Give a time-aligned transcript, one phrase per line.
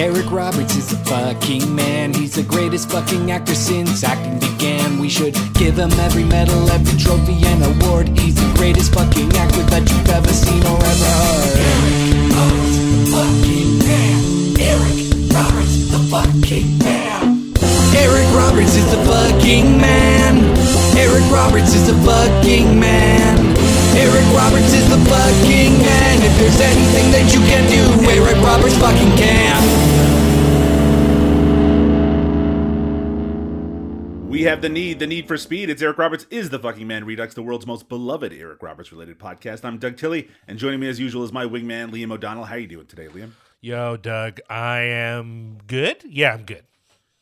[0.00, 2.14] Eric Roberts is a fucking man.
[2.14, 4.98] He's the greatest fucking actor since acting began.
[4.98, 8.08] We should give him every medal, every trophy, and award.
[8.18, 11.60] He's the greatest fucking actor that you've ever seen or ever heard.
[14.72, 14.96] Eric
[15.36, 17.52] Roberts, the fucking man.
[17.92, 20.56] Eric Roberts is the fucking man.
[20.96, 23.59] Eric Roberts is the fucking man.
[23.96, 26.22] Eric Roberts is the fucking man.
[26.22, 29.60] If there's anything that you can do, Eric Roberts fucking can.
[34.28, 35.68] We have the need, the need for speed.
[35.70, 39.18] It's Eric Roberts is the fucking man Redux, the world's most beloved Eric Roberts related
[39.18, 39.64] podcast.
[39.64, 42.44] I'm Doug Tilley, and joining me as usual is my wingman Liam O'Donnell.
[42.44, 43.32] How are you doing today, Liam?
[43.60, 46.04] Yo, Doug, I am good.
[46.08, 46.62] Yeah, I'm good.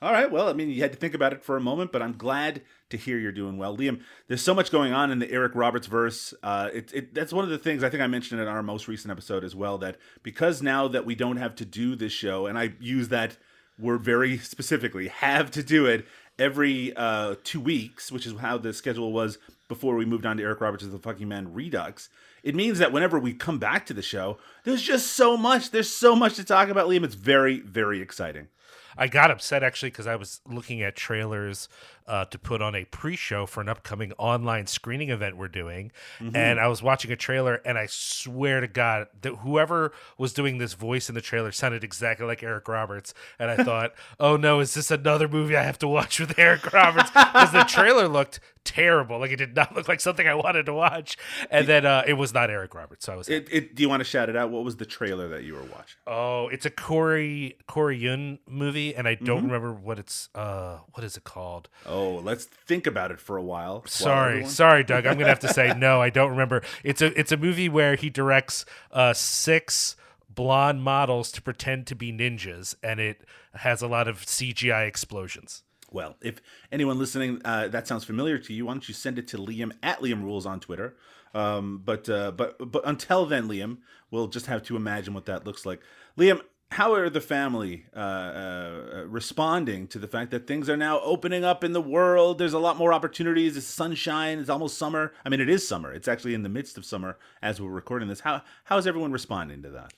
[0.00, 0.30] All right.
[0.30, 2.62] Well, I mean, you had to think about it for a moment, but I'm glad
[2.90, 4.00] to hear you're doing well, Liam.
[4.26, 6.34] There's so much going on in the Eric Roberts verse.
[6.42, 8.88] Uh, it, it, that's one of the things I think I mentioned in our most
[8.88, 9.78] recent episode as well.
[9.78, 13.36] That because now that we don't have to do this show, and I use that
[13.78, 16.06] word very specifically, have to do it
[16.38, 20.42] every uh, two weeks, which is how the schedule was before we moved on to
[20.42, 22.08] Eric Roberts the fucking man Redux.
[22.42, 25.70] It means that whenever we come back to the show, there's just so much.
[25.70, 27.04] There's so much to talk about, Liam.
[27.04, 28.48] It's very, very exciting.
[28.96, 31.68] I got upset actually because I was looking at trailers
[32.08, 36.58] uh, to put on a pre-show for an upcoming online screening event we're doing, and
[36.58, 40.72] I was watching a trailer, and I swear to God that whoever was doing this
[40.72, 44.74] voice in the trailer sounded exactly like Eric Roberts, and I thought, oh no, is
[44.74, 47.10] this another movie I have to watch with Eric Roberts?
[47.10, 50.72] Because the trailer looked terrible, like it did not look like something I wanted to
[50.72, 51.16] watch,
[51.50, 53.28] and then uh, it was not Eric Roberts, so I was.
[53.28, 54.50] It, it, do you want to shout it out?
[54.50, 55.98] What was the trailer that you were watching?
[56.06, 60.28] Oh, it's a Corey Corey Yuen movie, and I don't remember what it's.
[60.34, 61.68] Uh, what is it called?
[61.86, 63.74] Oh, let's think about it for a while.
[63.74, 65.06] while Sorry, everyone- sorry, Doug.
[65.06, 66.00] I'm gonna have to say no.
[66.00, 66.62] I don't remember.
[66.84, 69.96] It's a it's a movie where he directs uh, six
[70.28, 73.24] blonde models to pretend to be ninjas, and it
[73.54, 75.62] has a lot of CGI explosions.
[75.90, 79.26] Well, if anyone listening uh, that sounds familiar to you, why don't you send it
[79.28, 80.96] to Liam at Liam Rules on Twitter?
[81.34, 83.78] Um, but uh, but but until then, Liam,
[84.10, 85.80] we'll just have to imagine what that looks like.
[86.18, 91.00] Liam, how are the family uh, uh, responding to the fact that things are now
[91.00, 92.38] opening up in the world?
[92.38, 93.56] There's a lot more opportunities.
[93.56, 94.38] It's sunshine.
[94.38, 95.12] It's almost summer.
[95.24, 95.92] I mean, it is summer.
[95.92, 98.20] It's actually in the midst of summer as we're recording this.
[98.20, 99.94] How how is everyone responding to that?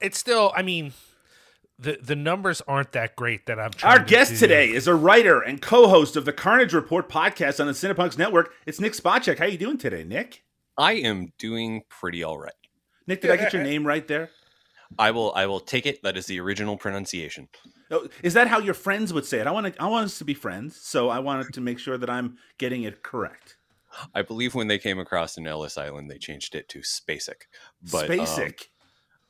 [0.00, 0.92] It's still, I mean,
[1.78, 3.70] the the numbers aren't that great that I'm.
[3.72, 4.36] trying Our to guest do.
[4.38, 8.52] today is a writer and co-host of the Carnage Report podcast on the Cinepunks Network.
[8.64, 9.38] It's Nick Spacek.
[9.38, 10.44] How are you doing today, Nick?
[10.78, 12.52] I am doing pretty all right.
[13.06, 14.30] Nick, did I get your name right there?
[14.98, 16.02] I will I will take it.
[16.02, 17.48] That is the original pronunciation.
[17.90, 19.46] Oh, is that how your friends would say it?
[19.46, 21.98] I want to, I want us to be friends, so I wanted to make sure
[21.98, 23.56] that I'm getting it correct.
[24.14, 27.42] I believe when they came across in Ellis Island, they changed it to Spacek.
[27.92, 28.68] But um, Spacek.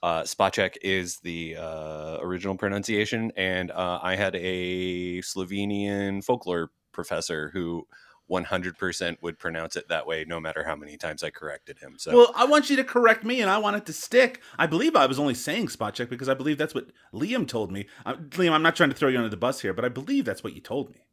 [0.03, 7.51] uh, Spacek is the uh, original pronunciation, and uh, I had a Slovenian folklore professor
[7.53, 7.87] who
[8.31, 11.97] 100% would pronounce it that way, no matter how many times I corrected him.
[11.99, 14.41] So well, I want you to correct me, and I want it to stick.
[14.59, 17.71] I believe I was only saying spot check because I believe that's what Liam told
[17.71, 17.87] me.
[18.07, 20.25] Uh, Liam, I'm not trying to throw you under the bus here, but I believe
[20.25, 21.05] that's what you told me.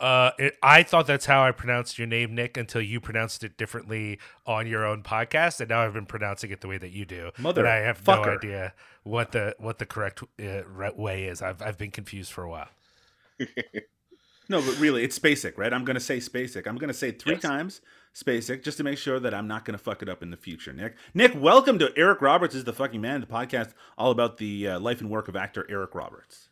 [0.00, 3.58] Uh, it, I thought that's how I pronounced your name, Nick, until you pronounced it
[3.58, 7.04] differently on your own podcast, and now I've been pronouncing it the way that you
[7.04, 7.30] do.
[7.38, 8.72] Mother and I have no idea
[9.02, 11.42] what the what the correct uh, right way is.
[11.42, 12.68] I've I've been confused for a while.
[14.50, 15.72] No, but really, it's Spacek, right?
[15.72, 16.66] I'm going to say Spacek.
[16.66, 17.42] I'm going to say it three Yes.
[17.42, 17.80] times
[18.14, 20.36] Spacek just to make sure that I'm not going to fuck it up in the
[20.36, 20.96] future, Nick.
[21.14, 24.80] Nick, welcome to Eric Roberts is the fucking man, the podcast all about the uh,
[24.80, 26.48] life and work of actor Eric Roberts.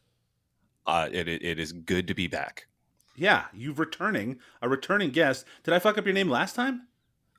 [0.86, 2.68] uh, it, it, it is good to be back.
[3.16, 5.44] Yeah, you've returning, a returning guest.
[5.64, 6.86] Did I fuck up your name last time?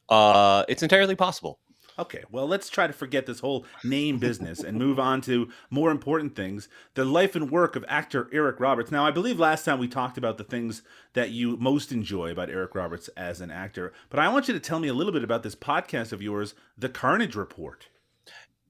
[0.09, 1.58] Uh, it's entirely possible.
[1.99, 5.91] Okay, well, let's try to forget this whole name business and move on to more
[5.91, 8.89] important things the life and work of actor Eric Roberts.
[8.89, 10.81] Now, I believe last time we talked about the things
[11.13, 14.59] that you most enjoy about Eric Roberts as an actor, but I want you to
[14.61, 17.87] tell me a little bit about this podcast of yours, The Carnage Report.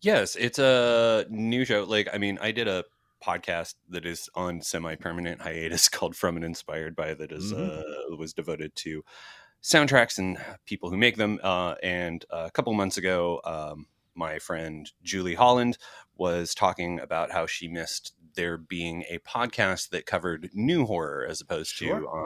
[0.01, 1.83] Yes, it's a new show.
[1.83, 2.83] Like, I mean, I did a
[3.23, 7.79] podcast that is on semi-permanent hiatus called From and Inspired by that is, Mhm.
[8.13, 9.03] uh, was devoted to
[9.61, 11.39] soundtracks and people who make them.
[11.43, 15.77] Uh, and a couple months ago, um, my friend Julie Holland
[16.15, 21.41] was talking about how she missed there being a podcast that covered new horror as
[21.41, 22.01] opposed Sure.
[22.01, 22.25] to uh,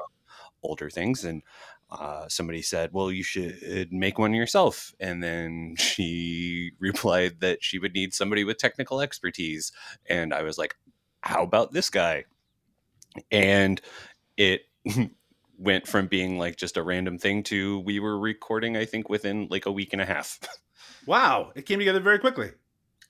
[0.64, 1.24] older things.
[1.24, 1.44] And
[1.92, 7.78] uh, somebody said, "Well, you should make one yourself." And then she replied that she
[7.78, 9.72] would need somebody with technical expertise,
[10.08, 10.76] and I was like,
[11.22, 12.26] "How about this guy?"
[13.32, 13.80] And
[14.38, 14.62] it
[15.64, 19.48] went from being like just a random thing to we were recording, I think, within
[19.50, 20.40] like a week and a half.
[21.06, 22.52] Wow, it came together very quickly.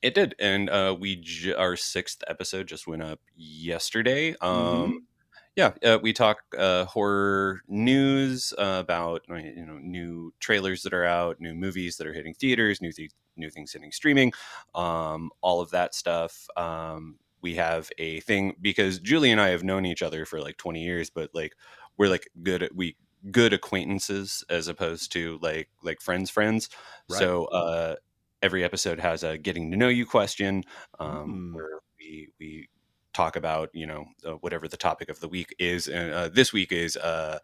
[0.02, 4.36] It did, and uh, we j- our sixth episode just went up yesterday.
[4.42, 5.08] Um,
[5.56, 11.06] Yeah, uh, we talk uh, horror news uh, about you know new trailers that are
[11.06, 14.34] out, new movies that are hitting theaters, new th- new things hitting streaming,
[14.76, 16.48] um, all of that stuff.
[16.58, 20.58] Um, we have a thing because Julie and I have known each other for like
[20.58, 21.54] twenty years, but like
[21.98, 22.96] we're like good at we
[23.32, 26.70] good acquaintances as opposed to like like friends friends.
[27.10, 27.20] Right.
[27.20, 27.96] So uh,
[28.42, 30.64] every episode has a getting to know you question
[31.00, 31.54] um, Mm.
[31.56, 32.70] where we we
[33.14, 36.52] talk about you know uh, whatever the topic of the week is and uh, this
[36.52, 37.38] week is uh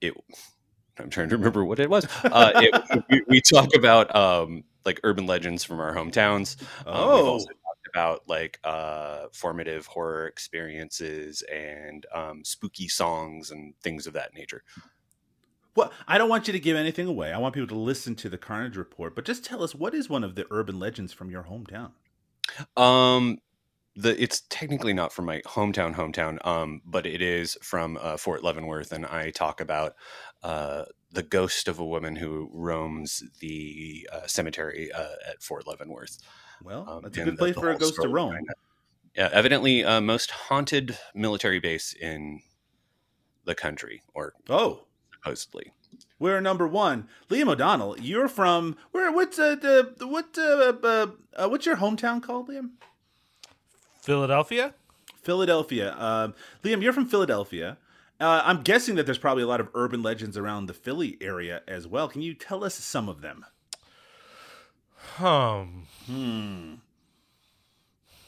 [0.00, 0.12] it
[0.98, 5.00] i'm trying to remember what it was uh it, we, we talk about um like
[5.04, 6.56] urban legends from our hometowns
[6.86, 7.57] um, we've Oh, talked
[7.88, 14.62] about like uh formative horror experiences and um spooky songs and things of that nature
[15.78, 17.32] well, I don't want you to give anything away.
[17.32, 20.08] I want people to listen to the Carnage Report, but just tell us what is
[20.08, 21.92] one of the urban legends from your hometown?
[22.76, 23.38] Um,
[23.94, 26.44] the it's technically not from my hometown, hometown.
[26.44, 29.94] Um, but it is from uh, Fort Leavenworth, and I talk about
[30.42, 36.18] uh the ghost of a woman who roams the uh, cemetery uh, at Fort Leavenworth.
[36.62, 38.28] Well, Um, that's a good place for a whole ghost to story roam.
[38.30, 38.46] behind.
[39.14, 42.40] Yeah, evidently, uh, most haunted military base in
[43.44, 45.72] the country, or Oh, supposedly.
[46.18, 47.08] we're number one.
[47.28, 49.10] Liam O'Donnell, you're from where?
[49.10, 50.36] What's uh, the what?
[50.38, 52.72] Uh, uh, uh, what's your hometown called, Liam?
[54.02, 54.74] Philadelphia.
[55.22, 55.94] Philadelphia.
[55.98, 57.76] Um, Liam, you're from Philadelphia.
[58.20, 61.62] Uh, I'm guessing that there's probably a lot of urban legends around the Philly area
[61.68, 62.08] as well.
[62.08, 63.44] Can you tell us some of them?
[65.18, 65.86] Um.
[66.06, 66.74] Hmm.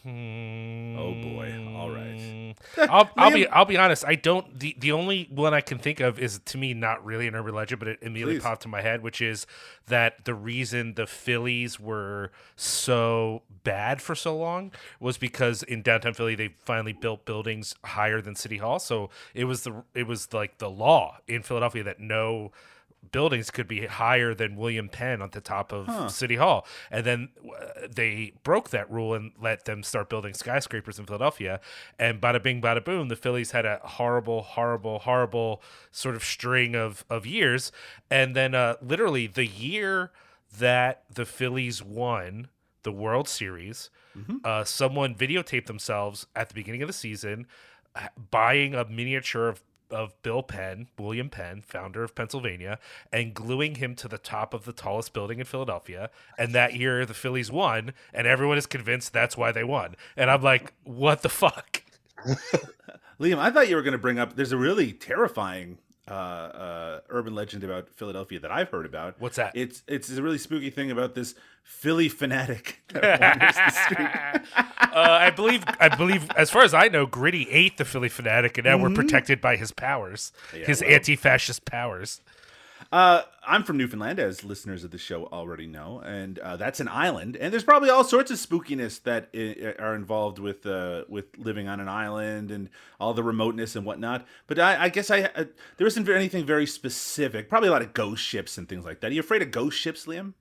[0.06, 1.74] Oh boy.
[1.76, 2.54] All right.
[2.78, 4.04] I'll, I'll be I'll be honest.
[4.06, 4.58] I don't.
[4.58, 7.54] The the only one I can think of is to me not really an urban
[7.54, 8.42] legend, but it immediately Please.
[8.42, 9.46] popped in my head, which is
[9.88, 16.14] that the reason the Phillies were so bad for so long was because in downtown
[16.14, 18.78] Philly they finally built buildings higher than City Hall.
[18.78, 22.52] So it was the it was like the law in Philadelphia that no
[23.12, 26.08] buildings could be higher than William Penn on the top of Huh.
[26.08, 26.66] City Hall.
[26.90, 31.60] And then uh, they broke that rule and let them start building skyscrapers in Philadelphia.
[31.98, 36.76] And bada bing, bada boom, the Phillies had a horrible, horrible, horrible sort of string
[36.76, 37.72] of, of years.
[38.10, 40.12] And then uh, literally the year
[40.58, 42.48] that the Phillies won
[42.82, 43.90] the World Series,
[44.44, 47.46] uh, someone videotaped themselves at the beginning of the season
[47.96, 52.78] uh, buying a miniature of of Bill Penn, William Penn, founder of Pennsylvania,
[53.12, 56.10] and gluing him to the top of the tallest building in Philadelphia.
[56.38, 59.96] And that year, the Phillies won, and everyone is convinced that's why they won.
[60.16, 61.82] And I'm like, what the fuck?
[63.20, 64.36] Liam, I thought you were going to bring up.
[64.36, 65.78] There's a really terrifying
[66.10, 69.14] uh, uh, urban legend about Philadelphia that I've heard about.
[69.20, 69.52] What's that?
[69.54, 74.94] It's it's a really spooky thing about this Phillie Phanatic that wanders the street.
[74.94, 78.56] uh, I believe, I believe, as far as I know, Gritty ate the Phillie Phanatic,
[78.58, 80.90] and now we're protected by his powers, Yeah, his well.
[80.90, 82.20] anti-fascist powers.
[82.92, 86.88] Uh, I'm from Newfoundland, as listeners of the show already know, and uh, that's an
[86.88, 87.36] island.
[87.36, 91.68] And there's probably all sorts of spookiness that i- are involved with uh, with living
[91.68, 94.26] on an island and all the remoteness and whatnot.
[94.48, 95.44] But I, I guess I uh,
[95.76, 97.48] there isn't anything very specific.
[97.48, 99.12] Probably a lot of ghost ships and things like that.
[99.12, 100.34] Are you afraid of ghost ships, Liam?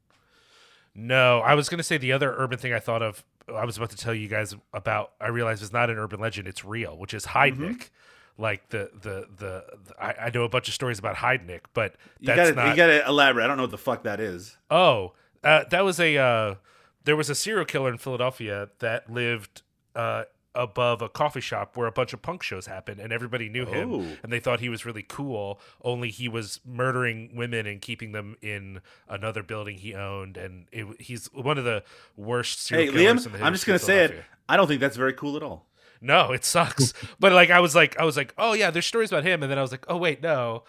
[0.95, 3.23] No, I was going to say the other urban thing I thought of.
[3.53, 5.11] I was about to tell you guys about.
[5.21, 7.89] I realized it's not an urban legend; it's real, which is Heidnik.
[8.39, 11.95] Like the the the, the I, I know a bunch of stories about Heidnik, but
[12.19, 12.69] You gotta not.
[12.69, 13.43] you gotta elaborate.
[13.43, 14.57] I don't know what the fuck that is.
[14.71, 16.55] Oh, uh, that was a uh,
[17.03, 19.61] there was a serial killer in Philadelphia that lived
[19.93, 20.23] uh,
[20.55, 23.71] above a coffee shop where a bunch of punk shows happened, and everybody knew Oh.
[24.01, 25.59] him, and they thought he was really cool.
[25.83, 28.79] Only he was murdering women and keeping them in
[29.09, 31.83] another building he owned, and it, he's one of the
[32.15, 34.23] worst Hey, serial killers in Liam, I'm just gonna of say it.
[34.47, 35.65] I don't think that's very cool at all.
[36.01, 36.93] No, it sucks.
[37.19, 39.51] but like I was like I was like, oh yeah, there's stories about him, and
[39.51, 40.63] then I was like, oh wait, no.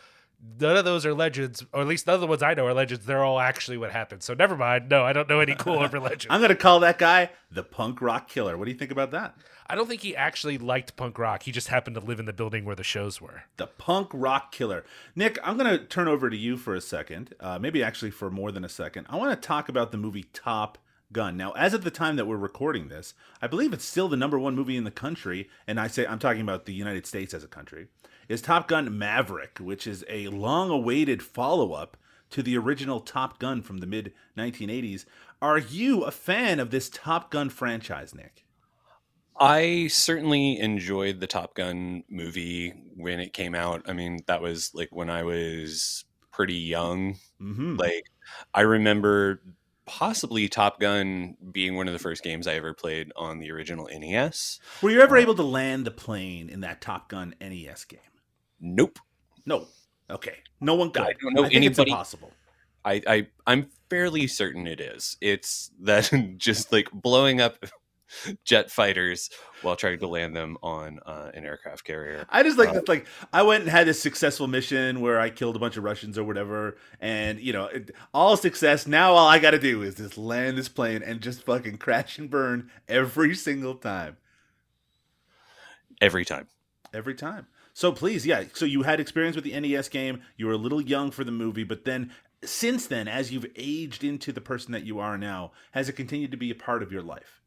[0.59, 2.73] None of those are legends, or at least none of the ones I know are
[2.73, 3.05] legends.
[3.05, 4.23] They're all actually what happened.
[4.23, 4.89] So never mind.
[4.89, 6.29] No, I don't know any cool urban legends.
[6.31, 8.57] I'm gonna call that guy the punk rock killer.
[8.57, 9.37] What do you think about that?
[9.71, 11.45] I don't think he actually liked punk rock.
[11.45, 13.45] He just happened to live in the building where the shows were.
[13.57, 14.85] The punk rock killer.
[15.15, 18.31] Nick, I'm going to turn over to you for a second, uh, maybe actually for
[18.31, 19.07] more than a second.
[19.09, 20.77] I want to talk about the movie Top
[21.13, 21.37] Gun.
[21.37, 24.39] Now, as of the time that we're recording this, I believe it's still the number
[24.39, 27.45] one movie in the country, and I say I'm talking about the United States as
[27.45, 27.89] a country,
[28.29, 31.97] is Top Gun Maverick, which is a long awaited follow up
[32.31, 35.05] to the original Top Gun from the mid 1980s.
[35.43, 38.45] Are you a fan of this Top Gun franchise, Nick?
[39.39, 43.83] I certainly enjoyed the Top Gun movie when it came out.
[43.89, 47.15] I mean, that was like when I was pretty young.
[47.41, 47.77] Mm-hmm.
[47.77, 48.05] Like,
[48.55, 49.41] I remember
[49.91, 53.89] possibly Top Gun being one of the first games I ever played on the original
[53.93, 54.61] NES.
[54.83, 57.99] Were you ever uh, able to land the plane in that Top Gun NES game?
[58.61, 59.01] Nope.
[59.45, 59.67] No.
[60.09, 60.37] Okay.
[60.61, 61.03] No one could.
[61.03, 62.31] I don't know think it's impossible.
[62.85, 65.17] I, I I'm fairly certain it is.
[65.21, 67.59] It's that just like blowing up
[68.45, 69.31] jet fighters
[69.63, 72.25] while trying to land them on uh, an aircraft carrier.
[72.29, 75.57] I just like Uh, like I went and had this successful mission where I killed
[75.57, 78.87] a bunch of Russians or whatever, and you know, it, all success.
[78.87, 82.19] Now all I got to do is just land this plane and just fucking crash
[82.19, 84.17] and burn every single time,
[86.01, 86.49] Every time.
[86.93, 87.47] every time.
[87.73, 88.45] So please, yeah.
[88.55, 90.23] So you had experience with the NES game.
[90.37, 92.11] You were a little young for the movie, but then
[92.45, 96.31] since then, as you've aged into the person that you are now, has it continued
[96.31, 97.40] to be a part of your life?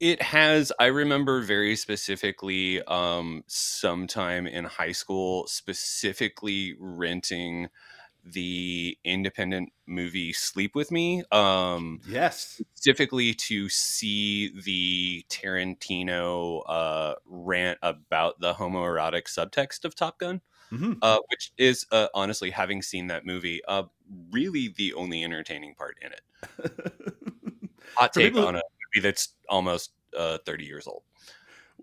[0.00, 0.72] It has.
[0.78, 7.68] I remember very specifically um, sometime in high school, specifically renting
[8.24, 11.22] the independent movie Sleep with Me.
[11.32, 12.62] Um, Yes.
[12.76, 21.00] specifically to see the Tarantino uh, rant about the homoerotic subtext of Top Gun, hmm
[21.02, 23.84] uh, which is uh, honestly, having seen that movie, uh,
[24.32, 26.22] really the only entertaining part in it.
[27.96, 28.62] Hot take people on a
[28.94, 31.02] movie that's almost uh, 30 years old.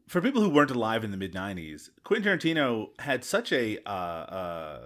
[0.07, 3.89] for people who weren't alive in the mid 90s quentin tarantino had such a uh,
[3.89, 4.81] uh,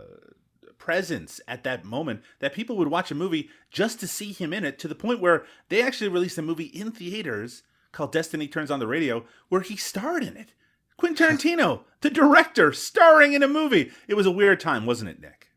[0.78, 4.64] presence at that moment that people would watch a movie just to see him in
[4.64, 8.72] it to the point where they actually released a movie in theaters called destiny turns
[8.72, 10.54] on the radio where he starred in it
[10.98, 15.20] quentin tarantino the director starring in a movie it was a weird time wasn't it
[15.22, 15.48] nick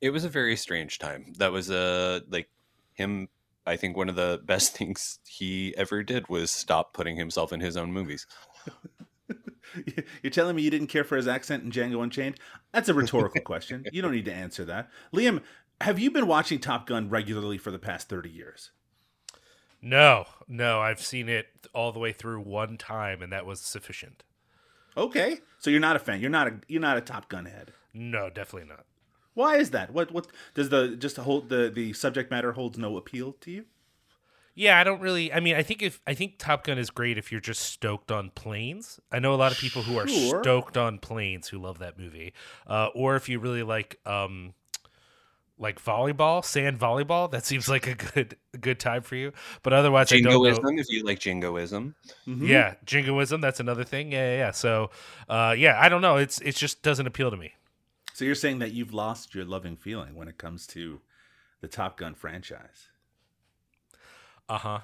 [0.00, 1.32] It was a very strange time.
[1.38, 2.48] That was uh, like
[2.92, 3.28] him.
[3.66, 7.60] I think one of the best things he ever did was stop putting himself in
[7.60, 8.26] his own movies.
[10.22, 12.38] You're telling me you didn't care for his accent in Django Unchained?
[12.72, 13.84] That's a rhetorical question.
[13.92, 14.88] You don't need to answer that.
[15.12, 15.42] Liam,
[15.80, 18.70] have you been watching Top Gun regularly for the past 30 years?
[19.82, 24.22] No, no, I've seen it all the way through one time, and that was sufficient.
[24.96, 25.40] Okay.
[25.58, 26.20] So you're not a fan.
[26.20, 27.72] You're not a you're not a Top Gun head.
[27.92, 28.86] No, definitely not.
[29.34, 29.92] Why is that?
[29.92, 33.64] What what does the just hold the the subject matter holds no appeal to you?
[34.56, 35.32] Yeah, I don't really.
[35.32, 38.12] I mean, I think if I think Top Gun is great if you're just stoked
[38.12, 39.00] on planes.
[39.10, 40.42] I know a lot of people who are Sure.
[40.42, 42.32] stoked on planes who love that movie,
[42.68, 44.54] uh, or if you really like um,
[45.58, 47.28] like volleyball, sand volleyball.
[47.28, 49.32] That seems like a good a good time for you.
[49.64, 50.44] But otherwise, I don't know.
[50.44, 51.96] Jingoism, if you like jingoism.
[52.28, 52.46] Mhm.
[52.46, 53.40] Yeah, jingoism.
[53.40, 54.12] That's another thing.
[54.12, 54.36] Yeah, yeah.
[54.38, 54.50] yeah.
[54.52, 54.90] So,
[55.28, 56.16] uh, yeah, I don't know.
[56.18, 57.54] It's it just doesn't appeal to me.
[58.14, 61.00] So you're saying that you've lost your loving feeling when it comes to
[61.60, 62.88] the Top Gun franchise.
[64.48, 64.78] Uh huh.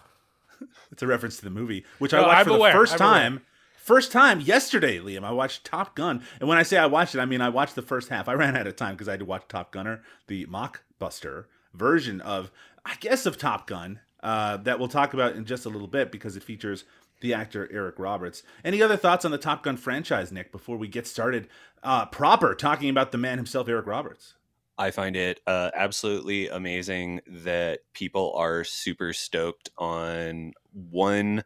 [0.93, 2.99] It's a reference to the movie, which No, I watched I'm for the 1st I'm
[2.99, 3.41] time.
[3.79, 5.25] First time yesterday, Liam.
[5.25, 7.77] I watched Top Gun, and when I say I watched it, I mean I watched
[7.77, 8.29] the first half.
[8.29, 12.21] I ran out of time because I had to watch Top Gunner, the mockbuster version
[12.21, 12.51] of,
[12.85, 16.13] I guess, of Top Gun uh, that we'll talk about in just a little bit
[16.13, 16.85] because it features
[17.21, 18.43] the actor Eric Roberts.
[18.65, 20.53] Any other thoughts on the Top Gun franchise, Nick?
[20.53, 21.49] Before we get started
[21.83, 24.35] uh, proper talking about the man himself, Eric Roberts.
[24.79, 31.45] I find it uh, absolutely amazing that people are super stoked on one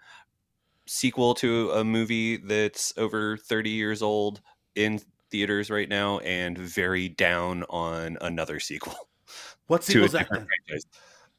[0.86, 4.42] sequel to a movie that's over 30 years old
[4.76, 5.00] in
[5.30, 8.94] theaters right now and very down on another sequel
[9.66, 10.28] What sequel sequel's that?
[10.66, 10.84] franchise.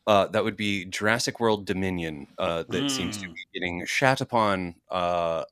[0.07, 3.33] Uh, that would be Jurassic World Dominion, uh, that seems to Mm.
[3.33, 5.45] be getting shat upon uh,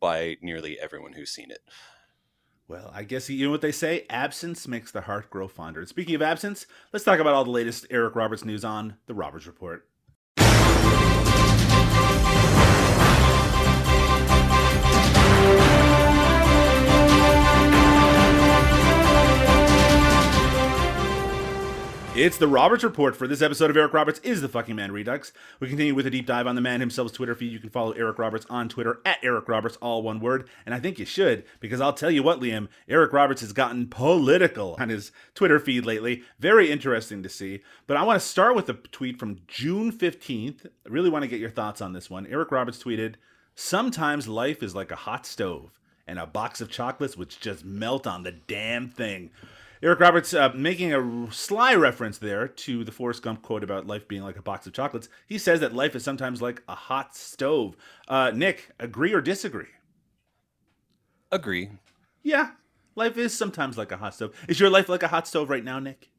[0.00, 1.60] by nearly everyone who's seen it.
[2.68, 5.80] Well, I guess you know what they say absence makes the heart grow fonder.
[5.80, 9.14] And speaking of absence, let's talk about all the latest Eric Roberts news on The
[9.14, 9.88] Roberts Report.
[22.20, 25.32] It's the Roberts Report for this episode of Eric Roberts is the fucking man Redux.
[25.60, 27.52] We continue with a deep dive on the man himself's Twitter feed.
[27.52, 30.48] You can follow Eric Roberts on Twitter at Eric Roberts, all one word.
[30.66, 33.86] And I think you should, because I'll tell you what, Liam, Eric Roberts has gotten
[33.86, 36.24] political on his Twitter feed lately.
[36.40, 37.60] Very interesting to see.
[37.86, 40.66] But I want to start with a tweet from June 15th.
[40.66, 42.26] I really want to get your thoughts on this one.
[42.26, 43.14] Eric Roberts tweeted,
[43.54, 48.08] Sometimes life is like a hot stove, and a box of chocolates which just melt
[48.08, 49.30] on the damn thing.
[49.80, 54.08] Eric Roberts uh, making a sly reference there to the Forrest Gump quote about life
[54.08, 55.08] being like a box of chocolates.
[55.26, 57.76] He says that life is sometimes like a hot stove.
[58.08, 59.68] Uh, Nick, agree or disagree?
[61.30, 61.70] Agree.
[62.24, 62.50] Yeah,
[62.96, 64.34] life is sometimes like a hot stove.
[64.48, 66.10] Is your life like a hot stove right now, Nick?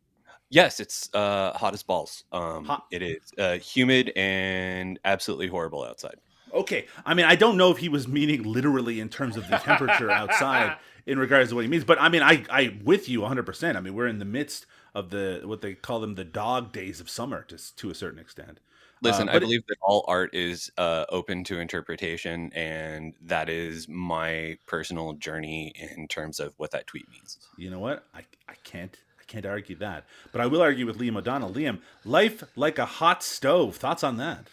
[0.49, 2.23] Yes, it's uh, hot as balls.
[2.31, 2.85] Um, Hot.
[2.91, 6.15] It is uh, humid and absolutely horrible outside.
[6.53, 9.57] Okay, I mean, I don't know if he was meaning literally in terms of the
[9.57, 10.77] temperature outside
[11.09, 13.45] in regards to what he means, but I mean, I I with you 100.
[13.45, 16.71] percent I mean, we're in the midst of the what they call them the dog
[16.71, 18.59] days of summer, to to a certain extent.
[19.01, 23.13] Listen, Uh, I but it- believe that all art is uh, open to interpretation, and
[23.21, 27.37] that is my personal journey in terms of what that tweet means.
[27.57, 28.05] You know what?
[28.13, 30.03] I, I can't I can't argue that.
[30.33, 31.53] But I will argue with Liam O'Donnell.
[31.53, 33.77] Liam, life like a hot stove.
[33.77, 34.47] Thoughts on that?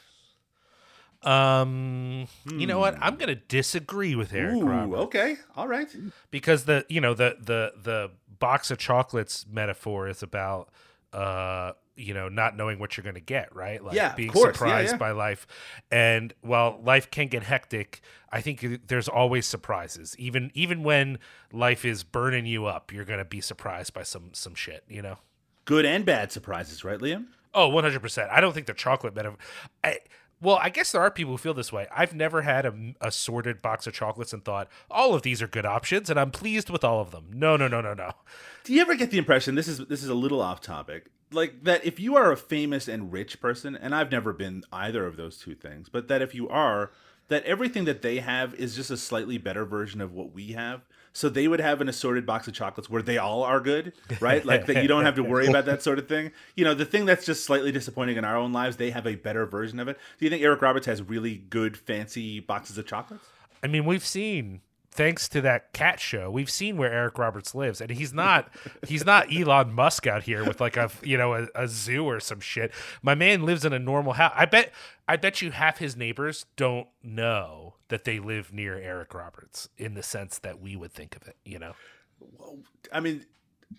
[1.22, 2.96] Um, you know what?
[3.00, 5.36] I'm gonna disagree with Eric Ooh, okay.
[5.56, 5.88] All right.
[6.30, 10.68] because the you know the the the box of chocolates metaphor is about
[11.12, 14.48] uh you know not knowing what you're gonna get right like Yeah, being course.
[14.48, 14.96] Yeah, surprised yeah.
[14.98, 15.46] by life
[15.90, 21.18] and while life can get hectic i think there's always surprises even even when
[21.52, 25.16] life is burning you up you're gonna be surprised by some some shit you know
[25.64, 27.24] Good and bad surprises, right, Liam?
[27.52, 28.30] Oh, 100%.
[28.30, 29.36] I don't think the chocolate metaphor.
[29.82, 29.98] I,
[30.40, 31.86] well, I guess there are people who feel this way.
[31.94, 35.48] I've never had a, a sorted box of chocolates and thought, all of these are
[35.48, 37.28] good options, and I'm pleased with all of them.
[37.32, 38.12] No, no, no, no, no.
[38.64, 41.64] Do you ever get the impression this is this is a little off topic, like
[41.64, 45.16] that if you are a famous and rich person, and I've never been either of
[45.16, 46.90] those two things, but that if you are,
[47.28, 50.82] that everything that they have is just a slightly better version of what we have.
[51.16, 54.44] So they would have an assorted box of chocolates where they all are good, right?
[54.44, 56.30] Like that you don't have to worry about that sort of thing.
[56.56, 59.14] You know, the thing that's just slightly disappointing in our own lives, they have a
[59.14, 59.98] better version of it.
[60.18, 63.24] Do you think Eric Roberts has really good, fancy boxes of chocolates?
[63.62, 67.80] I mean, we've seen thanks to that cat show, we've seen where Eric Roberts lives,
[67.80, 68.50] and he's not
[68.86, 72.20] he's not Elon Musk out here with like a you know a, a zoo or
[72.20, 72.72] some shit.
[73.00, 74.34] My man lives in a normal house.
[74.36, 74.70] I bet
[75.08, 79.94] I bet you half his neighbors don't know that they live near Eric Roberts in
[79.94, 81.36] the sense that we would think of it.
[81.44, 81.74] You know.
[82.92, 83.26] I mean,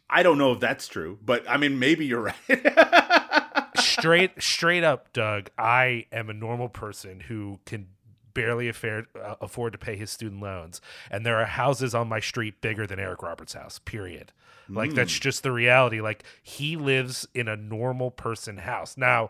[0.09, 3.67] I don't know if that's true, but I mean, maybe you're right.
[3.77, 7.87] straight straight up doug i am a normal person who can
[8.33, 12.19] barely afford, uh, afford to pay his student loans and there are houses on my
[12.19, 14.31] street bigger than eric roberts house period
[14.69, 19.29] like that's just the reality like he lives in a normal person house now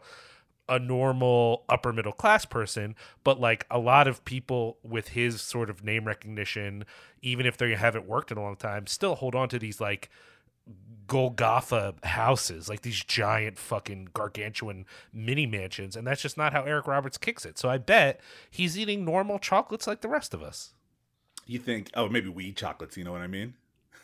[0.69, 5.69] a normal upper middle class person, but like a lot of people with his sort
[5.69, 6.85] of name recognition,
[7.21, 10.09] even if they haven't worked in a long time, still hold on to these like
[11.07, 16.85] Golgotha houses, like these giant fucking gargantuan mini mansions, and that's just not how Eric
[16.87, 17.57] Roberts kicks it.
[17.57, 20.73] So I bet he's eating normal chocolates like the rest of us.
[21.45, 22.97] you think, oh, maybe we eat chocolates.
[22.97, 23.53] You know what I mean?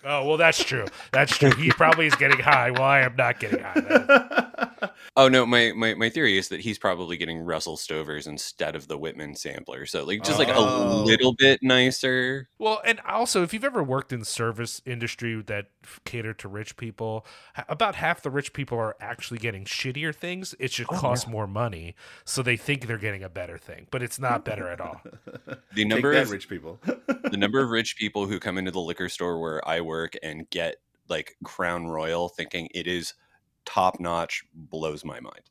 [0.05, 0.85] Oh well, that's true.
[1.11, 1.51] That's true.
[1.51, 2.71] He probably is getting high.
[2.71, 3.73] Well, I am not getting high.
[3.79, 4.49] That-
[5.15, 8.87] Oh no, my, my my theory is that he's probably getting Russell Stovers instead of
[8.87, 9.85] the Whitman sampler.
[9.85, 11.03] So like just like a Oh.
[11.05, 12.49] little bit nicer.
[12.57, 16.77] Well, and also, if you've ever worked in service industry that f- cater to rich
[16.77, 17.25] people,
[17.69, 20.55] about half the rich people are actually getting shittier things.
[20.59, 24.01] It just oh, costs more money, so they think they're getting a better thing, but
[24.01, 25.01] it's not better at all.
[25.75, 26.79] The Take number that, of rich people.
[26.85, 29.92] the number of rich people who come into the liquor store where I work
[30.23, 30.77] and get
[31.09, 33.13] like Crown Royal thinking it is
[33.65, 35.41] top notch blows my mind.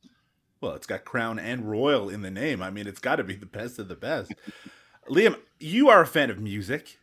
[0.60, 2.62] well, it's got Crown and Royal in the name.
[2.62, 4.32] I mean, it's got to be the best of the best.
[5.08, 6.98] Liam, you are a fan of music.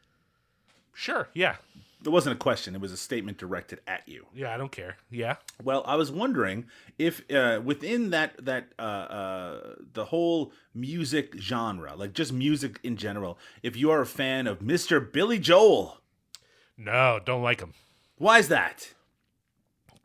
[0.94, 1.56] Sure, yeah,
[2.04, 4.26] It wasn't a question; it was a statement directed at you.
[4.34, 4.98] yeah, I don't care.
[5.10, 6.66] Yeah, Well, I was wondering
[6.98, 12.98] if uh, within that that uh, uh, the whole music genre, like just music in
[12.98, 15.00] general, if you are a fan of Mr.
[15.12, 16.02] Billy Joel,
[16.80, 17.74] no, don't like him.
[18.18, 18.94] why is that?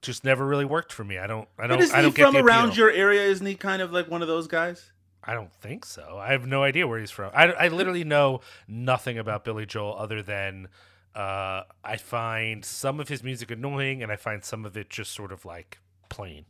[0.02, 1.16] Just never really worked for me.
[1.16, 1.48] I don't.
[1.58, 1.78] I don't.
[1.78, 2.78] But isn't I he don't get from around appeal.
[2.78, 3.22] your area?
[3.22, 4.92] Isn't he kind of like one of those guys?
[5.22, 6.18] I don't think so.
[6.20, 7.30] I have no idea where he's from.
[7.34, 10.68] I, I literally know nothing about Billy Joel other than
[11.14, 15.12] uh, I find some of his music annoying and I find some of it just
[15.12, 15.78] sort of like
[16.10, 16.44] plain.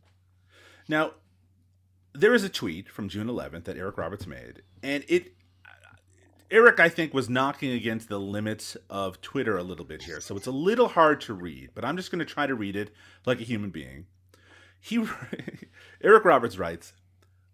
[0.89, 1.11] Now,
[2.13, 5.34] there is a tweet from June 11th that Eric Roberts made, and it.
[6.51, 10.37] Eric, I think, was knocking against the limits of Twitter a little bit here, so
[10.37, 11.71] it's a little hard to read.
[11.73, 12.91] But I'm just going to try to read it
[13.25, 14.05] like a human being.
[14.79, 15.03] He,
[16.01, 16.93] Eric Roberts writes,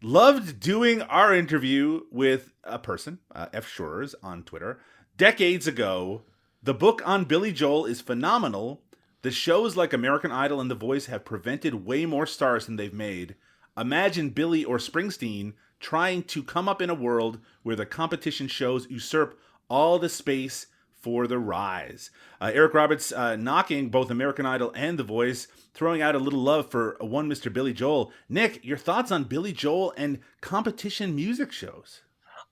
[0.02, 3.68] "Loved doing our interview with a person, uh, F.
[3.68, 4.80] Shores, on Twitter
[5.22, 6.24] decades ago.
[6.64, 8.82] The book on Billy Joel is phenomenal.
[9.22, 12.92] The shows like American Idol and The Voice have prevented way more stars than they've
[12.92, 13.36] made.
[13.78, 18.90] Imagine Billy or Springsteen trying to come up in a world where the competition shows
[18.90, 19.38] usurp
[19.70, 20.68] all the space
[21.02, 22.12] for the rise.
[22.40, 26.40] Uh, Eric Roberts uh, knocking both American Idol and The Voice, throwing out a little
[26.40, 27.52] love for one Mr.
[27.52, 28.12] Billy Joel.
[28.30, 32.02] Nick, your thoughts on Billy Joel and competition music shows?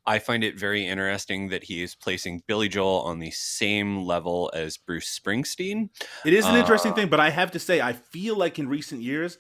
[0.06, 4.50] I find it very interesting that he is placing Billy Joel on the same level
[4.54, 5.90] as Bruce Springsteen.
[6.26, 8.68] It is an interesting Uh, thing, but I have to say, I feel like in
[8.68, 9.38] recent years,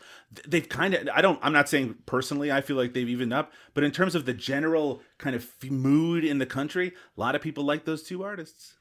[0.47, 3.51] they've kind of, I don't, I'm not saying personally, I feel like they've evened up,
[3.73, 7.33] but in terms of the general kind of f- mood in the country, a lot
[7.35, 8.75] of people like those two artists.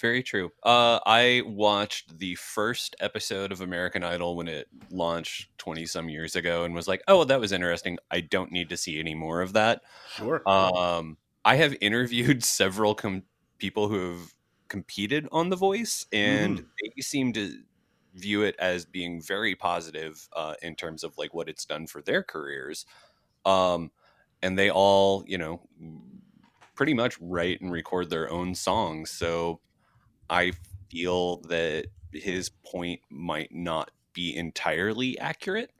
[0.00, 0.50] Very true.
[0.62, 6.34] Uh, I watched the first episode of American Idol when it launched 20 some years
[6.36, 7.98] ago and was like, oh, that was interesting.
[8.10, 9.82] I don't need to see any more of that.
[10.16, 10.42] Sure.
[10.48, 13.24] Um, I have interviewed several com-
[13.58, 14.34] people who have
[14.68, 16.74] competed on The Voice, and Mhm.
[16.82, 17.62] they seem to
[18.14, 22.00] view it as being very positive uh, in terms of like what it's done for
[22.02, 22.86] their careers.
[23.44, 23.92] Um,
[24.42, 25.66] and they all, you know,
[26.74, 29.10] pretty much write and record their own songs.
[29.10, 29.60] So
[30.30, 30.52] I
[30.90, 35.73] feel that his point might not be entirely accurate.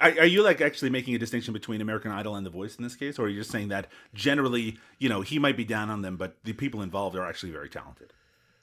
[0.00, 2.84] Are, are you like actually making a distinction between American Idol and The Voice in
[2.84, 5.90] this case, or are you just saying that generally, you know, he might be down
[5.90, 8.12] on them, but the people involved are actually very talented?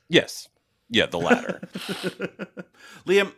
[0.08, 0.50] Yes.
[0.90, 1.62] Yeah, the latter.
[3.08, 3.34] Liam,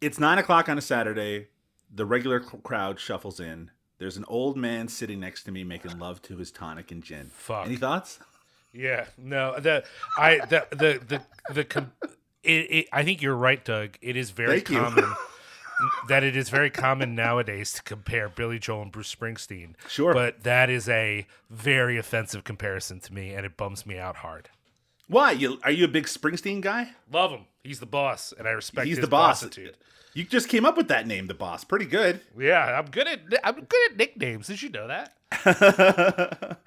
[0.00, 1.48] it's nine o'clock on a Saturday.
[1.92, 3.70] The regular crowd shuffles in.
[3.98, 7.30] There's an old man sitting next to me making love to his tonic and gin.
[7.32, 7.66] Fuck.
[7.66, 8.18] Any thoughts?
[8.72, 9.84] Yeah, no, the
[10.16, 11.92] I the the the the com-
[12.42, 13.98] it, it, I think you're right, Doug.
[14.00, 14.78] It is very Thank you.
[14.78, 15.14] common
[16.08, 19.74] that it is very common nowadays to compare Billy Joel and Bruce Springsteen.
[19.88, 20.12] Sure.
[20.14, 24.48] but that is a very offensive comparison to me, and it bums me out hard.
[25.08, 25.32] Why?
[25.32, 26.90] You are you a big Springsteen guy?
[27.12, 27.46] Love him.
[27.64, 29.42] He's the boss, and I respect He's his the boss.
[29.42, 29.74] bossitude.
[30.14, 31.62] You just came up with that name, the boss.
[31.62, 32.20] Pretty good.
[32.38, 34.46] Yeah, I'm good at I'm good at nicknames.
[34.48, 35.14] Did you know that?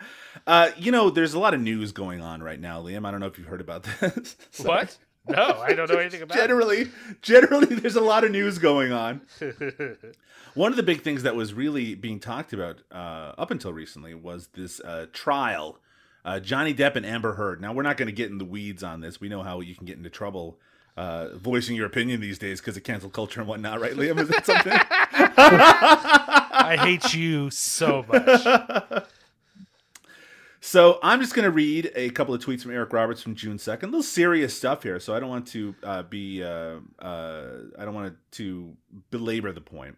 [0.48, 3.06] uh, you know, there's a lot of news going on right now, Liam.
[3.06, 4.36] I don't know if you've heard about this.
[4.64, 4.98] What?
[5.28, 6.42] No, I don't know anything about it.
[6.42, 9.22] generally, generally, there's a lot of news going on.
[10.54, 14.14] One of the big things that was really being talked about uh, up until recently
[14.14, 15.80] was this uh, trial,
[16.26, 17.62] uh, Johnny Depp and Amber Heard.
[17.62, 19.22] Now, we're not going to get in the weeds on this.
[19.22, 20.60] We know how you can get into trouble
[20.96, 24.20] uh, voicing your opinion these days because of cancel culture and whatnot, right, Liam?
[24.20, 24.74] Is that something?
[26.66, 29.04] I hate you so much.
[30.66, 33.58] So I'm just going to read a couple of tweets from Eric Roberts from June
[33.58, 33.84] 2nd.
[33.84, 37.84] A little serious stuff here, so I don't want to uh, be uh, uh, I
[37.84, 38.78] don't want to
[39.12, 39.98] belabor the point.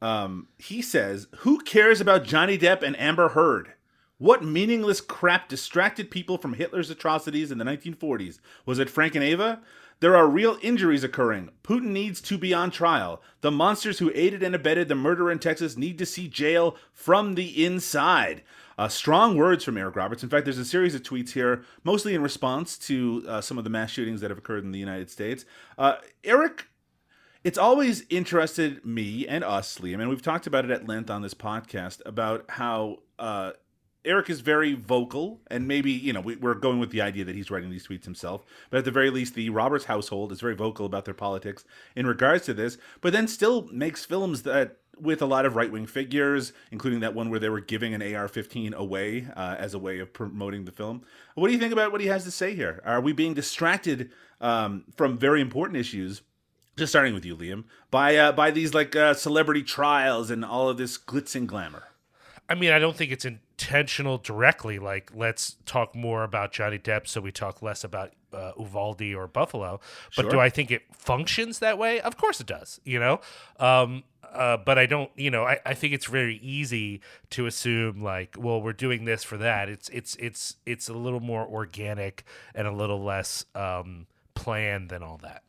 [0.00, 3.74] Um, he says, "Who cares about Johnny Depp and Amber Heard?
[4.16, 8.38] What meaningless crap distracted people from Hitler's atrocities in the 1940s?
[8.64, 9.60] Was it Frank and Ava?"
[10.00, 11.50] There are real injuries occurring.
[11.62, 13.22] Putin needs to be on trial.
[13.42, 17.34] The monsters who aided and abetted the murder in Texas need to see jail from
[17.34, 18.42] the inside.
[18.78, 20.22] Uh, strong words from Eric Roberts.
[20.22, 23.64] In fact, there's a series of tweets here, mostly in response to uh, some of
[23.64, 25.44] the mass shootings that have occurred in the United States.
[25.78, 26.66] Uh, Eric,
[27.44, 31.22] it's always interested me and us, Liam, and we've talked about it at length on
[31.22, 33.52] this podcast about how uh,
[34.04, 37.34] Eric is very vocal, and maybe you know we, we're going with the idea that
[37.34, 38.44] he's writing these tweets himself.
[38.70, 41.64] But at the very least, the Roberts household is very vocal about their politics
[41.96, 42.76] in regards to this.
[43.00, 47.14] But then still makes films that with a lot of right wing figures, including that
[47.14, 50.64] one where they were giving an AR 15 away uh, as a way of promoting
[50.64, 51.02] the film.
[51.34, 52.82] What do you think about what he has to say here?
[52.84, 56.22] Are we being distracted um, from very important issues?
[56.76, 60.68] Just starting with you, Liam, by uh, by these like uh, celebrity trials and all
[60.68, 61.84] of this glitz and glamour.
[62.48, 64.78] I mean, I don't think it's intentional directly.
[64.78, 69.26] Like, let's talk more about Johnny Depp so we talk less about uh, Uvalde or
[69.26, 69.80] Buffalo.
[70.16, 70.30] But Sure.
[70.32, 72.00] do I think it functions that way?
[72.00, 73.20] Of course it does, you know?
[73.58, 74.02] Um,
[74.34, 78.36] uh, but I don't, you know, I, I think it's very easy to assume like,
[78.38, 79.68] well, we're doing this for that.
[79.68, 85.02] It's it's it's it's a little more organic and a little less um, planned than
[85.02, 85.42] all that.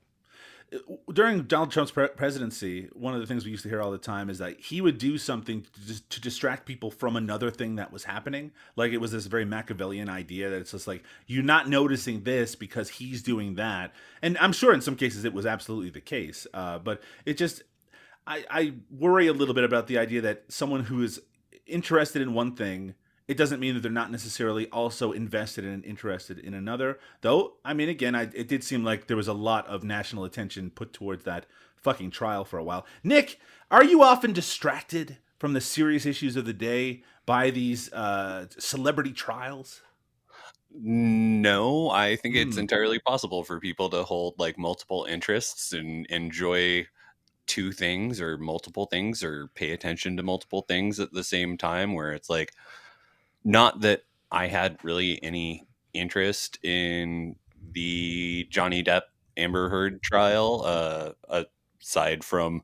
[1.13, 3.97] during Donald Trump's pre- presidency, one of the things we used to hear all the
[3.97, 7.91] time is that he would do something to, to distract people from another thing that
[7.91, 8.51] was happening.
[8.75, 12.55] Like it was this very Machiavellian idea that it's just like you're not noticing this
[12.55, 13.93] because he's doing that.
[14.21, 16.47] And I'm sure in some cases it was absolutely the case.
[16.53, 17.63] Uh, but it just,
[18.27, 21.21] I, I worry a little bit about the idea that someone who is
[21.65, 22.95] interested in one thing
[23.27, 26.99] it doesn't mean that they're not necessarily also invested and interested in another.
[27.21, 30.25] Though, I mean, again, I, it did seem like there was a lot of national
[30.25, 32.85] attention put towards that fucking trial for a while.
[33.03, 33.39] Nick,
[33.71, 39.11] are you often distracted from the serious issues of the day by these uh, celebrity
[39.11, 39.81] trials?
[40.71, 42.61] No, I think it's Hmm.
[42.61, 46.85] entirely possible for people to hold like multiple interests and enjoy
[47.47, 51.93] two things or multiple things or pay attention to multiple things at the same time
[51.93, 52.53] where it's like
[53.43, 57.35] not that I had really any interest in
[57.73, 59.03] the Johnny Depp
[59.37, 61.43] Amber Heard trial uh
[61.81, 62.63] aside from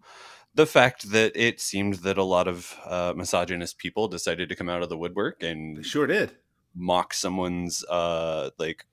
[0.55, 4.69] the fact that it seemed that a lot of uh, misogynist people decided to come
[4.69, 6.33] out of the woodwork and They sure did.
[6.75, 8.85] mock someone's uh like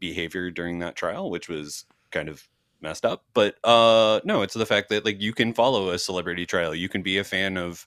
[0.00, 2.48] behavior during that trial which was kind of
[2.80, 6.44] messed up but uh no it's the fact that like you can follow a celebrity
[6.44, 7.86] trial you can be a fan of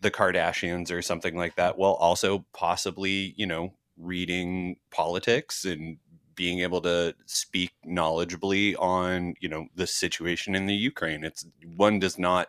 [0.00, 5.98] the kardashians or something like that while also possibly you know reading politics and
[6.38, 11.24] being able to speak knowledgeably on you know the situation in the Ukraine.
[11.24, 11.44] It's
[11.76, 12.48] one does not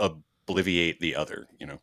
[0.00, 1.48] obliviate the other.
[1.58, 1.80] You know.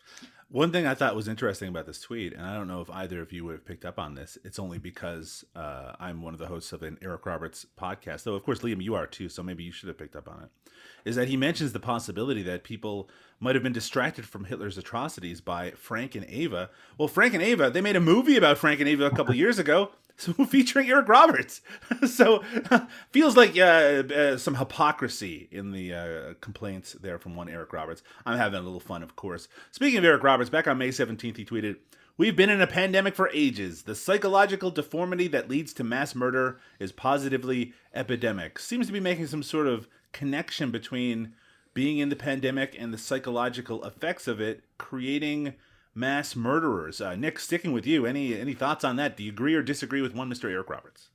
[0.56, 3.22] One thing I thought was interesting about this tweet, and I don't know if either
[3.22, 4.38] of you would have picked up on this.
[4.46, 8.36] It's only because uh, I'm one of the hosts of an Eric Roberts podcast, though
[8.36, 10.72] of course Liam, you are too, so maybe you should have picked up on it.
[11.04, 15.41] Is that he mentions the possibility that people might have been distracted from Hitler's atrocities
[15.41, 16.70] by Frank and Ava.
[16.98, 19.60] Well, Frank and Ava, they made a movie about Frank and Ava a couple years
[19.60, 19.91] ago.
[20.17, 21.62] So featuring Eric Roberts,
[22.08, 22.43] so
[23.12, 28.04] feels like uh, uh, some hypocrisy in the uh, complaints there from one Eric Roberts.
[28.25, 29.47] I'm having a little fun, of course.
[29.71, 31.78] Speaking of Eric Roberts, back on May 17th, he tweeted,
[32.17, 33.84] "We've been in a pandemic for ages.
[33.84, 39.28] The psychological deformity that leads to mass murder is positively epidemic." Seems to be making
[39.28, 41.34] some sort of connection between
[41.73, 45.54] being in the pandemic and the psychological effects of it, creating
[45.96, 47.02] mass murderers.
[47.02, 49.18] Uh, Nick, sticking with you, any any thoughts on that?
[49.18, 50.52] Do you agree or disagree with one Mr.
[50.52, 51.10] Eric Roberts?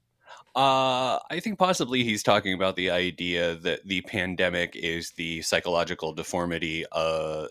[0.57, 6.13] Uh, I think possibly he's talking about the idea that the pandemic is the psychological
[6.13, 7.47] deformity uh,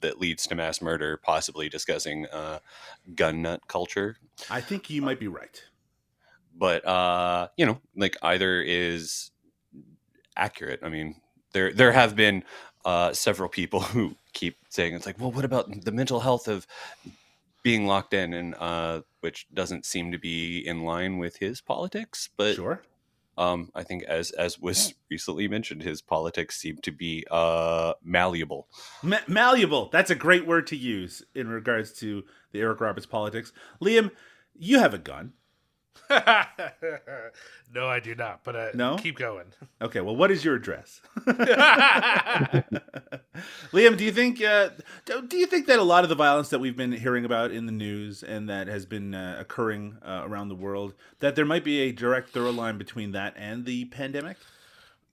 [0.00, 2.60] that leads to mass murder, possibly discussing uh,
[3.14, 4.16] gun nut culture.
[4.48, 5.62] I think you might be right.
[6.56, 9.30] But, uh, you know, like either is
[10.36, 10.80] accurate.
[10.82, 11.20] I mean,
[11.52, 12.44] there there have been
[12.86, 16.66] uh, several people who keep saying it's like, well, what about the mental health of
[17.62, 22.30] being locked in, and uh, which doesn't seem to be in line with his politics.
[22.36, 22.80] But Sure.
[23.36, 28.68] um, I think, as as was recently mentioned, his politics seem to be uh, malleable.
[29.02, 29.88] Ma- malleable.
[29.90, 32.22] That's a great word to use in regards to
[32.52, 33.52] the Eric Roberts politics.
[33.82, 34.12] Liam,
[34.54, 35.32] you have a gun.
[37.74, 38.44] no, I do not.
[38.44, 38.96] But uh, No?
[38.96, 39.46] keep going.
[39.80, 41.00] Okay, well, what is your address?
[43.72, 44.70] Liam, do you think uh,
[45.04, 47.66] do you think that a lot of the violence that we've been hearing about in
[47.66, 51.64] the news and that has been uh, occurring uh, around the world that there might
[51.64, 54.36] be a direct thorough line between that and the pandemic?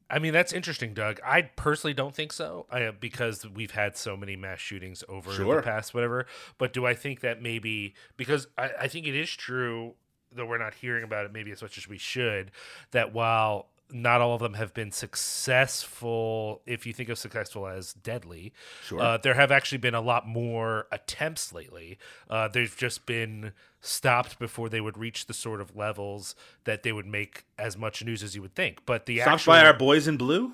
[0.10, 1.20] I mean, that's interesting, Doug.
[1.26, 5.56] I personally don't think so, I, because we've had so many mass shootings over Sure.
[5.56, 6.28] the past, whatever.
[6.60, 9.96] But do I think that maybe because I, I think it is true,
[10.36, 12.52] though we're not hearing about it maybe as much as we should,
[12.92, 17.94] that while not all of them have been successful, if you think of successful as
[17.94, 19.00] deadly, Sure.
[19.00, 21.98] uh, there have actually been a lot more attempts lately.
[22.30, 26.92] Uh, they've just been stopped before they would reach the sort of levels that they
[26.92, 28.86] would make as much news as you would think.
[28.86, 30.54] But the Stopped actual by our boys in blue.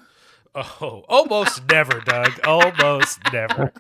[0.56, 2.40] Oh, almost never, Doug.
[2.46, 3.72] Almost never.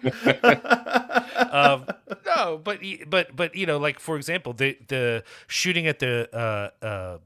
[1.51, 1.85] um,
[2.25, 6.85] no, but but but you know, like for example, the the shooting at the uh,
[6.85, 7.17] uh,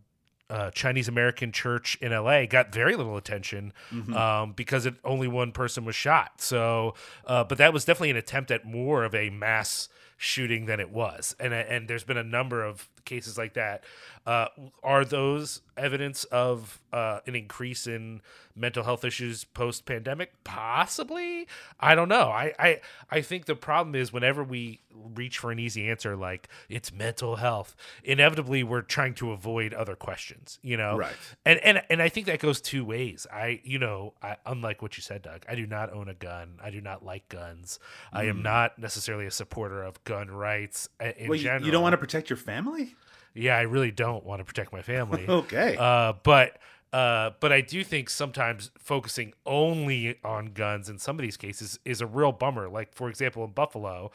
[0.50, 3.74] uh, Chinese American church in LA got very little attention
[4.16, 6.42] um, because it, only one person was shot.
[6.42, 6.94] So,
[7.26, 10.90] uh, but that was definitely an attempt at more of a mass shooting than it
[10.90, 13.84] was, and and there's been a number of cases like that.
[14.26, 14.48] Uh,
[14.84, 18.22] are those evidence of uh, an increase in
[18.56, 20.32] mental health issues post pandemic?
[20.44, 21.48] Possibly.
[21.80, 22.30] I don't know.
[22.30, 24.82] I, I I think the problem is whenever we
[25.16, 29.96] reach for an easy answer like it's mental health, inevitably we're trying to avoid other
[29.96, 30.60] questions.
[30.62, 31.16] You know, Right.
[31.46, 33.26] and and and I think that goes two ways.
[33.32, 36.60] I you know, I, unlike what you said, Doug, I do not own a gun.
[36.64, 37.80] I do not like guns.
[38.12, 41.66] I am not necessarily a supporter of gun rights uh, in Well, general.
[41.66, 42.96] you don't want to protect your family?
[43.36, 45.26] Yeah, I really don't want to protect my family.
[45.30, 45.76] Okay.
[45.78, 46.58] Uh, but
[46.94, 51.80] uh, but I do think sometimes focusing only on guns in some of these cases
[51.84, 52.70] is a real bummer.
[52.70, 54.12] Like for example, in Buffalo,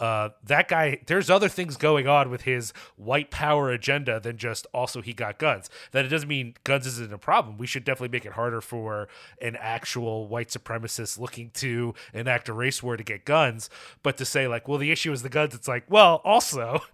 [0.00, 0.98] uh, that guy.
[1.06, 5.38] There's other things going on with his white power agenda than just also he got
[5.38, 5.68] guns.
[5.90, 7.58] That it doesn't mean guns isn't a problem.
[7.58, 9.08] We should definitely make it harder for
[9.42, 13.68] an actual white supremacist looking to enact a race war to get guns.
[14.02, 15.54] But to say like, well, the issue is the guns.
[15.54, 16.80] It's like, well, also.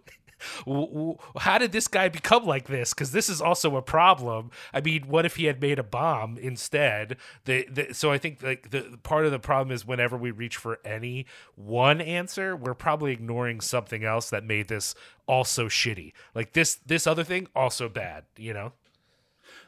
[1.39, 2.95] how did this guy become like this?
[2.95, 4.51] Because this is also a problem.
[4.73, 7.17] I mean, what if he had made a bomb instead?
[7.45, 10.57] The, the, so I think like the part of the problem is whenever we reach
[10.57, 14.95] for any one answer, we're probably ignoring something else that made this
[15.27, 16.13] also shitty.
[16.35, 18.25] Like this this other thing also bad.
[18.37, 18.73] You know.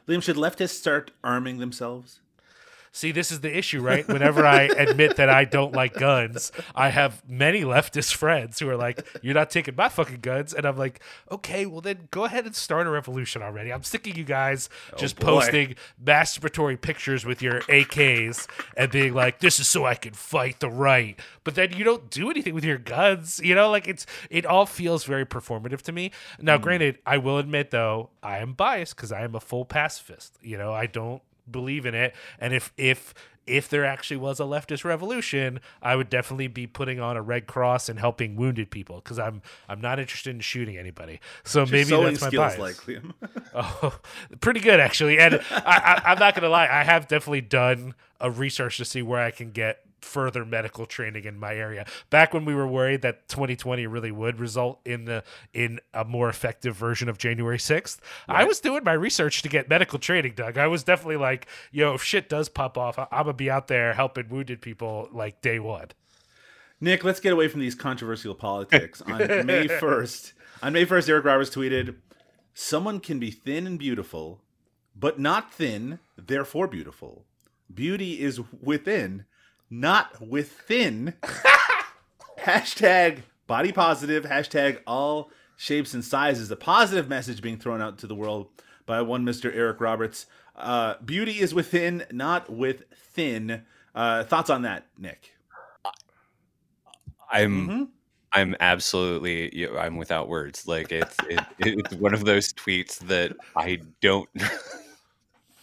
[0.07, 2.21] Liam, should leftists start arming themselves?
[2.93, 4.05] See, this is the issue, right?
[4.05, 8.75] Whenever I admit that I don't like guns, I have many leftist friends who are
[8.75, 10.99] like, "You're not taking my fucking guns," and I'm like,
[11.31, 14.69] "Okay, well then go ahead and start a revolution already." I'm sick of you guys
[14.91, 15.25] oh, just boy.
[15.25, 20.59] posting masturbatory pictures with your AKs and being like, "This is so I can fight
[20.59, 23.39] the right," but then you don't do anything with your guns.
[23.41, 26.11] You know, like it's it all feels very performative to me.
[26.41, 26.63] Now, hmm.
[26.63, 30.37] granted, I will admit though, I am biased because I am a full pacifist.
[30.41, 33.13] You know, I don't believe in it and if if
[33.47, 37.47] if there actually was a leftist revolution, I would definitely be putting on a red
[37.47, 41.19] cross and helping wounded people because I'm I'm not interested in shooting anybody.
[41.43, 42.59] So Your maybe that's my skills bias.
[42.59, 43.13] like Liam.
[43.53, 43.99] Oh,
[44.39, 45.19] pretty good actually.
[45.19, 49.01] And I, I, I'm not gonna lie, I have definitely done a research to see
[49.01, 51.85] where I can get further medical training in my area.
[52.09, 56.29] Back when we were worried that 2020 really would result in the in a more
[56.29, 60.57] effective version of January 6th, I was doing my research to get medical training, Doug.
[60.57, 63.67] I was definitely like, yo, if shit does pop off, I- I'm gonna be out
[63.67, 65.87] there helping wounded people like day one.
[66.79, 69.01] Nick, let's get away from these controversial politics.
[69.03, 70.33] On May 1st,
[70.63, 71.95] on May 1st, Eric Roberts tweeted,
[72.53, 74.41] Someone can be thin and beautiful,
[74.95, 77.25] but not thin, therefore beautiful.
[77.73, 79.25] Beauty is within,
[79.71, 81.15] not within.
[82.39, 86.51] hashtag body positive, hashtag all shapes and sizes.
[86.51, 88.49] A positive message being thrown out to the world
[88.85, 89.53] by one Mr.
[89.55, 90.25] Eric Roberts.
[90.55, 93.63] Uh, beauty is within, not with thin.
[93.95, 95.35] Uh, thoughts on that, Nick?
[97.31, 97.87] I'm Mhm.
[98.33, 100.67] I'm absolutely I'm without words.
[100.67, 104.29] Like it's it, it's one of those tweets that I don't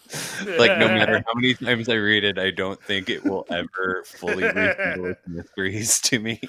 [0.59, 0.79] like.
[0.79, 4.45] No matter how many times I read it, I don't think it will ever fully
[4.45, 6.41] reveal its mysteries to me.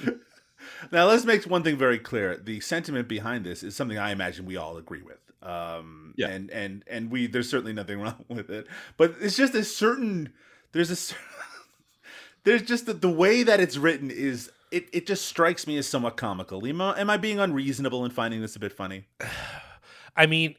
[0.92, 4.46] Now let's make one thing very clear: the sentiment behind this is something I imagine
[4.46, 5.20] we all agree with.
[5.42, 6.28] Um, Yeah.
[6.28, 8.68] and and and we there's certainly nothing wrong with it,
[8.98, 10.34] but it's just a certain
[10.72, 11.16] there's a
[12.44, 15.88] there's just the, the way that it's written is it it just strikes me as
[15.88, 16.60] somewhat comical.
[16.60, 19.08] Lima, am I being unreasonable in finding this a bit funny?
[20.16, 20.56] I mean,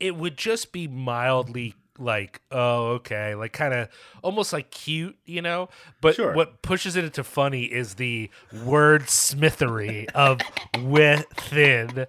[0.00, 3.88] it would just be mildly like, oh, okay, like kind of
[4.22, 5.68] almost like cute, you know?
[6.00, 6.34] But Sure.
[6.34, 8.30] what pushes it into funny is the
[8.64, 10.40] word smithery of
[10.84, 12.06] within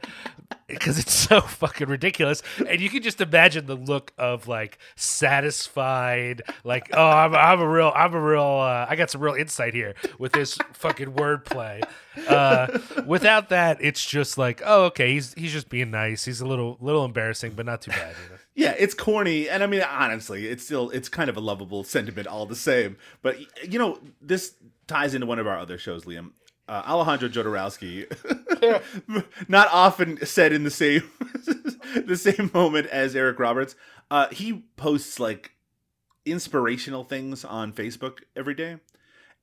[0.68, 2.42] because it's so fucking ridiculous.
[2.68, 7.68] And you can just imagine the look of like satisfied, like, oh, I'm, I'm a
[7.68, 11.84] real, I'm a real, uh, I got some real insight here with this fucking wordplay.
[12.28, 16.26] Uh, without that, it's just like, oh, okay, he's he's just being nice.
[16.26, 18.16] He's a little little embarrassing, but not too bad.
[18.24, 18.33] You know?
[18.56, 22.28] Yeah, it's corny, and I mean, honestly, it's still it's kind of a lovable sentiment
[22.28, 22.98] all the same.
[23.22, 23.38] But
[23.72, 24.56] you know, this
[24.88, 26.32] ties into one of our other shows, Liam.
[26.66, 28.08] Uh, Alejandro Jodorowsky,
[29.50, 31.04] not often said in the same
[32.06, 33.76] the same moment as Eric Roberts.
[34.10, 35.52] Uh, he posts like
[36.26, 38.78] inspirational things on Facebook every day,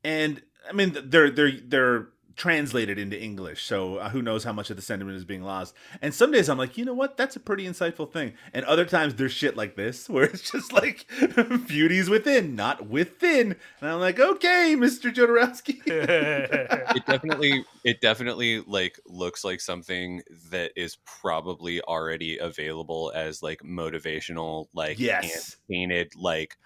[0.03, 2.09] and I mean, they're they're they're
[2.41, 5.75] translated into English, so uh, who knows how much of the sentiment is being lost.
[6.01, 8.33] And some days I'm like, you know what, that's a pretty insightful thing.
[8.55, 11.05] And other times there's shit like this where it's just like
[11.69, 13.57] beauty's within, not within.
[13.83, 15.13] And I'm like, okay, Mr.
[15.13, 15.81] Jodorowsky.
[16.97, 23.61] It definitely it definitely like looks like something that is probably already available as like
[23.61, 25.57] motivational like Yes.
[25.71, 26.57] painted like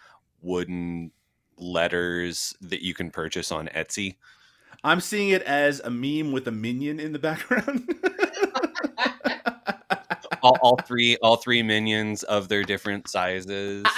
[0.40, 1.10] wooden
[1.58, 4.16] letters that you can purchase on Etsy.
[4.84, 7.88] I'm seeing it as a meme with a minion in the background.
[10.42, 13.84] all, all three all three minions of their different sizes.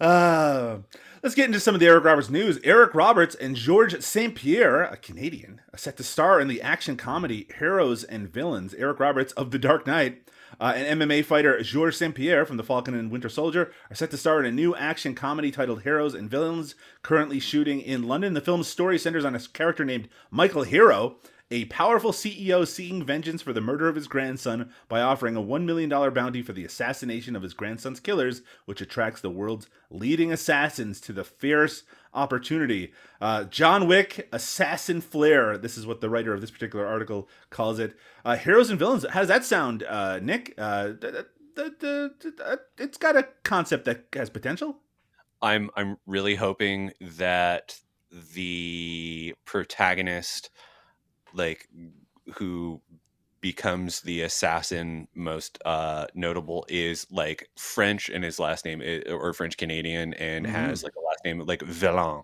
[0.00, 0.78] Uh,
[1.22, 2.58] let's get into some of the Eric Roberts news.
[2.64, 4.34] Eric Roberts and Georges St.
[4.34, 8.74] Pierre, a Canadian, are set to star in the action comedy Heroes and Villains.
[8.74, 10.28] Eric Roberts of The Dark Knight
[10.60, 12.14] uh, MMA fighter Georges St.
[12.14, 15.14] Pierre from The Falcon and Winter Soldier are set to star in a new action
[15.14, 18.34] comedy titled Heroes and Villains, currently shooting in London.
[18.34, 21.16] The film's story centers on a character named Michael Hero,
[21.54, 25.64] a powerful CEO seeking vengeance for the murder of his grandson by offering a $1
[25.64, 31.00] million bounty for the assassination of his grandson's killers, which attracts the world's leading assassins
[31.00, 32.92] to the fierce opportunity.
[33.20, 35.56] Uh, John Wick, Assassin Flair.
[35.56, 37.96] This is what the writer of this particular article calls it.
[38.24, 39.06] Uh, Heroes and Villains.
[39.10, 40.54] How does that sound, uh, Nick?
[40.58, 41.26] Uh, th-
[42.78, 44.78] it's got a concept that has potential.
[45.40, 47.78] I'm I'm really hoping that
[48.10, 50.50] the protagonist
[51.34, 51.68] like
[52.36, 52.80] who
[53.40, 59.34] becomes the assassin most uh notable is like French and his last name is, or
[59.34, 60.50] French Canadian and Mhm.
[60.50, 62.22] has like a last name like Villain.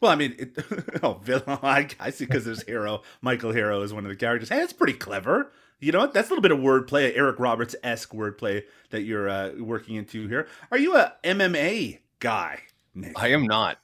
[0.00, 0.56] Well, I mean, it,
[1.04, 1.44] oh, villain.
[1.62, 3.02] I, I see because there's Hero.
[3.22, 4.48] Michael Hero is one of the characters.
[4.48, 5.52] Hey, that's pretty clever.
[5.78, 6.12] You know what?
[6.14, 10.26] That's a little bit of wordplay, Eric Roberts esque wordplay that you're uh, working into
[10.26, 10.48] here.
[10.72, 12.60] Are you a MMA guy,
[12.94, 13.12] Nick?
[13.22, 13.78] I am not.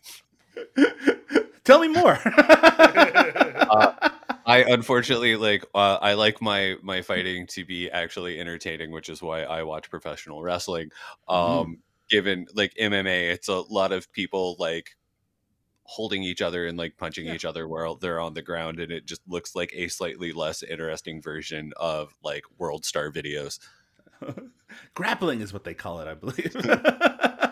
[1.64, 2.18] Tell me more.
[4.45, 9.22] I unfortunately like uh, I like my my fighting to be actually entertaining, which is
[9.22, 10.90] why I watch professional wrestling.
[11.28, 11.80] Um, Mhm.
[12.11, 14.97] Given like MMA, it's a lot of people like
[15.84, 17.34] holding each other and like punching Yeah.
[17.34, 20.62] each other while they're on the ground, and it just looks like a slightly less
[20.62, 23.59] interesting version of like World Star videos.
[24.95, 26.55] Grappling is what they call it, I believe.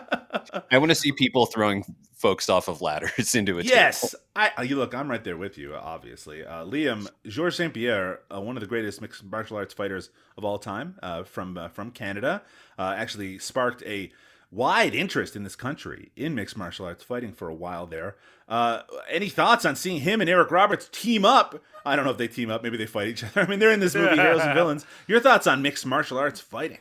[0.69, 1.83] I want to see people throwing
[2.15, 4.93] folks off of ladders into a yes, I uh, you look.
[4.93, 5.75] I'm right there with you.
[5.75, 10.09] Obviously, uh, Liam Georges Saint Pierre, uh, one of the greatest mixed martial arts fighters
[10.37, 12.41] of all time, uh, from uh, from Canada,
[12.77, 14.11] uh, actually sparked a
[14.51, 18.15] wide interest in this country in mixed martial arts fighting for a while there.
[18.47, 21.63] Uh, any thoughts on seeing him and Eric Roberts team up?
[21.85, 22.61] I don't know if they team up.
[22.61, 23.41] Maybe they fight each other.
[23.41, 24.85] I mean, they're in this movie, Heroes and Villains.
[25.07, 26.79] Your thoughts on mixed martial arts fighting?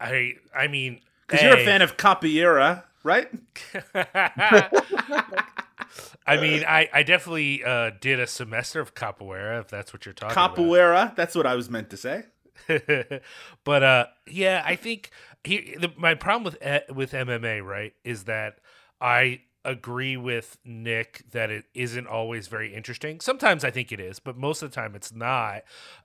[0.00, 3.28] I I mean, Because you're a fan of Capoeira, right?
[6.26, 10.12] I mean, I, I definitely uh, did a semester of capoeira, if that's what you're
[10.12, 10.56] talking about.
[10.56, 11.14] Capoeira.
[11.14, 12.24] That's what I was meant to say.
[13.64, 15.10] but uh, yeah, I think
[15.44, 18.58] he, the, my problem with eh, with MMA right is that
[19.00, 23.20] I agree with Nick that it isn't always very interesting.
[23.20, 25.64] Sometimes I think it is, but most of the time it's not.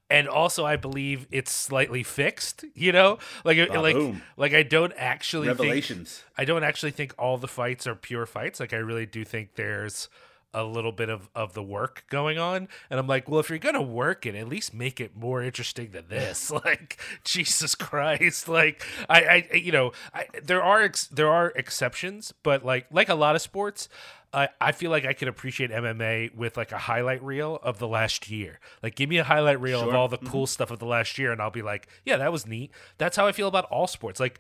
[0.09, 2.66] And also, I believe it's slightly fixed.
[2.74, 4.22] You know, like like boom.
[4.36, 6.24] like I don't actually think, Revelations.
[6.38, 8.59] I don't actually think all the fights are pure fights.
[8.59, 10.09] Like I really do think there's
[10.54, 12.68] a little bit of, of the work going on.
[12.89, 15.91] And I'm like, well, if you're gonna work it, at least make it more interesting
[15.91, 16.52] than this.
[16.66, 18.47] like, Jesus Christ.
[18.47, 23.10] Like I, I you know, I, there are ex- there are exceptions, but like like
[23.10, 23.89] a lot of sports,
[24.34, 27.88] I I feel like I could appreciate MMA with like a highlight reel of the
[27.88, 28.60] last year.
[28.82, 30.28] Like, give me a highlight reel of all the mm-hmm.
[30.28, 32.72] cool stuff of the last year, and I'll be like, yeah, that was neat.
[32.97, 34.20] That's how I feel about all sports.
[34.20, 34.39] Like,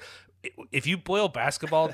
[0.71, 1.91] if you boil basketball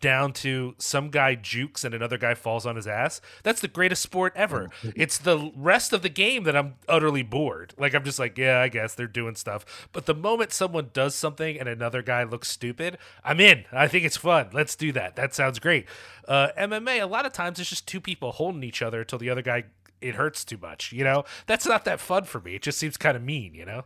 [0.00, 4.02] down to some guy jukes and another guy falls on his ass, that's the greatest
[4.02, 4.70] sport ever.
[4.94, 7.74] It's the rest of the game that I'm utterly bored.
[7.78, 9.88] Like, I'm just like, yeah, I guess they're doing stuff.
[9.92, 13.64] But the moment someone does something and another guy looks stupid, I'm in.
[13.72, 14.50] I think it's fun.
[14.52, 15.16] Let's do that.
[15.16, 15.86] That sounds great.
[16.28, 19.30] Uh, MMA, a lot of times it's just two people holding each other until the
[19.30, 19.64] other guy.
[20.00, 21.24] It hurts too much, you know.
[21.46, 22.56] That's not that fun for me.
[22.56, 23.84] It just seems kind of mean, you know.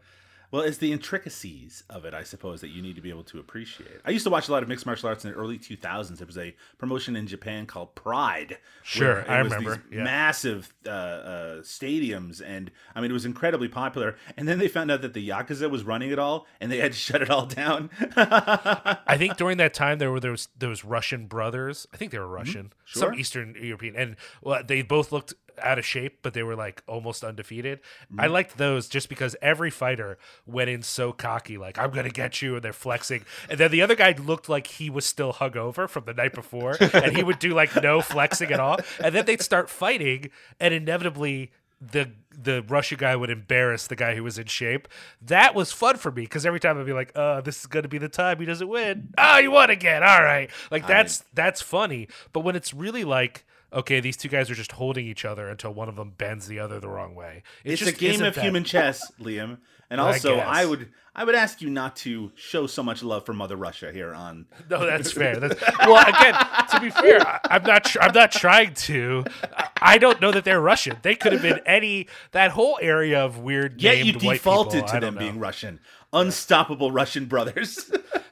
[0.51, 3.39] Well, it's the intricacies of it, I suppose, that you need to be able to
[3.39, 4.01] appreciate.
[4.05, 6.19] I used to watch a lot of mixed martial arts in the early 2000s.
[6.19, 8.59] There was a promotion in Japan called Pride.
[8.83, 10.05] Sure, I remember, yeah.
[10.05, 14.17] Massive uh, uh, stadiums, and I mean, it was incredibly popular.
[14.37, 16.93] And then they found out that the Yakuza was running it all, and they had
[16.93, 17.91] to shut it all down.
[18.17, 21.87] I think during that time there were those those Russian brothers.
[21.93, 23.01] I think they were Russian, Sure.
[23.11, 26.83] some Eastern European, and well, they both looked out of shape, but they were like
[26.87, 27.81] almost undefeated.
[28.19, 32.43] I liked those just because every fighter went in so cocky, like I'm gonna get
[32.43, 35.89] you, and they're flexing, and then the other guy looked like he was still hungover
[35.89, 39.25] from the night before, and he would do like no flexing at all, and then
[39.27, 40.31] they'd start fighting,
[40.61, 44.89] and inevitably the the Russia guy would embarrass the guy who was in shape.
[45.23, 47.89] That was fun for me because every time I'd be like, "Uh, this is gonna
[47.89, 50.03] be the time he doesn't win." Oh, he won again.
[50.03, 52.09] All right, like that's that's funny.
[52.33, 53.45] But when it's really like,
[53.77, 56.59] okay, these two guys are just holding each other until one of them bends the
[56.59, 57.43] other the wrong way.
[57.63, 59.59] It it's a game of that- human chess, Liam.
[59.89, 60.47] And also, guess.
[60.49, 63.93] I, would I would ask you not to show so much love for Mother Russia
[63.93, 64.47] here on.
[64.69, 65.37] No, that's fair.
[65.41, 66.35] That's, well, again,
[66.73, 67.85] to be fair, I, I'm not.
[67.85, 69.25] Tr- I'm not trying to.
[69.57, 70.97] I, I don't know that they're Russian.
[71.03, 72.09] They could have been any.
[72.33, 73.81] That whole area of weird.
[73.81, 75.21] Yet you defaulted to them know.
[75.21, 75.79] being Russian,
[76.13, 77.89] unstoppable Russian brothers.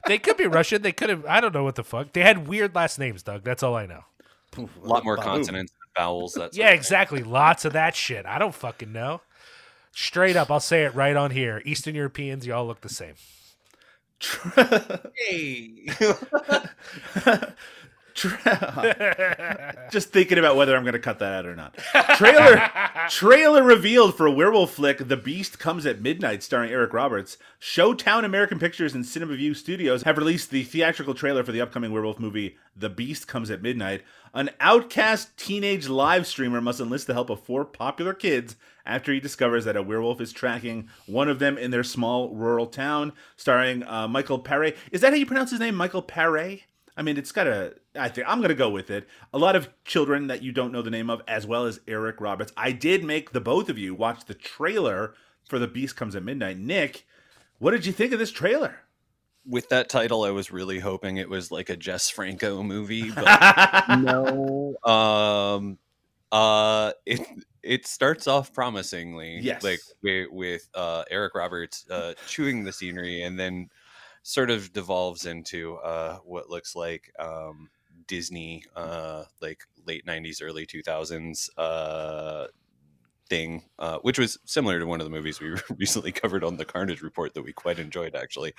[0.07, 0.81] They could be Russian.
[0.81, 1.25] They could have.
[1.25, 2.11] I don't know what the fuck.
[2.11, 3.45] They had weird last names, Doug.
[3.45, 4.03] That's all I know.
[4.57, 5.23] A lot more Baboom.
[5.33, 6.33] consonants and vowels.
[6.33, 7.23] That's Yeah, exactly.
[7.23, 8.25] Lots of that shit.
[8.25, 9.21] I don't fucking know.
[9.91, 11.61] Straight up, I'll say it right on here.
[11.65, 13.15] Eastern Europeans, y'all look the same.
[15.27, 15.87] Hey.
[19.91, 21.77] Just thinking about whether I'm going to cut that out or not.
[22.15, 22.71] Trailer
[23.09, 27.37] trailer revealed for werewolf flick The Beast Comes at Midnight starring Eric Roberts.
[27.59, 31.91] Showtown American Pictures and Cinema View Studios have released the theatrical trailer for the upcoming
[31.91, 34.01] werewolf movie The Beast Comes at Midnight.
[34.33, 38.55] An outcast teenage live streamer must enlist the help of four popular kids
[38.85, 42.67] after he discovers that a werewolf is tracking one of them in their small rural
[42.67, 44.77] town, starring uh, Michael Paré.
[44.91, 46.61] Is that how you pronounce his name, Michael Paré?
[46.97, 47.73] I mean, it's got a.
[47.99, 49.07] I think I'm going to go with it.
[49.33, 52.21] A lot of children that you don't know the name of, as well as Eric
[52.21, 52.53] Roberts.
[52.55, 55.13] I did make the both of you watch the trailer
[55.49, 56.57] for The Beast Comes at Midnight.
[56.57, 57.05] Nick,
[57.59, 58.77] what did you think of this trailer?
[59.47, 63.99] With that title, I was really hoping it was like a Jess Franco movie, but
[63.99, 64.75] no.
[64.83, 65.77] Um,
[66.31, 67.21] uh, it
[67.61, 69.63] it starts off promisingly, Yes.
[69.63, 73.69] like with, with uh, Eric Roberts uh, chewing the scenery, and then
[74.25, 77.69] sort of devolves into uh, what looks like um,
[78.07, 82.47] Disney, uh, like late '90s, early 2000s uh,
[83.29, 86.65] thing, uh, which was similar to one of the movies we recently covered on the
[86.65, 88.53] Carnage Report that we quite enjoyed, actually,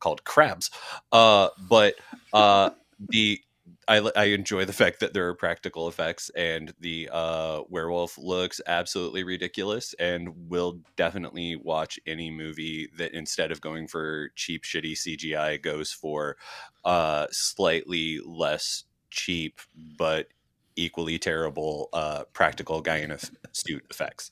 [0.00, 0.72] called Crabs.
[1.12, 1.94] Uh, but
[2.32, 2.70] uh,
[3.10, 3.40] the
[3.88, 8.60] I, I enjoy the fact that there are practical effects and the uh, werewolf looks
[8.66, 14.92] absolutely ridiculous and will definitely watch any movie that instead of going for cheap shitty
[14.92, 16.36] CGI goes for
[16.84, 19.60] uh, slightly less cheap
[19.98, 20.28] but
[20.76, 23.18] equally terrible uh, practical guy in a
[23.52, 24.30] suit effects.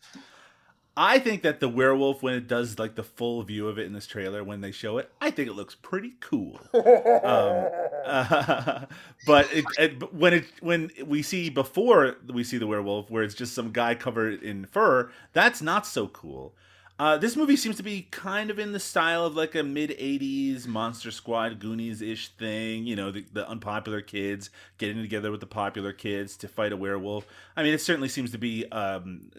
[0.97, 3.93] I think that the werewolf, when it does like the full view of it in
[3.93, 6.61] this trailer, when they show it, I think it looks pretty cool.
[6.74, 7.68] um,
[8.05, 8.86] uh,
[9.26, 13.34] but it, it, when it when we see before we see the werewolf, where it's
[13.34, 16.55] just some guy covered in fur, that's not so cool.
[16.98, 19.88] Uh, this movie seems to be kind of in the style of like a mid
[19.88, 22.84] 80s Monster Squad Goonies ish thing.
[22.84, 26.76] You know, the, the, unpopular kids getting together with the popular kids to fight a
[26.76, 27.26] werewolf.
[27.57, 29.30] I mean, it certainly seems to be um,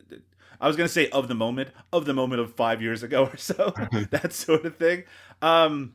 [0.62, 3.38] I was gonna say of the moment, of the moment of five years ago or
[3.38, 3.74] so,
[4.12, 5.04] that sort of thing.
[5.42, 5.94] Um,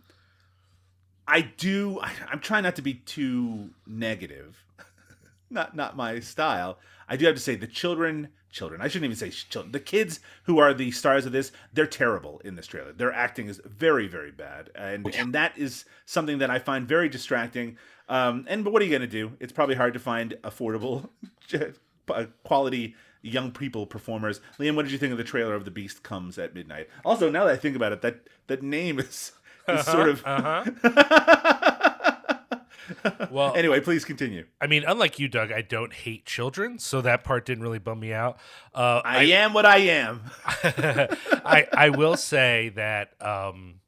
[1.28, 2.00] I do.
[2.30, 4.64] I'm trying not to be too negative.
[5.50, 6.78] not not my style.
[7.08, 8.80] I do have to say the children, children.
[8.80, 9.72] I shouldn't even say children.
[9.72, 12.92] The kids who are the stars of this, they're terrible in this trailer.
[12.92, 17.08] Their acting is very very bad, and and that is something that I find very
[17.08, 17.76] distracting.
[18.08, 19.32] Um, and but what are you gonna do?
[19.40, 21.08] It's probably hard to find affordable,
[22.44, 24.40] quality young people performers.
[24.58, 26.88] Liam, what did you think of the trailer of The Beast Comes at Midnight?
[27.04, 29.32] Also, now that I think about it, that that name is,
[29.68, 30.22] is sort of.
[30.24, 30.64] Uh-huh.
[33.30, 34.46] well, anyway, please continue.
[34.60, 38.00] I mean, unlike you, Doug, I don't hate children, so that part didn't really bum
[38.00, 38.38] me out.
[38.74, 40.22] Uh, I, I am what I am.
[40.46, 43.10] I I will say that.
[43.20, 43.80] Um,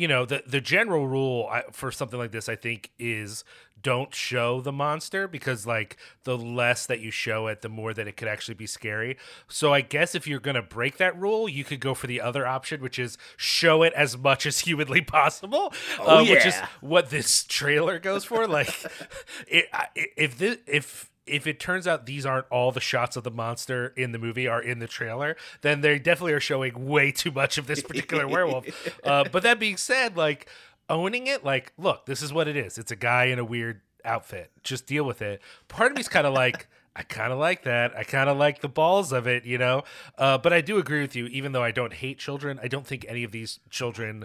[0.00, 3.44] you know the the general rule for something like this i think is
[3.82, 8.08] don't show the monster because like the less that you show it the more that
[8.08, 11.50] it could actually be scary so i guess if you're going to break that rule
[11.50, 15.02] you could go for the other option which is show it as much as humanly
[15.02, 16.32] possible oh, uh, yeah.
[16.32, 18.74] which is what this trailer goes for like
[19.46, 23.30] it, if this if if it turns out these aren't all the shots of the
[23.30, 27.30] monster in the movie are in the trailer, then they definitely are showing way too
[27.30, 28.66] much of this particular werewolf.
[29.04, 30.48] Uh, but that being said, like
[30.88, 32.78] owning it, like, look, this is what it is.
[32.78, 34.50] It's a guy in a weird outfit.
[34.62, 35.40] Just deal with it.
[35.68, 36.68] Part of me's kind of like.
[36.96, 37.96] I kind of like that.
[37.96, 39.84] I kind of like the balls of it, you know.
[40.18, 41.26] Uh, but I do agree with you.
[41.26, 44.24] Even though I don't hate children, I don't think any of these children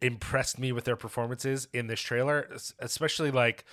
[0.00, 2.48] impressed me with their performances in this trailer,
[2.78, 3.66] especially like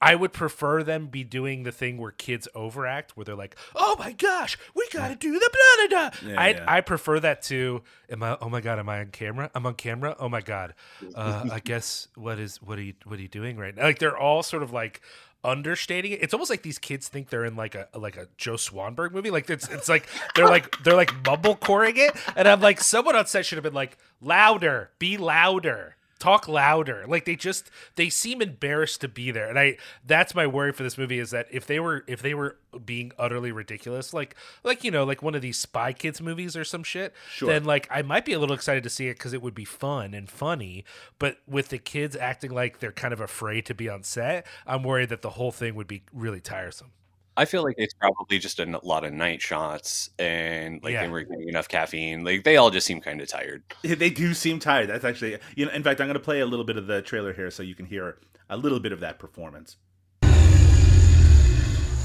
[0.00, 3.96] I would prefer them be doing the thing where kids overact, where they're like, "Oh
[3.98, 6.64] my gosh, we gotta do the blah blah blah." Yeah, I yeah.
[6.66, 8.36] I prefer that to, "Am I?
[8.40, 9.50] Oh my god, am I on camera?
[9.54, 10.16] I'm on camera.
[10.18, 10.74] Oh my god.
[11.14, 13.84] Uh, I guess what is what are you what are you doing right now?
[13.84, 15.00] Like they're all sort of like
[15.44, 16.22] understating it.
[16.22, 19.30] It's almost like these kids think they're in like a like a Joe Swanberg movie.
[19.30, 23.26] Like it's it's like they're like they're like mumblecoring it, and I'm like, someone on
[23.26, 27.04] set should have been like, louder, be louder talk louder.
[27.06, 29.48] Like they just they seem embarrassed to be there.
[29.48, 32.34] And i that's my worry for this movie is that if they were if they
[32.34, 36.56] were being utterly ridiculous like like you know like one of these spy kids movies
[36.56, 37.48] or some shit Sure.
[37.48, 39.64] then like i might be a little excited to see it because it would be
[39.64, 40.84] fun and funny.
[41.18, 44.82] But with the kids acting like they're kind of afraid to be on set i'm
[44.82, 46.90] worried that the whole thing would be really tiresome
[47.36, 51.02] I feel like it's probably just a lot of night shots and like Yeah.
[51.02, 52.22] they weren't getting enough caffeine.
[52.24, 53.64] Like they all just seem kind of tired.
[53.82, 54.88] They do seem tired.
[54.88, 55.72] That's actually, you know.
[55.72, 57.74] In fact, I'm going to play a little bit of the trailer here so you
[57.74, 58.18] can hear
[58.48, 59.76] a little bit of that performance.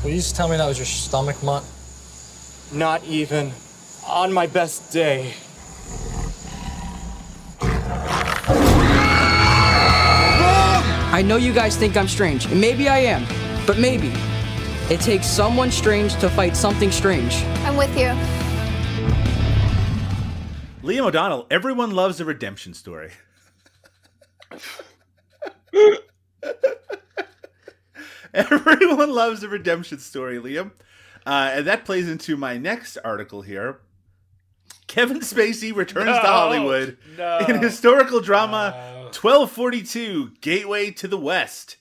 [0.04, 1.64] Will you just tell me that was your stomach, Mutt?
[2.74, 3.52] Not even
[4.08, 5.34] on my best day.
[11.12, 13.26] I know you guys think I'm strange, and maybe I am,
[13.66, 14.14] but maybe.
[14.90, 17.44] It takes someone strange to fight something strange.
[17.64, 18.08] I'm with you.
[20.82, 21.46] Liam O'Donnell.
[21.52, 23.12] Everyone loves a redemption story.
[28.34, 30.72] Everyone loves a redemption story, Liam.
[31.24, 33.82] Uh, and that plays into my next article here.
[34.88, 39.04] Kevin Spacey returns to Hollywood no, in historical drama no.
[39.10, 41.78] 1242 Gateway to the West.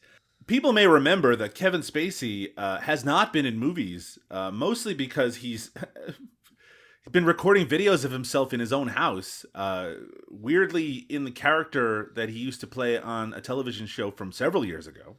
[0.48, 5.36] People may remember that Kevin Spacey uh, has not been in movies, uh, mostly because
[5.36, 5.70] he's
[7.12, 9.90] been recording videos of himself in his own house, uh,
[10.30, 14.64] weirdly in the character that he used to play on a television show from several
[14.64, 15.16] years ago,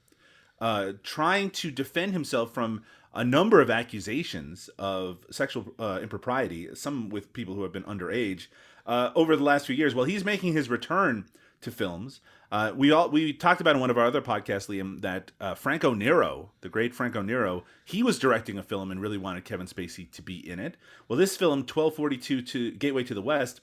[0.59, 2.81] uh, trying to defend himself from
[3.13, 8.47] a number of accusations of sexual uh, impropriety, some with people who have been underage,
[8.87, 9.93] uh, over the last few years.
[9.93, 11.25] Well, he's making his return
[11.61, 12.21] to films.
[12.51, 15.53] Uh, we all we talked about in one of our other podcasts, Liam, that uh,
[15.53, 19.67] Franco Nero, the great Franco Nero, he was directing a film and really wanted Kevin
[19.67, 20.77] Spacey to be in it.
[21.07, 23.61] Well, this film, 1242 to Gateway to the West,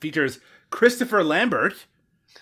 [0.00, 1.86] features Christopher Lambert,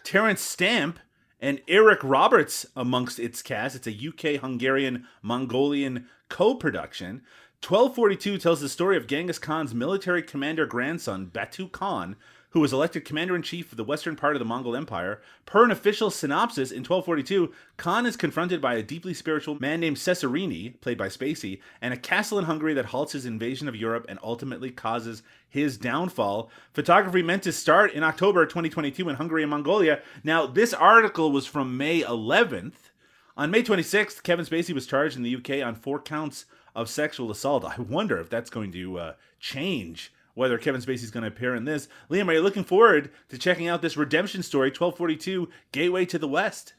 [0.02, 0.98] Terence Stamp,
[1.40, 3.76] and Eric Roberts amongst its cast.
[3.76, 7.22] It's a UK Hungarian Mongolian co production.
[7.62, 12.16] 1242 tells the story of Genghis Khan's military commander grandson, Batu Khan,
[12.50, 15.20] who was elected commander in chief of the western part of the Mongol Empire.
[15.46, 19.96] Per an official synopsis in 1242, Khan is confronted by a deeply spiritual man named
[19.96, 24.06] Cesarini, played by Spacey, and a castle in Hungary that halts his invasion of Europe
[24.08, 26.50] and ultimately causes his downfall.
[26.72, 30.00] Photography meant to start in October 2022 in Hungary and Mongolia.
[30.24, 32.90] Now, this article was from May 11th.
[33.36, 37.30] On May 26th, Kevin Spacey was charged in the UK on four counts of sexual
[37.30, 37.64] assault.
[37.64, 41.66] I wonder if that's going to uh, change whether Kevin Spacey's going to appear in
[41.66, 41.86] this.
[42.08, 46.26] Liam, are you looking forward to checking out this redemption story, 1242 Gateway to the
[46.26, 46.72] West?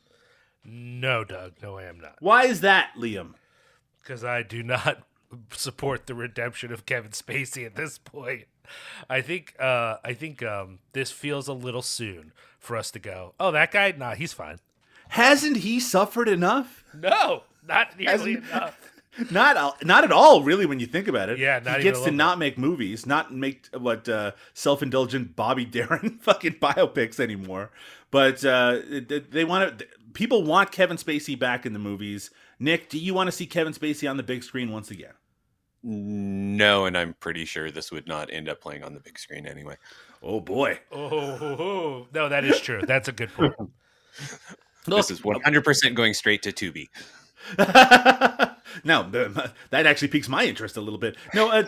[0.66, 1.54] No, Doug.
[1.62, 2.16] No, I am not.
[2.20, 3.36] Why is that, Liam?
[4.02, 5.04] Because I do not
[5.52, 8.46] support the redemption of Kevin Spacey at this point.
[9.10, 13.34] I think uh, I think um, this feels a little soon for us to go.
[13.40, 13.94] Oh, that guy?
[13.96, 14.58] Nah, he's fine.
[15.10, 16.84] Hasn't he suffered enough?
[16.96, 18.91] No, not nearly Hasn't- enough.
[19.32, 21.38] Not not at all, really, when you think about it.
[21.38, 25.66] Yeah, not he gets a to not make movies, not make what uh, self-indulgent Bobby
[25.78, 27.72] Darin fucking biopics anymore.
[28.10, 28.80] But uh,
[29.30, 29.88] they want to.
[30.14, 32.32] People want Kevin Spacey back in the movies.
[32.58, 35.14] Nick, do you want to see Kevin Spacey on the big screen once again?
[35.84, 39.48] No, and I'm pretty sure this would not end up playing on the big screen
[39.48, 39.76] anyway.
[40.22, 40.80] Oh boy.
[40.92, 42.82] Oh, no, that is true.
[42.86, 43.54] That's a good point.
[44.88, 46.88] This is 100% going straight to Tubi.
[48.84, 49.10] no,
[49.70, 51.16] that actually piques my interest a little bit.
[51.34, 51.66] No, uh,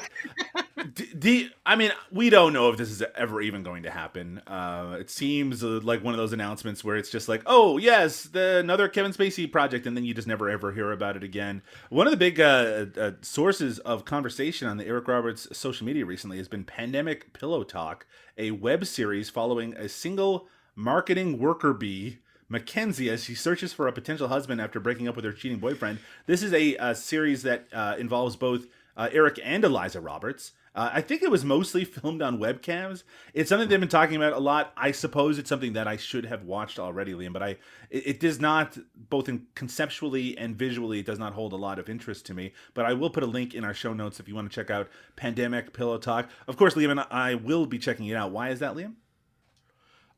[1.66, 4.40] I mean, we don't know if this is ever even going to happen.
[4.48, 8.24] Uh, it seems uh, like one of those announcements where it's just like, oh yes,
[8.24, 11.62] the, another Kevin Spacey project, and then you just never ever hear about it again.
[11.90, 16.06] One of the big uh, uh, sources of conversation on the Eric Roberts social media
[16.06, 18.06] recently has been Pandemic Pillow Talk,
[18.38, 22.20] a web series following a single marketing worker bee.
[22.54, 26.00] Mackenzie as she searches for a potential husband after breaking up with her cheating boyfriend.
[26.26, 30.54] This is a, uh series that uh, involves both uh, Eric and Eliza Roberts.
[30.76, 33.04] Uh, I think it was mostly filmed on webcams.
[33.34, 34.74] It's something they've been talking about a lot.
[34.76, 37.50] I suppose it's something that I should have watched already, Liam, but I
[37.90, 41.80] it, it does not both in conceptually and visually it does not hold a lot
[41.80, 42.54] of interest to me.
[42.74, 44.72] But I will put a link in our show notes if you want to check
[44.72, 46.30] out Pandemic Pillow Talk.
[46.48, 48.32] Of course, Liam and I will be checking it out.
[48.32, 48.94] Why is that, Liam?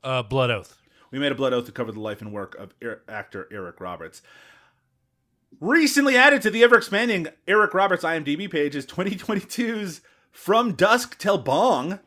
[0.03, 0.77] Uh, Blood Oath.
[1.15, 3.79] We made a blood oath to cover the life and work of Er- actor Eric
[3.79, 4.21] Roberts.
[5.61, 11.37] Recently added to the ever expanding Eric Roberts IMDb page is 2022's From Dusk Till
[11.37, 11.99] Bong.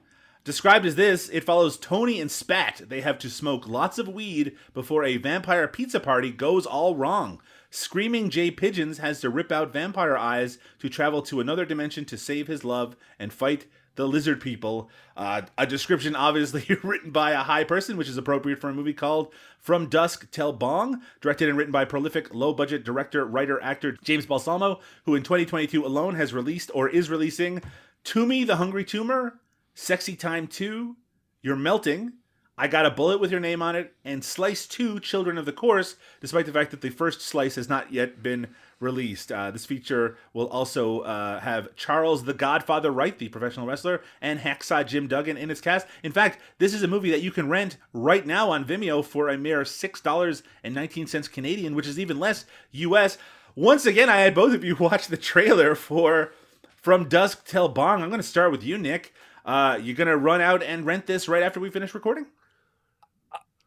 [0.45, 2.83] Described as this, it follows Tony and Spat.
[2.91, 7.41] They have to smoke lots of weed before a vampire pizza party goes all wrong.
[7.71, 12.19] Screaming Jay Pigeons has to rip out vampire eyes to travel to another dimension to
[12.19, 13.65] save his love and fight
[13.99, 14.89] the lizard people.
[15.17, 18.95] Uh, a description obviously written by a high person, which is appropriate for a movie
[18.95, 23.99] called From Dusk Till Bong, directed and written by prolific low budget director, writer, actor
[24.03, 27.61] James Balsamo, who in 2022 alone has released or is releasing
[28.05, 29.41] Toomey the Hungry Tumor,
[29.75, 30.97] Sexy Time 2,
[31.43, 32.13] You're Melting,
[32.57, 35.53] I Got a Bullet with Your Name on It, and Slice 2 Children of the
[35.53, 38.47] Course, despite the fact that the first slice has not yet been
[38.81, 39.33] released.
[39.33, 44.41] Uh, this feature will also uh, have Charles the Godfather Wright, the professional wrestler, and
[44.41, 45.87] Hacksaw Jim Duggan in its cast.
[46.03, 49.29] In fact, this is a movie that you can rent right now on Vimeo for
[49.29, 53.19] a mere $6.19 Canadian, which is even less US.
[53.55, 56.33] Once again, I had both of you watch the trailer for
[56.77, 58.03] From Dusk Till Bong.
[58.03, 59.13] I'm going to start with you, Nick.
[59.45, 62.27] Uh, you're going to run out and rent this right after we finish recording?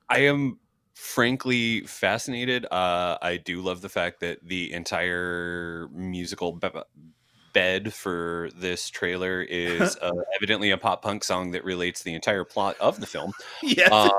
[0.10, 0.60] I am
[0.94, 2.66] frankly fascinated.
[2.66, 6.54] Uh, I do love the fact that the entire musical
[7.54, 12.44] bed for this trailer is uh, evidently a pop punk song that relates the entire
[12.44, 13.34] plot of the film.
[13.64, 13.90] Yes.
[13.92, 14.10] Uh,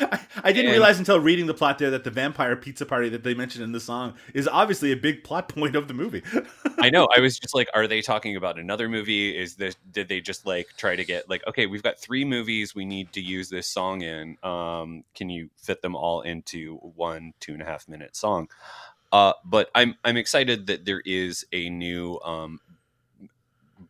[0.00, 3.08] I, I didn't and- realize until reading the plot there that the vampire pizza party
[3.10, 6.22] that they mentioned in the song is obviously a big plot point of the movie.
[6.78, 7.08] I know.
[7.14, 9.36] I was just like, are they talking about another movie?
[9.36, 12.74] Is this did they just like try to get like, okay, we've got three movies
[12.74, 14.36] we need to use this song in.
[14.42, 18.48] Um, can you fit them all into one two and a half minute song?
[19.12, 22.60] Uh, but I'm I'm excited that there is a new um,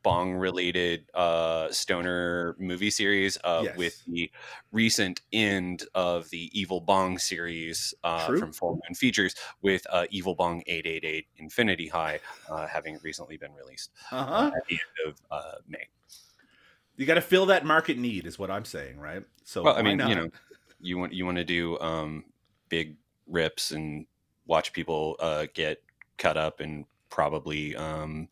[0.07, 3.77] bong related uh, stoner movie series uh, Yes.
[3.77, 4.31] with the
[4.71, 10.37] recent end of the Evil Bong series uh, from Full Moon Features with uh, Evil
[10.37, 14.51] Bong 888 Infinity High uh, having recently been released uh, Uh-huh.
[14.57, 15.89] at the end of uh, May.
[16.97, 19.25] You got to fill that market need, is what I'm saying, right?
[19.43, 20.09] So, Well, I mean, not?
[20.09, 20.29] you know,
[20.81, 22.25] you want you want to do um,
[22.69, 22.95] big
[23.27, 24.07] rips and
[24.47, 25.83] watch people uh, get
[26.17, 28.29] cut up and probably um,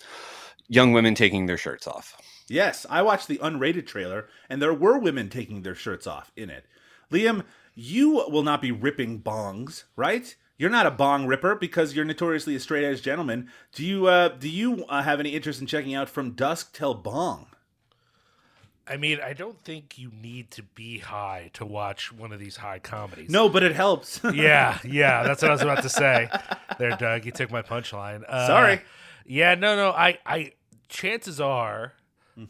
[0.69, 2.17] young women taking their shirts off.
[2.49, 6.51] Yes, I watched the unrated trailer, and there were women taking their shirts off in
[6.51, 6.67] it.
[7.11, 7.45] Liam,
[7.75, 10.35] you will not be ripping bongs, right?
[10.57, 13.51] You're not a bong ripper because you're notoriously a straight edge gentleman.
[13.73, 16.95] Do you uh, do you uh, have any interest in checking out From Dusk Till
[16.95, 17.47] Bong?
[18.87, 22.57] I mean, I don't think you need to be high to watch one of these
[22.57, 23.31] high comedies.
[23.31, 24.21] No, but it helps.
[24.35, 26.29] yeah, yeah, that's what I was about to say.
[26.79, 28.25] There, Doug, you took my punchline.
[28.29, 28.83] Uh, Sorry.
[29.25, 29.91] Yeah, no, no.
[29.91, 30.53] I, I.
[30.89, 31.95] Chances are,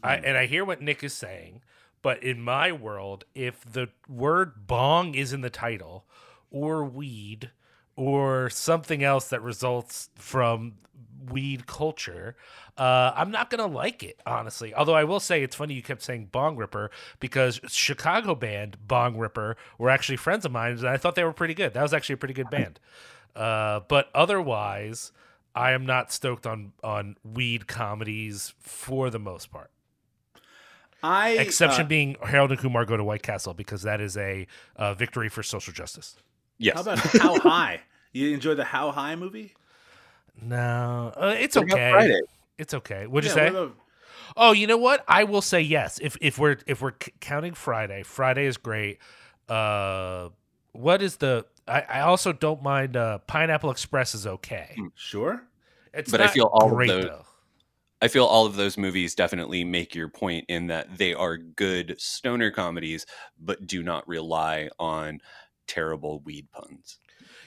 [0.03, 1.61] I, and I hear what Nick is saying,
[2.01, 6.05] but in my world, if the word "bong" is in the title,
[6.51, 7.49] or weed,
[7.95, 10.73] or something else that results from
[11.31, 12.35] weed culture,
[12.77, 14.73] uh, I'm not gonna like it honestly.
[14.75, 19.55] Although I will say it's funny you kept saying Bong Ripper because Chicago band Bongripper
[19.79, 21.73] were actually friends of mine, and I thought they were pretty good.
[21.73, 22.79] That was actually a pretty good band.
[23.35, 25.11] Uh, but otherwise,
[25.55, 29.71] I am not stoked on on weed comedies for the most part.
[31.01, 34.47] I Exception uh, being Harold and Kumar go to White Castle because that is a
[34.75, 36.15] uh, victory for social justice.
[36.57, 36.75] Yes.
[36.75, 37.81] How about How High?
[38.11, 39.53] You enjoy the How High movie?
[40.41, 41.91] No, uh, it's What about okay.
[41.91, 42.21] Friday?
[42.57, 43.07] It's okay.
[43.07, 43.51] What'd you say?
[43.51, 43.71] what
[44.37, 45.03] Oh, you know what?
[45.07, 45.99] I will say yes.
[46.01, 48.99] If if we're if we're c- counting Friday, Friday is great.
[49.47, 50.29] Uh,
[50.71, 51.45] what is the?
[51.67, 52.95] I, I also don't mind.
[52.95, 54.75] Uh, Pineapple Express is okay.
[54.95, 55.43] Sure.
[55.93, 57.25] It's But I feel all of those- though.
[58.01, 61.95] I feel all of those movies definitely make your point in that they are good
[61.99, 63.05] stoner comedies,
[63.39, 65.21] but do not rely on
[65.65, 66.99] terrible weed puns.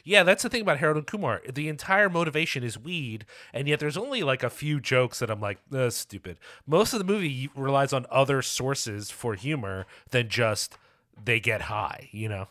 [0.05, 1.43] Yeah, that's the thing about Harold and Kumar.
[1.53, 5.41] The entire motivation is weed, and yet there's only like a few jokes that I'm
[5.41, 6.39] like, that's stupid.
[6.67, 10.79] Most of the movie relies on other sources for humor than just
[11.23, 12.09] they get high.
[12.11, 12.49] You know.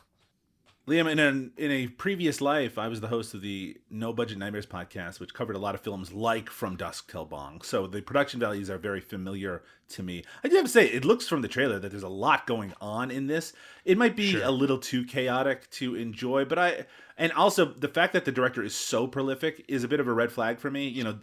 [0.87, 4.37] Liam, in a, in a previous life, I was the host of the No Budget
[4.37, 7.61] Nightmares podcast, which covered a lot of films like From Dusk Till Bong.
[7.61, 10.23] So the production values are very familiar to me.
[10.45, 12.73] I do have to say, it looks from the trailer that there's a lot going
[12.79, 13.51] on in this.
[13.83, 16.85] It might be a little too chaotic to enjoy, but I.
[17.17, 20.13] And also, the fact that the director is so prolific is a bit of a
[20.13, 20.87] red flag for me.
[20.87, 21.19] You know,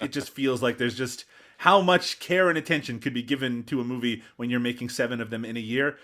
[0.00, 1.26] it just feels like there's just
[1.58, 5.20] how much care and attention could be given to a movie when you're making seven
[5.20, 5.96] of them in a year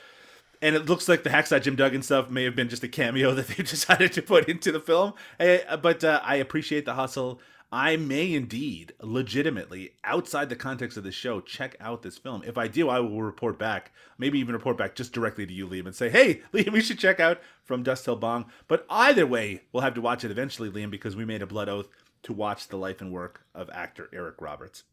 [0.63, 3.35] and it looks like the Hacksaw Jim Duggan stuff may have been just a cameo
[3.35, 5.13] that they decided to put into the film.
[5.39, 7.41] Eh, But uh, I appreciate the hustle.
[7.75, 12.43] I may indeed, legitimately, outside the context of the show, check out this film.
[12.45, 13.93] If I do, I will report back.
[14.19, 16.99] Maybe even report back just directly to you, Liam, and say, "Hey, Liam, we should
[16.99, 20.71] check out From Dusk Till Bong." But either way, we'll have to watch it eventually,
[20.71, 21.89] Liam, because we made a blood oath
[22.25, 24.85] to watch the life and work of actor Eric Roberts.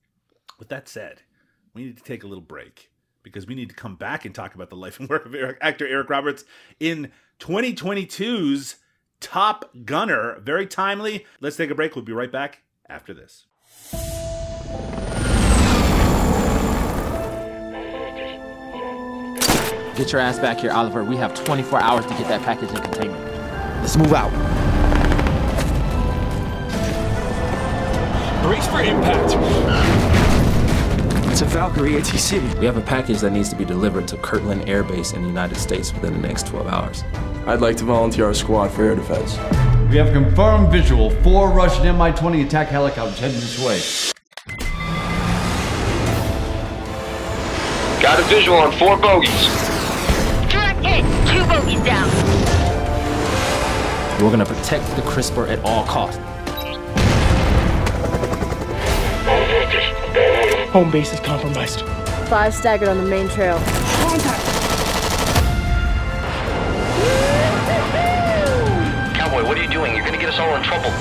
[0.58, 1.24] With that said,
[1.74, 2.90] we need to take a little break
[3.24, 5.58] because we need to come back and talk about the life and work of Eric,
[5.62, 6.44] actor Eric Roberts
[6.80, 8.78] in 2022's
[9.20, 10.40] Top Gunner.
[10.40, 11.26] Very timely.
[11.40, 11.96] Let's take a break.
[11.96, 13.46] We'll be right back after this.
[19.96, 21.04] Get your ass back here, Oliver.
[21.04, 23.22] We have 24 hours to get that package in containment.
[23.82, 24.32] Let's move out.
[28.44, 30.09] Brace for impact.
[31.32, 32.60] It's a Valkyrie ATC.
[32.60, 35.28] We have a package that needs to be delivered to Kirtland Air Base in the
[35.28, 37.04] United States within the next 12 hours.
[37.46, 39.38] I'd like to volunteer our squad for air defense.
[39.92, 41.12] We have confirmed visual.
[41.22, 43.80] Four Russian Mi-20 attack helicopters heading this way.
[48.02, 49.30] Got a visual on four bogies.
[50.50, 51.06] Direct hit.
[51.28, 52.10] Two bogeys down.
[54.22, 56.20] We're gonna protect the CRISPR at all costs.
[60.72, 61.82] Home base is compromised.
[62.30, 63.58] Five staggered on the main trail.
[63.58, 64.46] Contact!
[69.16, 69.96] Cowboy, what are you doing?
[69.96, 70.92] You're gonna get us all in trouble.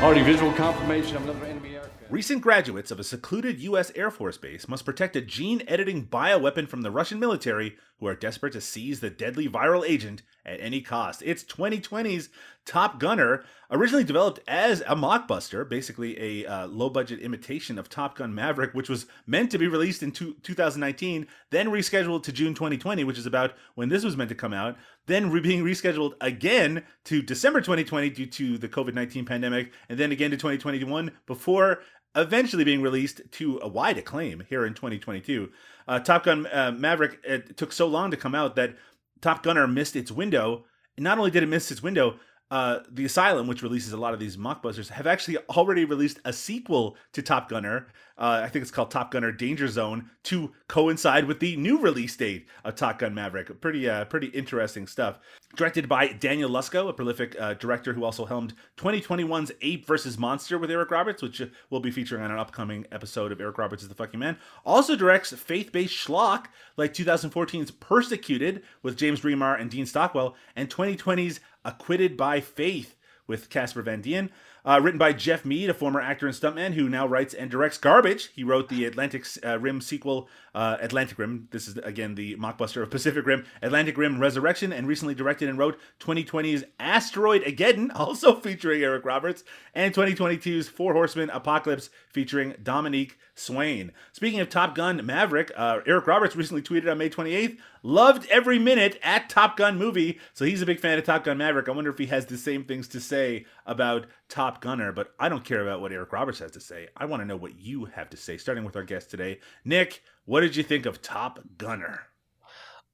[0.00, 2.08] Already visual confirmation of another enemy aircraft.
[2.08, 3.90] Recent graduates of a secluded U.S.
[3.96, 8.14] Air Force base must protect a gene editing bioweapon from the Russian military who are
[8.14, 11.22] desperate to seize the deadly viral agent at any cost.
[11.24, 12.30] It's 2020's
[12.64, 18.16] Top Gunner, originally developed as a mockbuster, basically a uh, low budget imitation of Top
[18.16, 22.54] Gun Maverick, which was meant to be released in two- 2019, then rescheduled to June
[22.54, 24.76] 2020, which is about when this was meant to come out,
[25.06, 29.98] then re- being rescheduled again to December 2020 due to the COVID 19 pandemic, and
[29.98, 31.80] then again to 2021 before
[32.16, 35.50] eventually being released to a wide acclaim here in 2022.
[35.86, 38.74] Uh, Top Gun uh, Maverick took so long to come out that
[39.20, 40.64] Top Gunner missed its window.
[40.96, 42.18] And Not only did it miss its window,
[42.50, 46.32] uh, the Asylum, which releases a lot of these mockbusters, have actually already released a
[46.32, 47.88] sequel to Top Gunner.
[48.18, 52.16] Uh, I think it's called Top Gunner Danger Zone to coincide with the new release
[52.16, 53.60] date of Top Gun Maverick.
[53.60, 55.18] Pretty, uh, pretty interesting stuff.
[55.54, 60.16] Directed by Daniel Lusko, a prolific uh, director who also helmed 2021's Ape vs.
[60.16, 63.58] Monster with Eric Roberts, which uh, we'll be featuring on an upcoming episode of Eric
[63.58, 64.38] Roberts is the Fucking Man.
[64.64, 71.40] Also directs faith-based schlock like 2014's Persecuted with James Remar and Dean Stockwell, and 2020's
[71.66, 72.94] Acquitted by Faith
[73.26, 74.30] with Casper Van Dien.
[74.64, 77.78] Uh, written by Jeff Mead, a former actor and stuntman who now writes and directs
[77.78, 78.30] Garbage.
[78.34, 81.48] He wrote the Atlantic uh, Rim sequel, uh, Atlantic Rim.
[81.50, 85.58] This is, again, the mockbuster of Pacific Rim, Atlantic Rim Resurrection, and recently directed and
[85.58, 89.44] wrote 2020's Asteroid Again, also featuring Eric Roberts,
[89.74, 93.92] and 2022's Four Horsemen Apocalypse featuring Dominique Swain.
[94.12, 98.58] Speaking of Top Gun Maverick, uh, Eric Roberts recently tweeted on May 28th, loved every
[98.58, 100.18] minute at Top Gun movie.
[100.32, 101.68] So he's a big fan of Top Gun Maverick.
[101.68, 105.28] I wonder if he has the same things to say about Top Gunner, but I
[105.28, 106.88] don't care about what Eric Roberts has to say.
[106.96, 109.40] I want to know what you have to say, starting with our guest today.
[109.66, 112.02] Nick, what did you think of Top Gunner?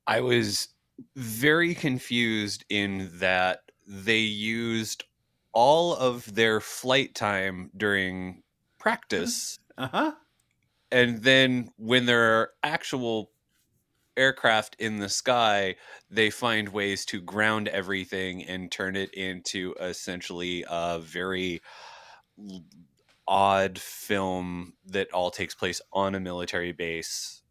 [0.06, 0.68] I was
[1.16, 5.04] very confused in that they used
[5.52, 8.42] all of their flight time during
[8.78, 9.58] practice.
[9.76, 10.12] Uh huh.
[10.90, 13.30] And then when there are actual
[14.16, 15.76] aircraft in the sky,
[16.10, 21.62] they find ways to ground everything and turn it into essentially a very
[23.32, 27.42] odd film that all takes place on a military base.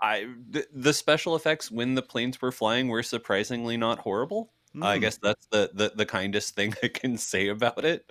[0.00, 4.52] I the, the special effects when the planes were flying were surprisingly not horrible.
[4.80, 4.98] I Mm.
[4.98, 8.10] guess that's the, the the kindest thing I can say about it.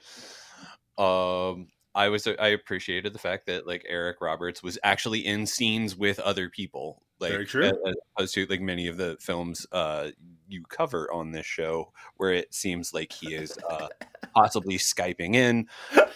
[0.97, 5.95] Um I was I appreciated the fact that like Eric Roberts was actually in scenes
[5.95, 7.03] with other people.
[7.23, 7.63] Like Very true.
[7.63, 10.11] As, as opposed to like many of the films uh
[10.47, 13.87] you cover on this show where it seems like he is uh
[14.35, 15.67] possibly Skyping in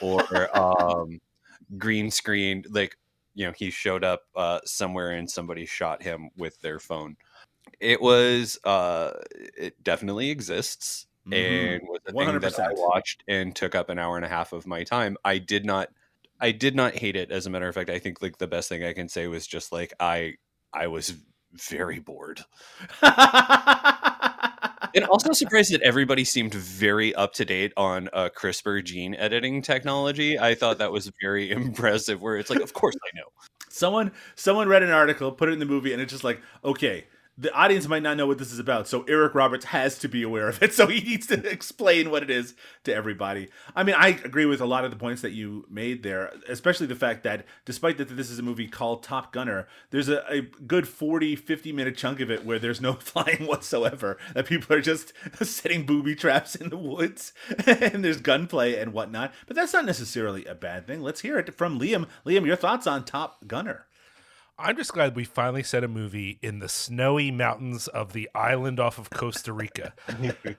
[0.02, 1.20] or um
[1.78, 2.98] green screen like
[3.34, 7.16] you know he showed up uh somewhere and somebody shot him with their phone.
[7.80, 11.34] It was uh it definitely exists Mhm.
[11.34, 14.54] and was a thing that I watched and took up an hour and a half
[14.54, 15.18] of my time.
[15.24, 15.90] I did not
[16.40, 17.90] I did not hate it as a matter of fact.
[17.90, 20.36] I think like the best thing I can say was just like I
[20.78, 21.16] I was
[21.54, 22.42] very bored.
[23.02, 23.16] and
[25.06, 30.38] also surprised that everybody seemed very up to date on uh, CRISPR gene editing technology.
[30.38, 32.22] I thought that was very impressive.
[32.22, 33.26] Where it's like, of course I know.
[33.70, 37.06] Someone someone read an article, put it in the movie, and it's just like, okay,
[37.38, 40.24] the audience might not know what this is about, so Eric Roberts has to be
[40.24, 40.74] aware of it.
[40.78, 43.50] So he needs to explain what it is to everybody.
[43.76, 46.86] I mean, I agree with a lot of the points that you made there, especially
[46.86, 50.42] the fact that despite that this is a movie called Top Gunner, there's a, a
[50.42, 54.20] good 40, 50 minute chunk of it where there's no flying whatsoever.
[54.36, 57.34] That people are just setting booby traps in the woods
[57.66, 59.34] and there's gunplay and whatnot.
[59.48, 61.02] But that's not necessarily a bad thing.
[61.02, 62.08] Let's hear it from Liam.
[62.24, 63.88] Liam, your thoughts on Top Gunner?
[64.60, 68.80] I'm just glad we finally set a movie in the snowy mountains of the island
[68.80, 69.94] off of Costa Rica.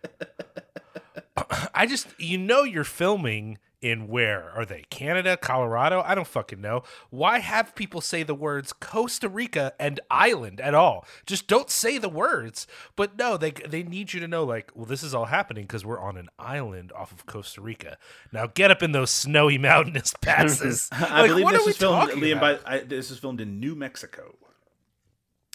[1.75, 4.85] I just, you know, you're filming in where are they?
[4.91, 6.03] Canada, Colorado?
[6.05, 6.83] I don't fucking know.
[7.11, 11.07] Why have people say the words Costa Rica and island at all?
[11.27, 12.67] Just don't say the words.
[12.97, 15.85] But no, they they need you to know like, well, this is all happening because
[15.85, 17.99] we're on an island off of Costa Rica.
[18.33, 20.89] Now get up in those snowy mountainous passes.
[20.93, 22.41] I Like, believe this is filmed, Liam.
[22.41, 24.35] By I, this is filmed in New Mexico.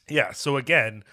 [0.09, 0.32] Yeah.
[0.32, 1.03] So again,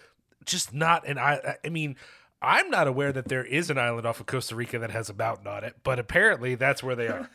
[0.44, 1.56] just not an I.
[1.64, 1.96] I mean,
[2.43, 5.14] I'm not aware that there is an island off of Costa Rica that has a
[5.14, 7.30] mountain on it, but apparently that's where they are.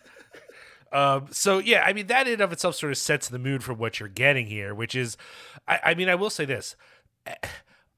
[0.91, 3.73] um, so yeah, I mean that in of itself sort of sets the mood for
[3.73, 5.17] what you're getting here, which is,
[5.67, 6.75] I, I mean, I will say this.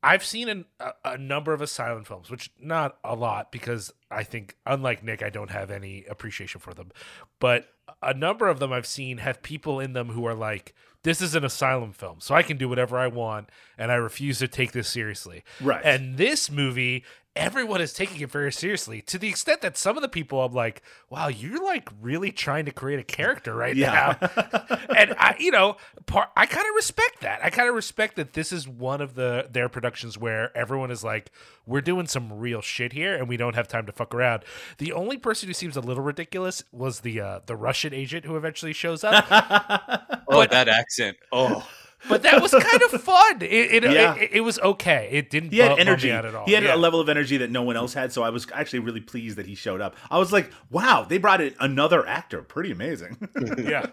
[0.04, 4.24] I've seen an, a, a number of asylum films, which not a lot because I
[4.24, 6.92] think, unlike Nick, I don't have any appreciation for them.
[7.40, 7.68] But
[8.02, 11.36] a number of them I've seen have people in them who are like, "This is
[11.36, 14.72] an asylum film, so I can do whatever I want, and I refuse to take
[14.72, 15.84] this seriously." Right.
[15.84, 17.04] And this movie,
[17.38, 20.54] everyone is taking it very seriously to the extent that some of the people I'm
[20.54, 24.18] like, "Wow, you're like really trying to create a character right Yeah.
[24.22, 27.40] now." and I, you know, part I kind of respect that.
[27.44, 31.04] I kind of respect that this is one of the their productions where everyone is
[31.04, 31.32] like,
[31.66, 34.44] we're doing some real shit here, and we don't have time to fuck around.
[34.78, 38.36] The only person who seems a little ridiculous was the uh, the Russian agent who
[38.36, 39.26] eventually shows up.
[40.30, 41.16] Oh, that accent.
[41.32, 41.66] Oh.
[42.10, 43.42] But that was kind of fun.
[43.42, 44.16] It it, Yeah.
[44.16, 45.10] it, it was okay.
[45.12, 45.52] It didn't.
[45.52, 46.12] He had bum- bum energy.
[46.12, 46.46] at all.
[46.46, 46.76] He had Yeah.
[46.76, 48.14] a level of energy that no one else had.
[48.14, 49.96] So I was actually really pleased that he showed up.
[50.12, 52.42] I was like, wow, they brought in another actor.
[52.42, 53.18] Pretty amazing.
[53.58, 53.88] yeah.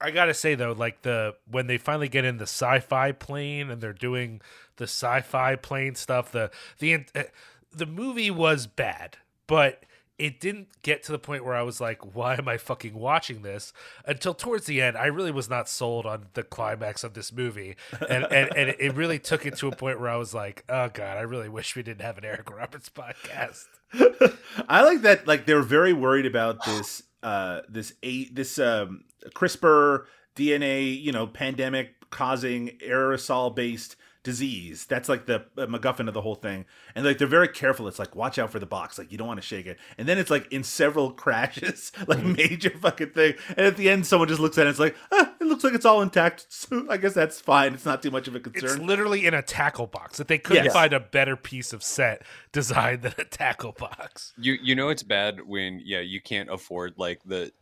[0.00, 3.80] I gotta say though, like the when they finally get in the sci-fi plane and
[3.82, 4.40] they're doing
[4.76, 7.22] the sci-fi plane stuff, the the uh,
[7.72, 9.84] the movie was bad, but
[10.20, 13.40] it didn't get to the point where I was like, why am I fucking watching
[13.40, 13.72] this?
[14.04, 17.76] Until towards the end, I really was not sold on the climax of this movie.
[18.06, 20.90] And, and, and it really took it to a point where I was like, oh
[20.92, 23.64] God, I really wish we didn't have an Eric Roberts podcast.
[24.68, 25.26] I like that.
[25.26, 29.04] Like they're very worried about this, uh, this eight, this um,
[29.34, 30.04] CRISPR
[30.36, 34.86] DNA, you know, pandemic causing aerosol based disease.
[34.86, 36.66] That's like the uh, MacGuffin of the whole thing.
[36.94, 37.88] And like they're very careful.
[37.88, 38.98] It's like watch out for the box.
[38.98, 39.78] Like you don't want to shake it.
[39.98, 42.32] And then it's like in several crashes, like Mm-hmm.
[42.32, 43.34] major fucking thing.
[43.48, 44.70] And at the end, someone just looks at it.
[44.70, 46.46] It's like ah, it looks like it's all intact.
[46.70, 47.74] So I guess that's fine.
[47.74, 48.70] It's not too much of a concern.
[48.70, 50.18] It's literally in a tackle box.
[50.18, 50.72] That they couldn't Yes.
[50.72, 54.32] find a better piece of set design than a tackle box.
[54.38, 57.52] You you know it's bad when yeah you can't afford like the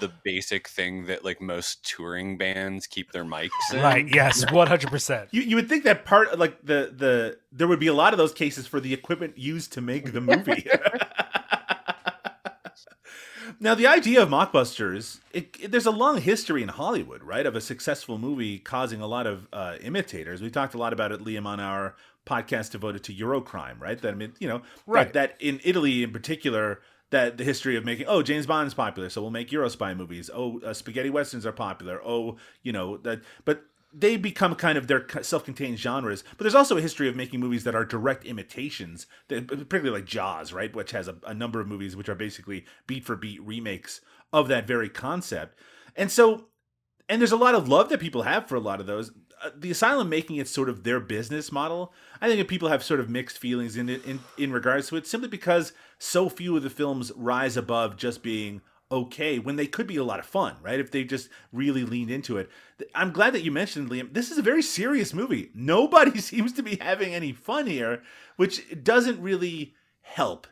[0.00, 3.80] the basic thing that like most touring bands keep their mics in.
[3.80, 4.06] Right.
[4.12, 4.50] Yes.
[4.50, 5.28] One hundred percent.
[5.32, 8.18] You, you would think that part like the the there would be a lot of
[8.18, 10.66] those cases for the equipment used to make the movie.
[13.60, 17.54] now the idea of mockbusters, it, it- there's a long history in Hollywood, right, of
[17.54, 20.40] a successful movie causing a lot of uh, imitators.
[20.42, 21.94] We talked a lot about it, Liam, on our
[22.26, 24.00] podcast devoted to Eurocrime, right?
[24.00, 25.12] That I mean, you know, Right.
[25.12, 26.80] That, that in Italy in particular.
[27.16, 30.28] That the history of making oh James Bond is popular so we'll make Eurospy movies.
[30.34, 31.98] Oh uh, spaghetti westerns are popular.
[32.04, 36.22] Oh you know that but they become kind of their self-contained genres.
[36.36, 40.52] But there's also a history of making movies that are direct imitations particularly like jaws
[40.52, 44.02] right which has a, a number of movies which are basically beat for beat remakes
[44.30, 45.58] of that very concept.
[45.96, 46.48] And so
[47.08, 49.10] and there's a lot of love that people have for a lot of those
[49.46, 52.98] Uh, the asylum making it sort of their business model i think people have sort
[52.98, 56.70] of mixed feelings in in, in regards to it simply because so few of the
[56.70, 60.80] films rise above just being okay when they could be a lot of fun right?
[60.80, 62.50] If they just really leaned into it.
[62.94, 65.50] I'm glad that you mentioned liam this is a very serious movie.
[65.54, 68.02] Nobody seems to be having any fun here
[68.36, 70.46] which doesn't really help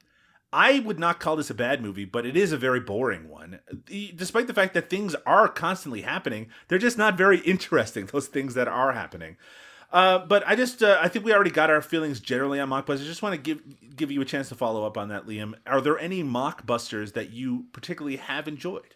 [0.54, 3.58] I would not call this a bad movie, but it is a very boring one.
[4.14, 8.06] Despite the fact that things are constantly happening, they're just not very interesting.
[8.06, 9.36] Those things that are happening.
[9.92, 13.02] Uh, but I just, uh, I think we already got our feelings generally on mockbusters.
[13.02, 15.54] I just want to give give you a chance to follow up on that, Liam.
[15.66, 18.94] Are there any mockbusters that you particularly have enjoyed?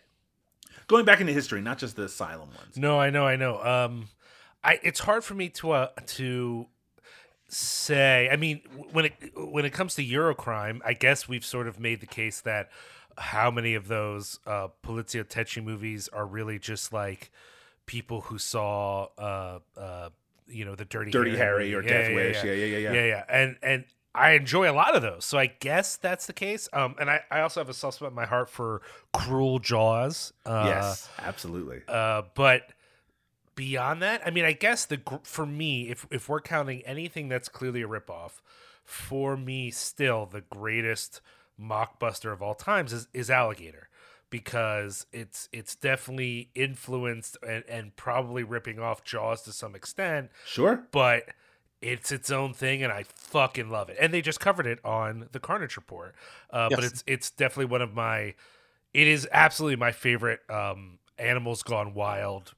[0.86, 2.76] Going back into history, not just the asylum ones.
[2.76, 3.62] No, I know, I know.
[3.62, 4.08] Um,
[4.62, 6.66] I it's hard for me to uh, to
[7.48, 8.28] say.
[8.30, 8.60] I mean,
[8.92, 12.40] when it when it comes to Eurocrime, I guess we've sort of made the case
[12.42, 12.70] that
[13.16, 17.30] how many of those uh, poliziotteschi movies are really just like
[17.86, 20.10] people who saw, uh, uh,
[20.46, 22.44] you know, the Dirty Dirty Harry or Death Wish.
[22.44, 22.92] Yeah, yeah, yeah, yeah.
[22.92, 23.84] yeah, yeah, and and.
[24.14, 26.68] I enjoy a lot of those, so I guess that's the case.
[26.72, 28.82] Um, and I, I also have a soft spot in my heart for
[29.12, 30.32] Cruel Jaws.
[30.44, 31.82] Uh, yes, absolutely.
[31.86, 32.72] uh, but
[33.58, 37.48] beyond that, I mean, I guess the for me, if if we're counting anything that's
[37.48, 38.40] clearly a ripoff,
[38.84, 41.20] for me, still the greatest
[41.60, 43.88] mockbuster of all times is is Alligator
[44.30, 50.30] because it's it's definitely influenced and, and probably ripping off Jaws to some extent.
[50.46, 50.86] Sure.
[50.92, 51.24] But
[51.82, 53.96] it's its own thing and I fucking love it.
[54.00, 56.14] And they just covered it on the Carnage Report.
[56.50, 58.34] Uh, but it's it's definitely one of my
[58.94, 62.54] it is absolutely my favorite um Animals Gone Wild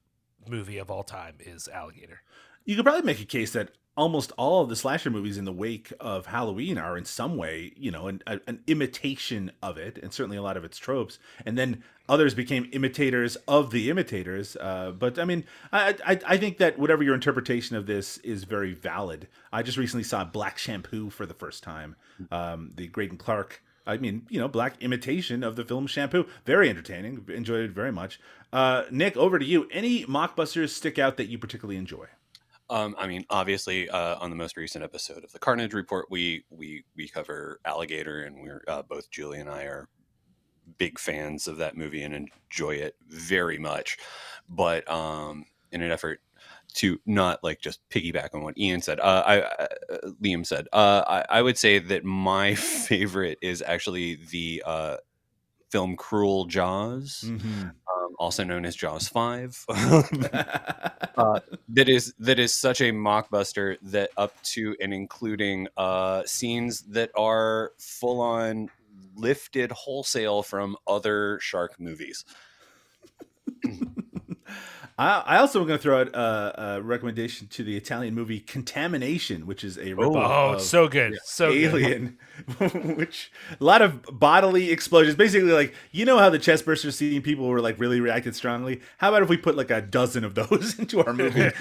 [0.48, 2.22] movie of all time is Alligator.
[2.64, 5.52] You could probably make a case that almost all of the slasher movies in the
[5.52, 9.98] wake of Halloween are in some way, you know, an, a- an imitation of it,
[9.98, 11.18] and certainly a lot of its tropes.
[11.44, 14.56] And then others became imitators of the imitators.
[14.56, 18.44] Uh, but I mean, I, I I think that whatever your interpretation of this is
[18.44, 19.28] very valid.
[19.52, 21.96] I just recently saw Black Shampoo for the first time.
[22.30, 23.62] Um, the Greydon Clark.
[23.86, 26.26] I mean, you know, black imitation of the film Shampoo.
[26.44, 27.24] Very entertaining.
[27.28, 28.20] Enjoyed it very much.
[28.52, 29.68] Uh, Nick, over to you.
[29.72, 32.06] Any mockbusters stick out that you particularly enjoy?
[32.68, 36.44] Um, I mean, obviously, uh, on the most recent episode of the Carnage Report, we
[36.50, 39.88] we we cover Alligator, and we're uh, both Julie and I are
[40.78, 43.98] big fans of that movie and enjoy it very much.
[44.48, 46.20] But um, in an effort
[46.76, 49.66] to not like just piggyback on what Ian said, uh, I uh,
[50.22, 54.96] Liam said, uh, I, I would say that my favorite is actually the uh,
[55.70, 57.24] film Cruel Jaws
[58.00, 59.64] um, also known as Jaws Five.
[59.68, 66.82] uh, that is that is such a mockbuster that up to and including uh, scenes
[66.82, 68.68] that are full on
[69.16, 72.24] lifted wholesale from other shark movies.
[75.00, 78.38] I, I also am going to throw out a, a recommendation to the Italian movie
[78.38, 81.18] Contamination, which is a ripoff Oh, of it's so good.
[81.24, 81.64] So good.
[81.64, 82.18] Alien,
[82.96, 85.16] which a lot of bodily explosions.
[85.16, 88.82] Basically, like you know how the chest burster scene people were like really reacted strongly.
[88.98, 91.50] How about if we put like a dozen of those into our movie?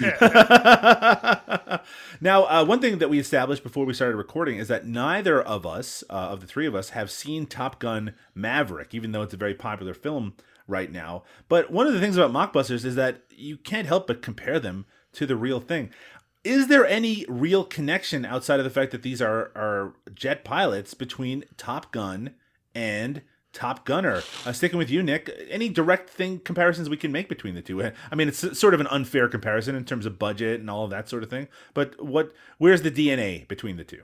[2.20, 5.64] now, uh, one thing that we established before we started recording is that neither of
[5.64, 9.32] us, uh, of the three of us, have seen Top Gun Maverick, even though it's
[9.32, 10.34] a very popular film
[10.66, 11.22] right now.
[11.48, 14.86] But one of the things about mockbusters is that you can't help but compare them
[15.12, 15.90] to the real thing.
[16.42, 20.94] Is there any real connection outside of the fact that these are are jet pilots
[20.94, 22.34] between Top Gun
[22.74, 23.20] and
[23.52, 24.22] Top Gunner?
[24.46, 25.30] Uh, sticking with you, Nick.
[25.50, 27.82] Any direct thing comparisons we can make between the two?
[28.10, 30.90] I mean, it's sort of an unfair comparison in terms of budget and all of
[30.90, 31.48] that sort of thing.
[31.74, 32.32] But what?
[32.56, 34.02] Where's the DNA between the two?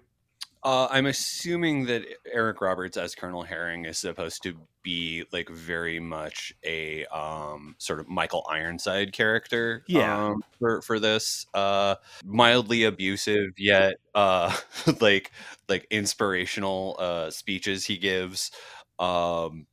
[0.62, 6.00] Uh, I'm assuming that Eric Roberts as Colonel Herring is supposed to be like very
[6.00, 9.84] much a um, sort of Michael Ironside character.
[9.86, 10.28] Yeah.
[10.28, 14.56] Um, for for this, uh, mildly abusive yet uh,
[15.00, 15.30] like
[15.68, 18.50] like inspirational uh, speeches he gives.
[18.98, 19.66] Um,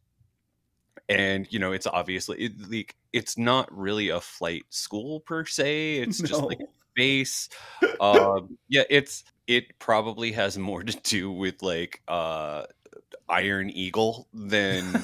[1.09, 5.97] and you know it's obviously it, like it's not really a flight school per se
[5.97, 6.59] it's just like
[6.95, 7.49] base
[7.99, 12.63] um yeah it's it probably has more to do with like uh
[13.29, 14.83] iron eagle than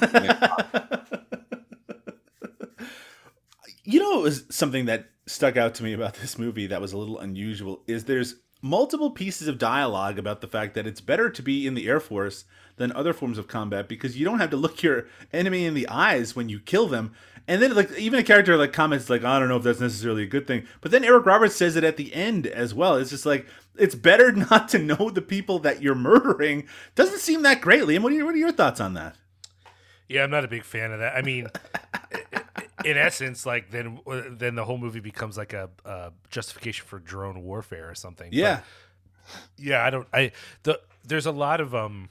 [3.90, 6.92] you know, it was something that stuck out to me about this movie that was
[6.92, 11.30] a little unusual is there's multiple pieces of dialogue about the fact that it's better
[11.30, 12.44] to be in the Air Force
[12.76, 15.88] than other forms of combat because you don't have to look your enemy in the
[15.88, 17.12] eyes when you kill them.
[17.50, 20.22] And then like even a character like comments like I don't know if that's necessarily
[20.22, 20.66] a good thing.
[20.80, 22.94] But then Eric Roberts says it at the end as well.
[22.94, 23.44] It's just like
[23.76, 26.68] it's better not to know the people that you're murdering.
[26.94, 28.02] Doesn't seem that great, Liam.
[28.02, 29.16] What are your, what are your thoughts on that?
[30.08, 31.16] Yeah, I'm not a big fan of that.
[31.16, 31.48] I mean,
[32.84, 33.98] in essence, like then
[34.30, 38.30] then the whole movie becomes like a, a justification for drone warfare or something.
[38.30, 38.60] But, Yeah.
[39.58, 39.84] yeah.
[39.84, 40.06] I don't.
[40.12, 40.32] I
[40.62, 42.10] the there's a lot of um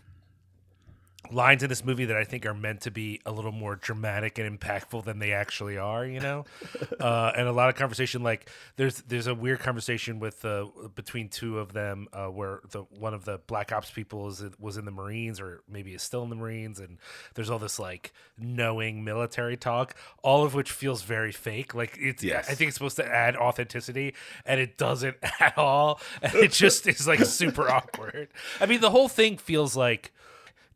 [1.31, 4.37] lines in this movie that I think are meant to be a little more dramatic
[4.37, 6.05] and impactful than they actually are.
[6.05, 6.45] You know,
[6.99, 10.65] uh, and a lot of conversation like there's there's a weird conversation with uh,
[10.95, 14.77] between two of them uh, where the one of the black ops people is was
[14.77, 16.97] in the Marines or maybe is still in the Marines, and
[17.35, 21.75] there's all this like knowing military talk, all of which feels very fake.
[21.75, 22.49] Like it's Yes.
[22.49, 24.13] I think it's supposed to add authenticity,
[24.45, 25.99] and it doesn't at all.
[26.21, 28.29] And it just is like super awkward.
[28.59, 30.11] I mean, the whole thing feels like.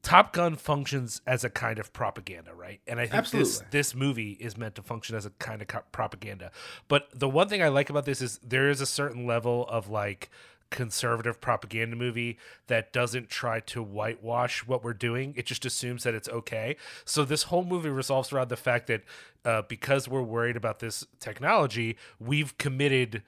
[0.03, 2.81] Top Gun functions as a kind of propaganda, right?
[2.85, 5.83] And I think this this movie is meant to function as a kind of co-
[5.93, 6.51] propaganda.
[6.89, 9.89] But the one thing I like about this is there is a certain level of
[9.89, 10.29] like
[10.73, 12.37] conservative propaganda movie
[12.67, 15.33] that doesn't try to whitewash what we're doing.
[15.37, 16.75] It just assumes that it's okay.
[17.05, 19.03] So this whole movie resolves around the fact that
[19.45, 23.21] uh, because we're worried about this technology, we've committed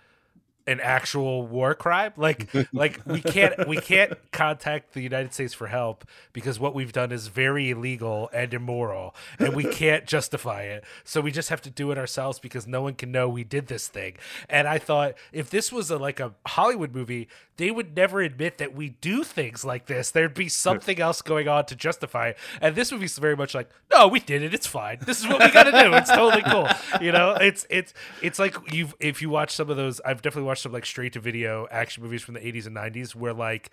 [0.68, 2.14] an actual war crime?
[2.18, 6.92] Like like we can't we can't contact the united states for help because what we've
[6.92, 10.84] done is very illegal and immoral and we can't justify it.
[11.04, 13.68] So we just have to do it ourselves because no one can know we did
[13.68, 14.16] this thing.
[14.50, 18.58] And i thought if this was a like a hollywood movie they would never admit
[18.58, 20.12] that we do things like this.
[20.12, 22.38] There'd be something else going on to justify it.
[22.60, 24.54] And this movie's very much like no we did it.
[24.54, 24.98] It's fine.
[25.06, 25.94] This is what we gotta do.
[25.94, 26.68] It's totally cool.
[27.00, 30.48] You know it's it's it's like you've if you watch some of those i've definitely
[30.48, 33.72] watched some like straight to video action movies from the 80s and 90s where like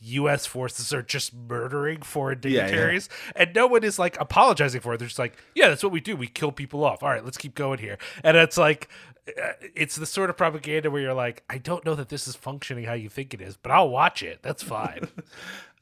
[0.00, 0.44] U.S.
[0.44, 2.66] forces are just murdering foreign Yeah, yeah.
[2.66, 4.98] dignitaries, and no one is like apologizing for it.
[4.98, 6.16] They're just like, "Yeah, that's what we do.
[6.16, 7.02] We kill people off.
[7.02, 8.88] All right, let's keep going here." And it's like,
[9.28, 12.34] uh, it's the sort of propaganda where you're like, "I don't know that this is
[12.34, 14.40] functioning how you think it is, but I'll watch it.
[14.42, 15.08] That's fine."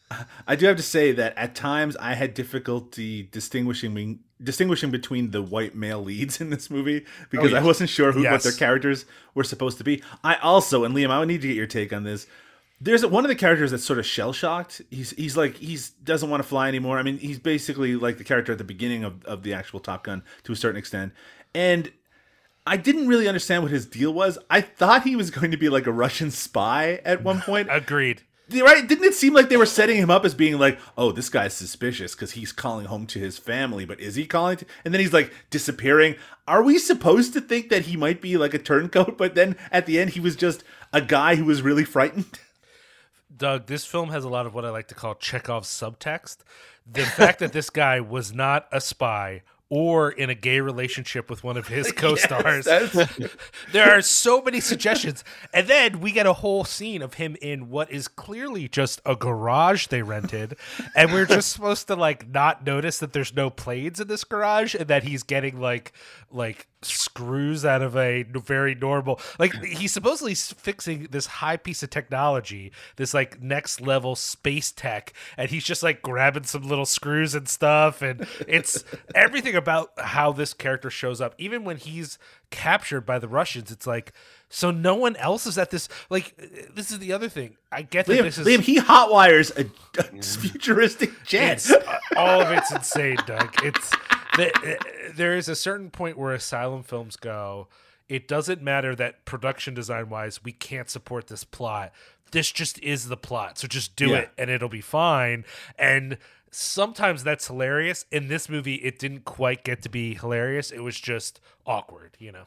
[0.46, 5.42] I do have to say that at times I had difficulty distinguishing distinguishing between the
[5.42, 7.60] white male leads in this movie because Oh, yeah.
[7.60, 9.04] I wasn't sure who what their characters
[9.34, 10.02] were supposed to be.
[10.24, 12.26] I also and Liam, I would need to get your take on this.
[12.80, 14.82] There's one of the characters that's sort of shell shocked.
[14.90, 16.98] He's he's like he's doesn't want to fly anymore.
[16.98, 20.02] I mean, he's basically like the character at the beginning of, of the actual Top
[20.04, 21.12] Gun to a certain extent.
[21.54, 21.92] And
[22.66, 24.38] I didn't really understand what his deal was.
[24.50, 27.68] I thought he was going to be like a Russian spy at one point.
[27.70, 28.22] Agreed.
[28.60, 28.86] Right?
[28.86, 31.54] Didn't it seem like they were setting him up as being like, oh, this guy's
[31.54, 34.58] suspicious because he's calling home to his family, but is he calling?
[34.58, 34.66] To-?
[34.84, 36.16] And then he's like disappearing.
[36.46, 39.86] Are we supposed to think that he might be like a turncoat, but then at
[39.86, 42.38] the end he was just a guy who was really frightened?
[43.36, 46.38] Doug, this film has a lot of what I like to call Chekhov's subtext.
[46.90, 49.42] The fact that this guy was not a spy
[49.74, 52.66] or in a gay relationship with one of his co-stars.
[52.66, 53.16] that's-
[53.72, 55.24] there are so many suggestions.
[55.54, 59.16] And then we get a whole scene of him in what is clearly just a
[59.16, 60.56] garage they rented.
[60.94, 64.74] And we're just supposed to like not notice that there's no planes in this garage
[64.74, 65.94] and that he's getting like
[66.30, 71.90] like screws out of a very normal like he's supposedly fixing this high piece of
[71.90, 77.34] technology this like next level space tech and he's just like grabbing some little screws
[77.34, 78.84] and stuff and it's
[79.14, 82.18] everything about how this character shows up even when he's
[82.50, 84.12] captured by the russians it's like
[84.48, 87.80] so no one else is at this like uh, this is the other thing i
[87.80, 91.52] get that Liam, this is Liam, he hotwires a, a futuristic jet.
[91.52, 93.54] it's, uh, all of it's insane, Doug.
[93.62, 93.92] It's
[94.36, 97.68] the, uh, uh, there is a certain point where asylum films go.
[98.08, 101.92] It doesn't matter that production design wise we can't support this plot.
[102.30, 104.18] This just is the plot, so just do Yeah.
[104.18, 105.44] it and it'll be fine.
[105.78, 106.18] And
[106.50, 108.04] sometimes that's hilarious.
[108.10, 110.70] In this movie, it didn't quite get to be hilarious.
[110.70, 112.46] It was just awkward, you know.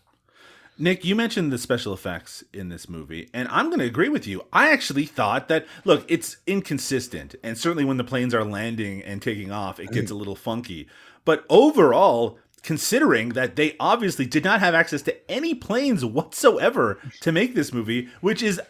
[0.78, 4.28] Nick, you mentioned the special effects in this movie, and I'm going to agree with
[4.28, 4.46] you.
[4.52, 9.22] I actually thought that, look, it's inconsistent, and certainly when the planes are landing and
[9.22, 10.16] taking off, it gets mm-hmm.
[10.16, 10.90] a little funky.
[11.26, 17.32] But overall, considering that they obviously did not have access to any planes whatsoever to
[17.32, 18.62] make this movie, which is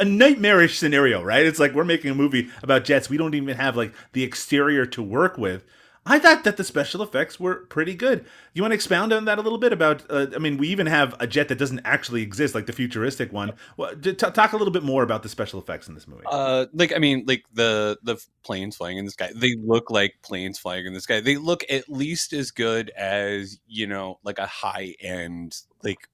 [0.00, 1.44] a nightmarish scenario, right?
[1.46, 3.10] It's like we're making a movie about jets.
[3.10, 5.64] We don't even have like the exterior to work with.
[6.04, 8.24] I thought that the special effects were pretty good.
[8.54, 10.02] You want to expound on that a little bit about?
[10.10, 13.32] Uh, I mean, we even have a jet that doesn't actually exist, like the futuristic
[13.32, 13.52] one.
[13.76, 16.24] Well, t- talk a little bit more about the special effects in this movie.
[16.26, 20.14] Uh, like I mean, like the the planes flying in the sky, they look like
[20.22, 21.20] planes flying in the sky.
[21.20, 26.08] They look at least as good as you know, like a high end like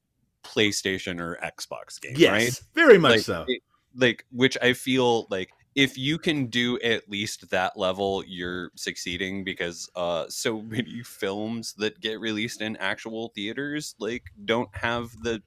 [0.45, 2.61] PlayStation or Xbox game, Yes, right?
[2.75, 3.45] very much Like, so.
[3.49, 3.63] it-
[3.95, 9.45] like which I feel like if you can do at least that level, you're succeeding
[9.45, 15.41] because uh, so many films that get released in actual theaters like don't have the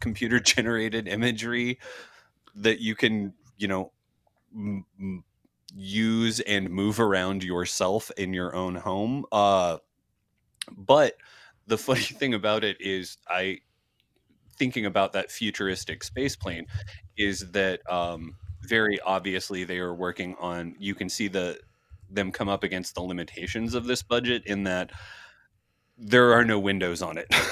[0.00, 1.78] computer generated imagery
[2.56, 3.92] that you can you know
[4.54, 5.24] m-
[5.74, 9.78] use and move around yourself in your own home uh
[10.76, 11.14] but
[11.66, 13.58] the funny thing about it is i
[14.58, 16.66] thinking about that futuristic space plane
[17.16, 18.36] is that um
[18.68, 21.58] very obviously they are working on you can see the
[22.10, 24.90] them come up against the limitations of this budget in that
[25.98, 27.26] there are no windows on it.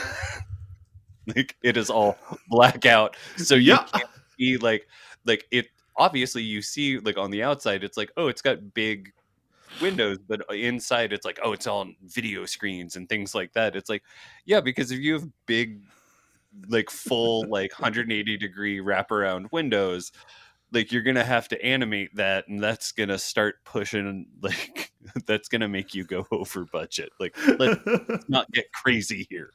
[1.35, 2.19] Like it is all
[2.49, 3.17] blackout.
[3.37, 3.85] So you Yeah.
[3.93, 4.87] can't see like
[5.25, 9.13] like it obviously you see like on the outside it's like oh it's got big
[9.81, 13.77] windows but uh, inside it's like oh it's all video screens and things like that.
[13.77, 14.03] It's like
[14.45, 15.81] yeah because if you have big
[16.69, 20.13] like full like 180 degree wraparound windows
[20.75, 24.93] like you're gonna have to animate that and that's gonna start pushing like
[25.27, 27.81] that's gonna make you go over budget like let's
[28.29, 29.51] not get crazy here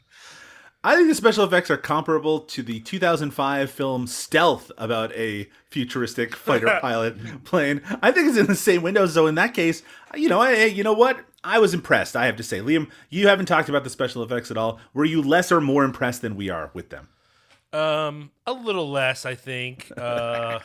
[0.82, 6.34] I think the special effects are comparable to the 2005 film Stealth about a futuristic
[6.38, 7.82] fighter pilot plane.
[8.02, 9.06] I think it's in the same window.
[9.06, 9.84] So in that case,
[10.16, 11.20] you know, I, you know what?
[11.44, 12.16] I was impressed.
[12.16, 14.80] I have to say, Liam, you haven't talked about the special effects at all.
[14.94, 17.10] Were you less or more impressed than we are with them?
[17.72, 19.91] Um, a little less, I think.
[20.00, 20.60] Uh,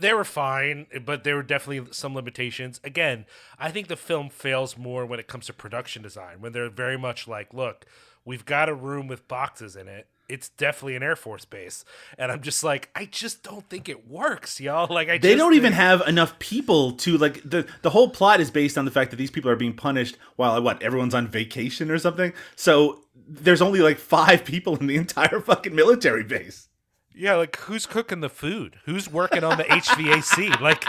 [0.00, 2.80] they were fine, but there were definitely some limitations.
[2.82, 3.24] Again,
[3.58, 6.40] I think the film fails more when it comes to production design.
[6.40, 7.86] When they're very much like, look,
[8.24, 10.08] we've got a room with boxes in it.
[10.28, 11.84] It's definitely an Air Force base,
[12.18, 14.92] and I'm just like, I just don't think it works, y'all.
[14.92, 18.50] Like, I They don't even have enough people to like the the whole plot is
[18.50, 21.92] based on the fact that these people are being punished while what everyone's on vacation
[21.92, 22.32] or something.
[22.56, 26.68] So there's only like five people in the entire fucking military base.
[27.14, 28.76] Yeah, like who's cooking the food?
[28.84, 30.60] Who's working on the HVAC?
[30.60, 30.84] Like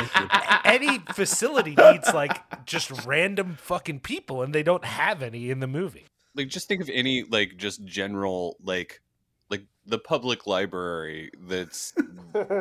[0.65, 5.67] any facility needs like just random fucking people, and they don't have any in the
[5.67, 6.05] movie.
[6.35, 9.01] like just think of any like just general like
[9.49, 11.93] like the public library that's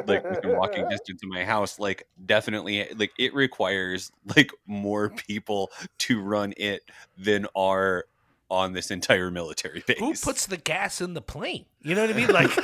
[0.06, 5.70] like within walking distance of my house like definitely like it requires like more people
[5.98, 6.82] to run it
[7.18, 8.04] than are
[8.48, 11.66] on this entire military base Who puts the gas in the plane?
[11.82, 12.28] You know what I mean?
[12.28, 12.50] Like,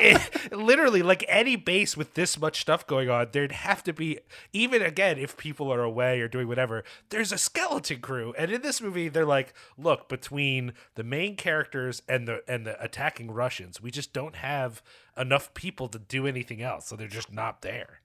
[0.00, 4.18] it, literally, like any base with this much stuff going on, there'd have to be,
[4.52, 8.34] even again, if people are away or doing whatever, there's a skeleton crew.
[8.38, 12.82] And in this movie, they're like, look, between the main characters and the and the
[12.82, 14.82] attacking Russians, we just don't have
[15.16, 18.00] enough people to do anything else, so they're just not there.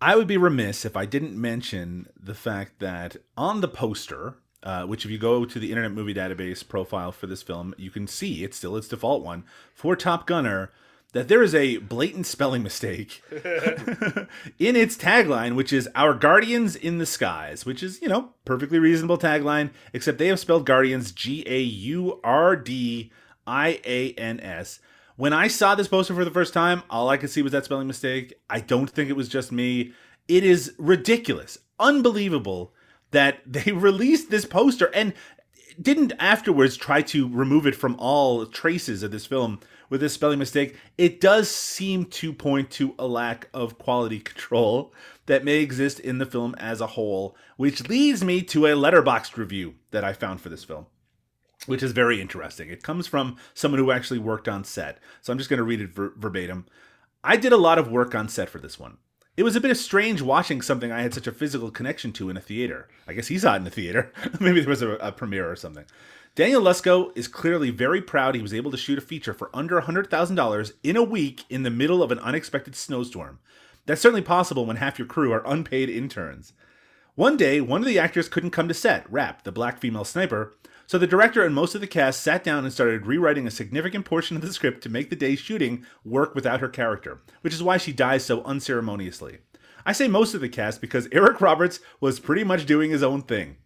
[0.00, 4.84] I would be remiss if I didn't mention the fact that on the poster, uh,
[4.84, 8.06] which if you go to the Internet Movie Database profile for this film, you can
[8.06, 10.70] see it's still its default one for Top Gunner.
[11.12, 16.98] That there is a blatant spelling mistake in its tagline, which is "Our Guardians in
[16.98, 21.44] the Skies," which is you know perfectly reasonable tagline, except they have spelled Guardians G
[21.46, 23.12] A U R D
[23.46, 24.80] I A N S.
[25.14, 27.64] When I saw this poster for the first time, all I could see was that
[27.64, 28.34] spelling mistake.
[28.50, 29.92] I don't think it was just me.
[30.26, 32.73] It is ridiculous, unbelievable
[33.14, 35.14] that they released this poster and
[35.80, 39.58] didn't afterwards try to remove it from all traces of this film
[39.90, 44.92] with this spelling mistake, it does seem to point to a lack of quality control
[45.26, 49.36] that may exist in the film as a whole, which leads me to a Letterboxd
[49.36, 50.86] review that I found for this film.
[51.66, 52.68] Which is very interesting.
[52.68, 54.98] It comes from someone who actually worked on set.
[55.22, 56.66] So I'm just going to read it ver- verbatim.
[57.22, 58.98] I did a lot of work on set for this one.
[59.36, 62.30] It was a bit of strange watching something I had such a physical connection to
[62.30, 62.88] in a theater.
[63.08, 64.12] I guess he saw it in the theater.
[64.40, 65.84] Maybe there was a, a premiere or something.
[66.36, 69.80] Daniel Lusko is clearly very proud he was able to shoot a feature for under
[69.80, 73.40] $100,000 in a week in the middle of an unexpected snowstorm.
[73.86, 76.52] That's certainly possible when half your crew are unpaid interns.
[77.16, 80.54] One day, one of the actors couldn't come to set, Rap, the black female sniper,
[80.86, 84.04] so the director and most of the cast sat down and started rewriting a significant
[84.04, 87.62] portion of the script to make the day's shooting work without her character, which is
[87.62, 89.38] why she dies so unceremoniously.
[89.86, 93.22] I say most of the cast because Eric Roberts was pretty much doing his own
[93.22, 93.56] thing.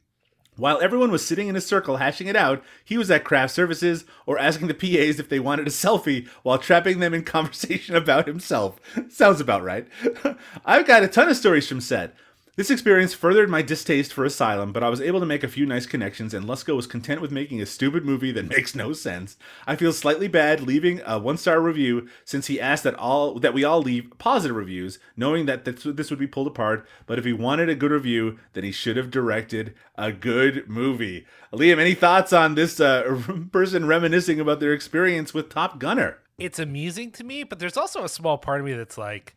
[0.58, 4.04] While everyone was sitting in a circle hashing it out, he was at craft services
[4.26, 8.26] or asking the PAs if they wanted a selfie while trapping them in conversation about
[8.26, 8.80] himself.
[9.08, 9.86] Sounds about right.
[10.64, 12.16] I've got a ton of stories from set.
[12.58, 15.64] This experience furthered my distaste for Asylum, but I was able to make a few
[15.64, 19.36] nice connections, and Lusko was content with making a stupid movie that makes no sense.
[19.64, 23.62] I feel slightly bad leaving a one-star review since he asked that all that we
[23.62, 26.84] all leave positive reviews, knowing that this, this would be pulled apart.
[27.06, 31.26] But if he wanted a good review, then he should have directed a good movie.
[31.52, 33.22] Liam, any thoughts on this uh,
[33.52, 36.18] person reminiscing about their experience with Top Gunner?
[36.38, 39.36] It's amusing to me, but there's also a small part of me that's like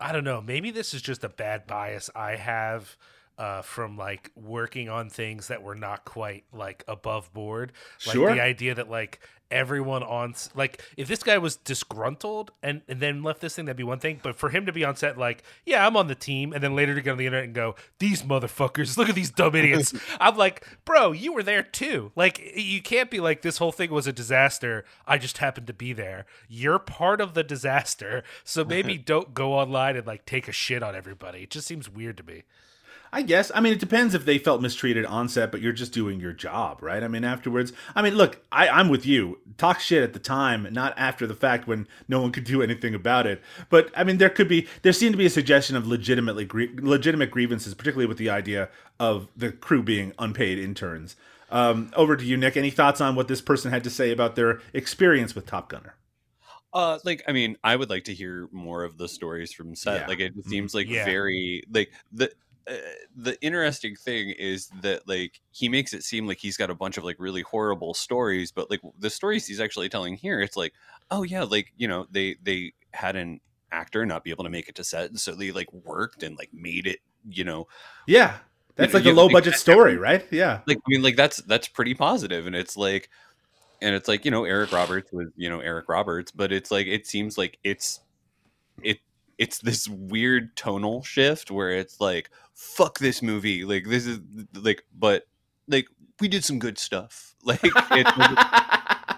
[0.00, 0.40] I don't know.
[0.40, 2.96] Maybe this is just a bad bias I have
[3.40, 7.72] uh, from like working on things that were not quite like above board.
[8.06, 8.34] Like sure.
[8.34, 9.18] the idea that like
[9.50, 13.78] everyone on like if this guy was disgruntled and, and then left this thing that'd
[13.78, 14.20] be one thing.
[14.22, 16.76] But for him to be on set like yeah i'm on the team and then
[16.76, 19.94] later to get on the internet and go these motherfuckers look at these dumb idiots.
[20.20, 22.12] I'm like bro you were there too.
[22.14, 24.84] Like you can't be like this whole thing was a disaster.
[25.06, 26.26] I just happened to be there.
[26.46, 28.22] You're part of the disaster.
[28.44, 31.44] So maybe don't go online and like take a shit on everybody.
[31.44, 32.42] It just seems weird to me
[33.12, 33.50] I guess.
[33.54, 36.32] I mean, it depends if they felt mistreated on set, but you're just doing your
[36.32, 37.02] job, right?
[37.02, 37.72] I mean, afterwards.
[37.94, 39.38] I mean, look, I, I'm with you.
[39.58, 42.94] Talk shit at the time, not after the fact when no one could do anything
[42.94, 43.42] about it.
[43.68, 46.48] But I mean, there could be, there seemed to be a suggestion of legitimately
[46.80, 48.68] legitimate grievances, particularly with the idea
[49.00, 51.16] of the crew being unpaid interns.
[51.50, 52.56] Um, over to you, Nick.
[52.56, 55.96] Any thoughts on what this person had to say about their experience with Top Gunner?
[56.72, 60.02] Uh, like I mean, I would like to hear more of the stories from set.
[60.02, 60.06] Yeah.
[60.06, 61.04] Like it seems like Yeah.
[61.04, 62.30] very like the
[62.70, 62.74] uh,
[63.16, 66.96] the interesting thing is that like he makes it seem like he's got a bunch
[66.96, 70.72] of like really horrible stories but like the stories he's actually telling here it's like
[71.10, 73.40] oh yeah like you know they they had an
[73.72, 76.36] actor not be able to make it to set and so they like worked and
[76.38, 77.66] like made it you know
[78.06, 78.36] Yeah.
[78.76, 80.24] That's You- like a low like, budget story, right?
[80.30, 80.60] Yeah.
[80.66, 83.10] like i mean like that's that's pretty positive and it's like
[83.82, 86.86] and it's like you know eric roberts was you know eric roberts but it's like
[86.86, 88.00] it seems like it's
[88.82, 88.98] it
[89.40, 94.20] it's this weird tonal shift where it's like fuck this movie like this is
[94.54, 95.26] like but
[95.66, 95.86] like
[96.20, 97.26] we did some good stuff.
[97.42, 97.72] Like it
[98.04, 98.38] doesn't,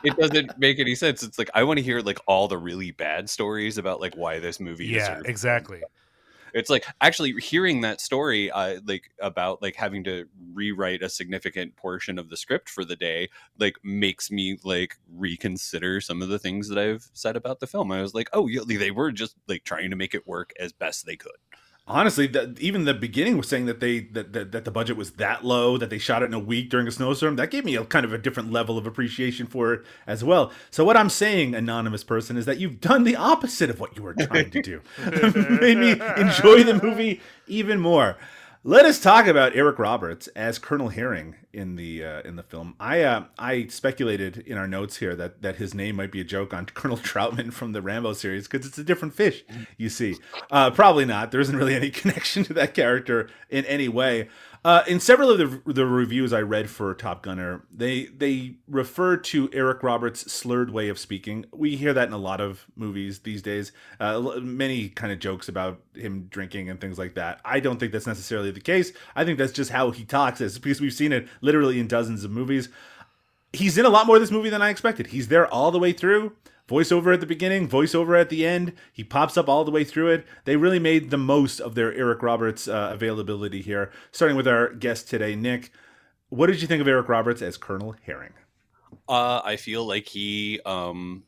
[0.04, 1.24] it doesn't make any sense.
[1.24, 4.38] It's like i want to hear like all the really bad stories about like why
[4.38, 5.82] this movie yeah exactly
[6.54, 11.76] it's like actually hearing that story uh, like about like having to rewrite a significant
[11.76, 16.38] portion of the script for the day like makes me like reconsider some of the
[16.38, 17.92] things that i've said about the film.
[17.92, 20.72] I was like oh yeah they were just like trying to make it work as
[20.72, 21.32] best they could
[21.88, 25.12] Honestly, the, even the beginning was saying that they that, that that the budget was
[25.12, 27.34] that low that they shot it in a week during a snowstorm.
[27.34, 30.52] That gave me a kind of a different level of appreciation for it as well.
[30.70, 34.04] So what I'm saying, anonymous person, is that you've done the opposite of what you
[34.04, 34.80] were trying to do.
[35.60, 38.16] Made me enjoy the movie even more.
[38.64, 42.76] Let us talk about Eric Roberts as Colonel Herring in the uh, in the film.
[42.78, 46.24] I uh, I speculated in our notes here that that his name might be a
[46.24, 49.42] joke on Colonel Trautman from the Rambo series because it's a different fish.
[49.76, 50.14] You see,
[50.52, 51.32] uh, probably not.
[51.32, 54.28] There isn't really any connection to that character in any way.
[54.64, 59.16] Uh, in several of the, the reviews I read for Top Gunner, they they refer
[59.16, 61.46] to Eric Roberts' slurred way of speaking.
[61.52, 63.72] We hear that in a lot of movies these days.
[63.98, 67.40] Uh, many kind of jokes about him drinking and things like that.
[67.44, 68.92] I don't think that's necessarily the case.
[69.16, 72.22] I think that's just how he talks, is because we've seen it literally in dozens
[72.22, 72.68] of movies.
[73.52, 75.08] He's in a lot more of this movie than I expected.
[75.08, 76.36] He's there all the way through.
[76.72, 78.72] Voiceover at the beginning, voiceover at the end.
[78.90, 80.26] He pops up all the way through it.
[80.46, 83.92] They really made the most of their Eric Roberts uh, availability here.
[84.10, 85.70] Starting with our guest today, Nick.
[86.30, 88.32] What did you think of Eric Roberts as Colonel Herring?
[89.08, 91.24] uh i feel like he um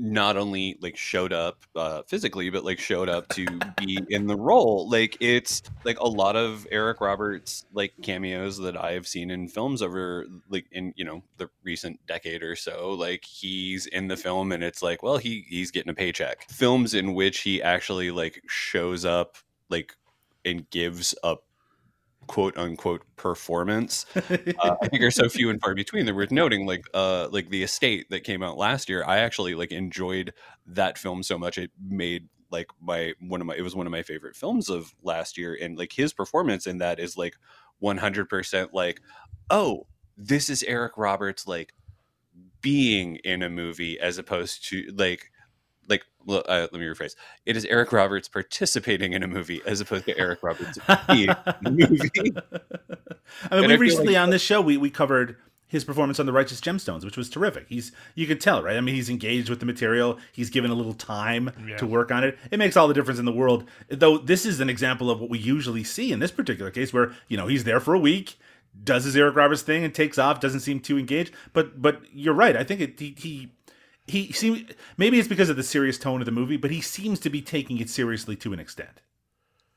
[0.00, 3.46] not only like showed up uh, physically, but like showed up to
[3.76, 4.88] be in the role.
[4.88, 9.46] Like it's like a lot of Eric Roberts like cameos that I have seen in
[9.46, 12.90] films over like in you know the recent decade or so.
[12.90, 16.48] Like he's in the film and it's like, well, he he's getting a paycheck.
[16.50, 19.36] Films in which he actually like shows up
[19.68, 19.94] like
[20.44, 21.36] and gives a
[22.30, 24.06] quote unquote performance.
[24.60, 27.48] Uh, i think are so few and far between they're worth noting like uh like
[27.50, 30.32] the estate that came out last year i actually like enjoyed
[30.66, 33.90] that film so much it made like my one of my it was one of
[33.90, 37.36] my favorite films of last year and like his performance in that is like
[37.82, 39.00] 100% like
[39.48, 39.86] oh
[40.16, 41.72] this is eric roberts like
[42.60, 45.30] being in a movie as opposed to like
[45.90, 47.14] like uh, let me rephrase
[47.46, 51.28] it is eric roberts participating in a movie as opposed to eric roberts being
[51.62, 52.10] movie
[53.50, 55.36] I mean, And we I recently like- on this show we we covered
[55.66, 57.66] his performance on the Righteous Gemstones, which was terrific.
[57.68, 58.76] He's you could tell, right?
[58.76, 60.18] I mean, he's engaged with the material.
[60.32, 61.76] He's given a little time Yeah.
[61.76, 62.36] to work on it.
[62.50, 63.68] It makes all the difference in the world.
[63.88, 67.12] Though this is an example of what we usually see in this particular case, where
[67.28, 68.36] you know he's there for a week,
[68.82, 70.40] does his Eric Roberts thing, and takes off.
[70.40, 71.32] Doesn't seem too engaged.
[71.52, 72.56] But but you're right.
[72.56, 73.14] I think it, he.
[73.16, 73.52] he
[74.10, 77.18] he seems maybe it's because of the serious tone of the movie, but he seems
[77.20, 79.00] to be taking it seriously to an extent.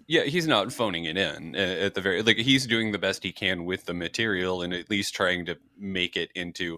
[0.08, 3.24] yeah he's not phoning it in uh, at the very like he's doing the best
[3.24, 6.78] he can with the material and at least trying to make it into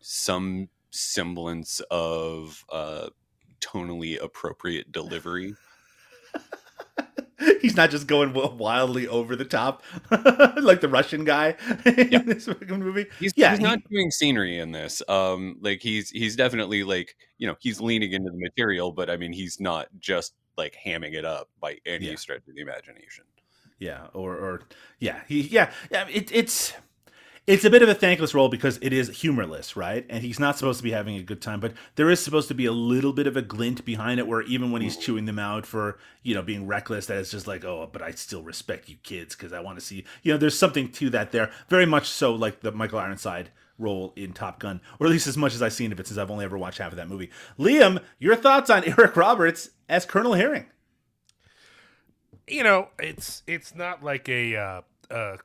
[0.00, 3.08] some semblance of uh
[3.60, 5.54] tonally appropriate delivery
[7.60, 13.06] He's not just going wildly over the top like the Russian guy in this movie.
[13.18, 17.16] he's, yeah, he's he- not doing scenery in this um like he's he's definitely like
[17.38, 21.14] you know he's leaning into the material but i mean he's not just like hamming
[21.14, 22.14] it up by any Yeah.
[22.16, 23.24] stretch of the imagination
[23.80, 24.62] yeah, or or
[25.00, 26.06] yeah, he yeah, yeah.
[26.08, 26.72] It, it's
[27.46, 30.06] it's a bit of a thankless role because it is humorless, right?
[30.08, 32.54] And he's not supposed to be having a good time, but there is supposed to
[32.54, 35.38] be a little bit of a glint behind it, where even when he's chewing them
[35.38, 38.88] out for you know being reckless, that it's just like, oh, but I still respect
[38.88, 41.50] you kids because I want to see, you know, there's something to that there.
[41.68, 45.36] Very much so, like the Michael Ironside role in Top Gun, or at least as
[45.36, 47.30] much as I've seen of it since I've only ever watched half of that movie.
[47.58, 50.66] Liam, your thoughts on Eric Roberts as Colonel Herring?
[52.46, 54.80] you know, it's it's not like a uh,
[55.10, 55.36] uh,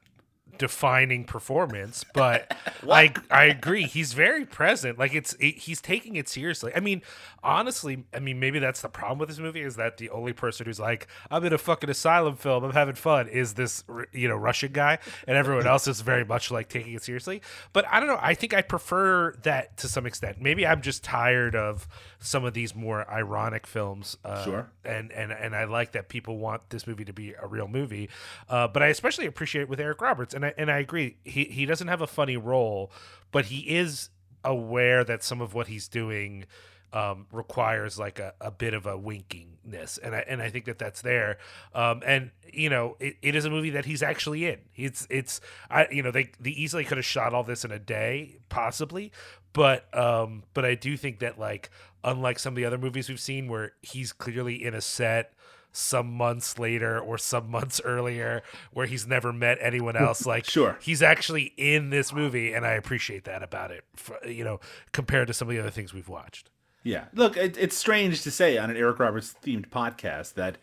[0.60, 2.56] defining performance, but
[2.90, 3.84] I I agree.
[3.84, 5.00] He's very present.
[5.00, 6.72] Like it's it, he's taking it seriously.
[6.76, 7.02] I mean,
[7.42, 10.68] honestly, I mean maybe that's the problem with this movie is that the only person
[10.68, 14.36] who's like I'm in a fucking asylum film, I'm having fun, is this you know
[14.36, 17.42] Russian guy, and everyone else is very much like taking it seriously.
[17.74, 18.20] But I don't know.
[18.22, 20.40] I think I prefer that to some extent.
[20.40, 21.88] Maybe I'm just tired of
[22.22, 24.18] some of these more ironic films.
[24.26, 24.70] Uh, Sure.
[24.84, 28.10] and and and I like that people want this movie to be a real movie.
[28.50, 31.18] Uh, but I especially appreciate it with Eric Roberts, and I and I agree.
[31.24, 32.92] He he doesn't have a funny role,
[33.32, 34.10] but he is
[34.44, 36.46] aware that some of what he's doing
[36.94, 40.80] um, requires like a, a bit of a winkingness, and I and I think that
[40.80, 41.38] that's there.
[41.74, 44.60] Um, and you know, it, it is a movie that he's actually in.
[44.76, 47.80] It's it's I you know they they easily could have shot all this in a
[47.80, 49.12] day, possibly,
[49.54, 51.70] but um, but I do think that like
[52.04, 55.34] unlike some of the other movies we've seen where he's clearly in a set
[55.72, 58.42] some months later or some months earlier
[58.72, 60.78] where he's never met anyone else like Sure.
[60.82, 64.60] he's actually in this movie and i appreciate that about it f- you know
[64.94, 66.50] compared to some of the other things we've watched
[66.84, 70.58] Yeah, look, it, it's strange to say on an Eric Roberts themed podcast that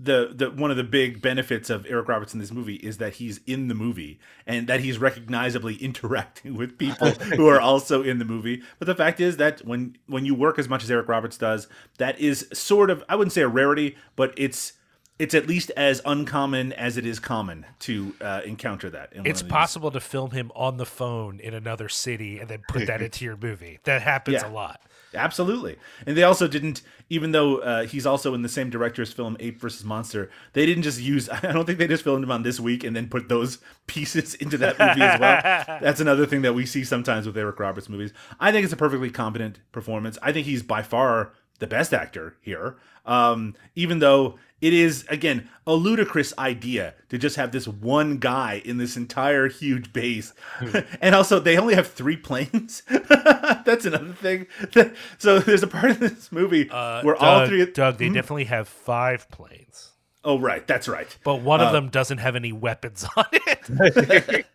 [0.00, 3.14] the the one of the big benefits of Eric Roberts in this movie is that
[3.14, 8.18] he's in the movie and that he's recognizably interacting with people who are also in
[8.20, 8.62] the movie.
[8.78, 11.66] But the fact is that when when you work as much as Eric Roberts does,
[11.98, 14.74] that is sort of I wouldn't say a rarity, but it's
[15.18, 19.12] it's at least as uncommon as it is common to uh, encounter that.
[19.12, 22.86] In it's possible to film him on the phone in another city and then put
[22.86, 24.48] that into your movie that happens Yeah.
[24.48, 24.80] a lot
[25.14, 25.76] Absolutely.
[26.06, 29.60] And they also didn't, even though uh, he's also in the same director's film, Ape
[29.60, 32.60] versus Monster, they didn't just use, I don't think they just filmed him on this
[32.60, 35.40] week and then put those pieces into that movie as well.
[35.80, 38.12] That's another thing that we see sometimes with Eric Roberts movies.
[38.38, 40.18] I think it's a perfectly competent performance.
[40.22, 42.76] I think he's by far the best actor here.
[43.06, 48.60] Um, even though it is, again, a ludicrous idea to just have this one guy
[48.64, 50.32] in this entire huge base.
[51.00, 52.82] and also, they only have three planes.
[52.88, 54.46] That's another thing.
[55.18, 57.64] so there's a part of this movie uh, where Doug, all three.
[57.66, 58.14] doug they Mhm.
[58.14, 59.90] definitely have five planes
[60.24, 60.66] Oh, right.
[60.66, 61.16] That's right.
[61.24, 64.46] but one of Uh, them doesn't have any weapons on it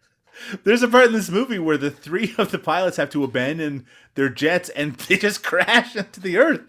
[0.65, 3.85] There's a part in this movie where the three of the pilots have to abandon
[4.15, 6.61] their jets and they just crash into the earth.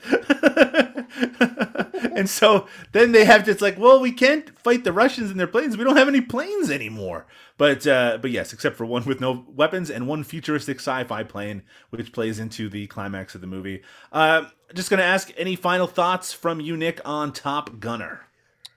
[2.17, 3.51] and so then they have to.
[3.51, 5.77] It's like, well, we can't fight the Russians in their planes.
[5.77, 7.27] We don't have any planes anymore.
[7.57, 11.63] But uh, but yes, except for one with no weapons and one futuristic sci-fi plane,
[11.91, 13.83] which plays into the climax of the movie.
[14.13, 18.27] Uh, just gonna ask any final thoughts from you, Nick, on Top Gunner.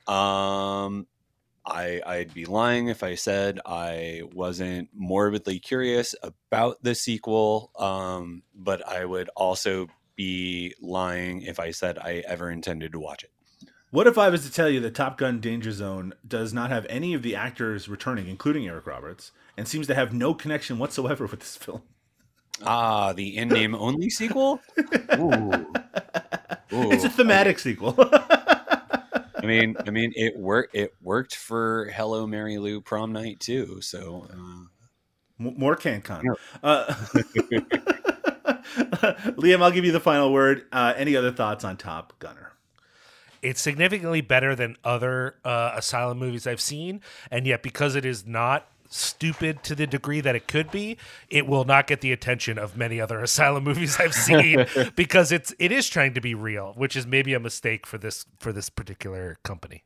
[0.08, 1.08] Um,
[1.66, 7.72] I I'd be lying if I said I wasn't morbidly curious about the sequel.
[7.78, 9.88] Um, but I would also
[10.18, 13.31] be lying if I said I ever intended to watch it.
[13.89, 16.85] What if I was to tell you that Top Gun Danger Zone does not have
[16.89, 21.26] any of the actors returning, including Eric Roberts, and seems to have no connection whatsoever
[21.26, 21.84] with this film?
[22.64, 24.60] Ah, the in name only sequel?
[25.14, 25.53] Ooh.
[26.73, 26.91] Ooh.
[26.91, 27.95] It's a thematic sequel.
[27.98, 30.76] I mean, I mean, it worked.
[30.76, 33.80] It worked for Hello Mary Lou Prom Night too.
[33.81, 34.65] So uh...
[35.38, 36.23] more CanCon.
[36.61, 36.94] Uh,
[39.38, 40.65] Liam, I'll give you the final word.
[40.72, 42.53] Uh, any other thoughts on Top Gunner?
[43.41, 48.26] It's significantly better than other uh, asylum movies I've seen, and yet because it is
[48.26, 50.98] not stupid to the degree that it could be,
[51.30, 54.65] it will not get the attention of many other asylum movies I've seen
[54.95, 58.26] because it's it is trying to be real, which is maybe a mistake for this
[58.40, 59.84] for this particular company.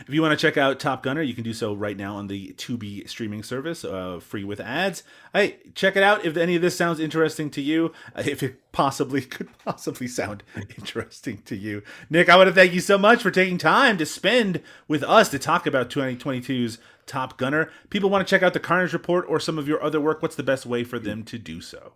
[0.00, 2.26] If you want to check out Top Gunner, you can do so right now on
[2.26, 5.02] the Tubi streaming service, uh, free with ads.
[5.32, 7.92] Hey, check it out if any of this sounds interesting to you.
[8.14, 10.42] Uh, if it possibly could possibly sound
[10.78, 14.06] interesting to you, Nick, I want to thank you so much for taking time to
[14.06, 17.70] spend with us to talk about 2022's Top Gunner.
[17.90, 20.22] People want to check out the Carnage Report or some of your other work.
[20.22, 21.92] What's the best way for them to do so?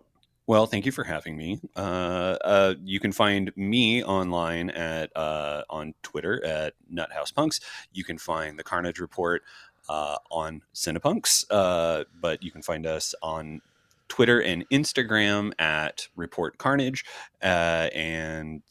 [0.47, 1.59] Well, thank you for having me.
[1.75, 7.61] Uh, uh, you can find me online at uh, on Twitter at NutHousePunks.
[7.93, 9.41] You can find the Carnage Report
[9.89, 13.61] uh, on Cinepunx, uh, but you can find us on
[14.07, 17.05] Twitter and Instagram at Report Carnage.
[17.41, 18.61] Uh, and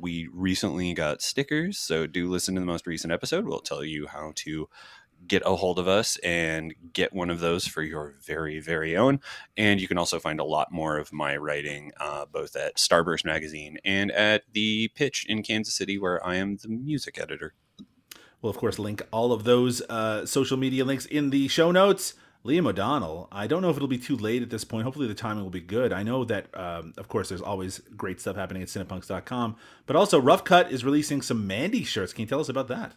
[0.00, 3.44] we recently got stickers, so do listen to the most recent episode.
[3.44, 4.68] We'll tell you how to
[5.26, 9.20] get a hold of us and get one of those for your very, very own.
[9.56, 13.24] And you can also find a lot more of my writing uh, both at Starburst
[13.24, 17.54] Magazine and at The Pitch in Kansas City, where I am the music editor.
[18.40, 22.14] We'll, of course, link all of those uh, social media links in the show notes.
[22.44, 24.84] Liam O'Donnell, I don't know if it'll be too late at this point.
[24.84, 25.94] Hopefully, the timing will be good.
[25.94, 29.56] I know that, um, of course, there's always great stuff happening at cinepunx.com,
[29.86, 32.12] but also Rough Cut is releasing some Mandy shirts.
[32.12, 32.96] Can you tell us about that?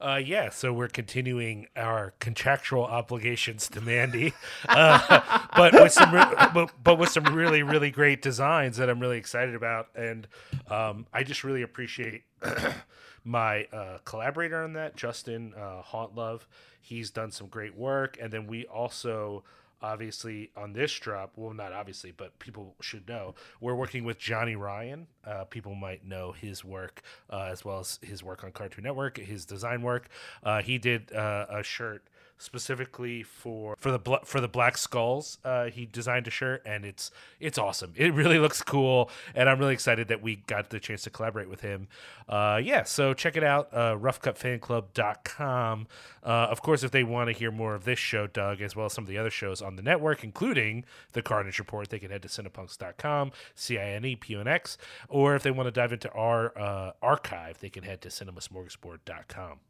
[0.00, 4.32] Uh, yeah, so we're continuing our contractual obligations to Mandy,
[4.68, 8.98] uh, but with some re- but, but, with some really really great designs that I'm
[8.98, 10.26] really excited about, and
[10.68, 12.22] um, I just really appreciate
[13.24, 16.46] my uh, collaborator on that, Justin uh, Hauntlove.
[16.80, 19.44] He's done some great work, and then we also
[19.82, 24.56] obviously on this drop well not obviously but people should know we're working with johnny
[24.56, 25.06] ryan.
[25.24, 29.18] Uh, people might know his work uh, as well as his work on cartoon network
[29.18, 30.08] his design work.
[30.42, 32.02] Uh, he did uh, a shirt
[32.40, 35.38] specifically for for the for the Black Skulls.
[35.44, 37.92] Uh, he designed a shirt, and it's it's awesome.
[37.96, 41.48] It really looks cool, and I'm really excited that we got the chance to collaborate
[41.48, 41.88] with him.
[42.28, 45.86] Uh, yeah, so check it out, uh, roughcutfanclub.com.
[46.22, 48.86] Uh, of course, if they want to hear more of this show, Doug, as well
[48.86, 52.10] as some of the other shows on the network, including the Carnage Report, they can
[52.10, 55.66] head to cinepunx.com, C I N E P U N X, or if they want
[55.66, 59.60] to dive into our uh, archive, they can head to cinemasmorgasbord.com.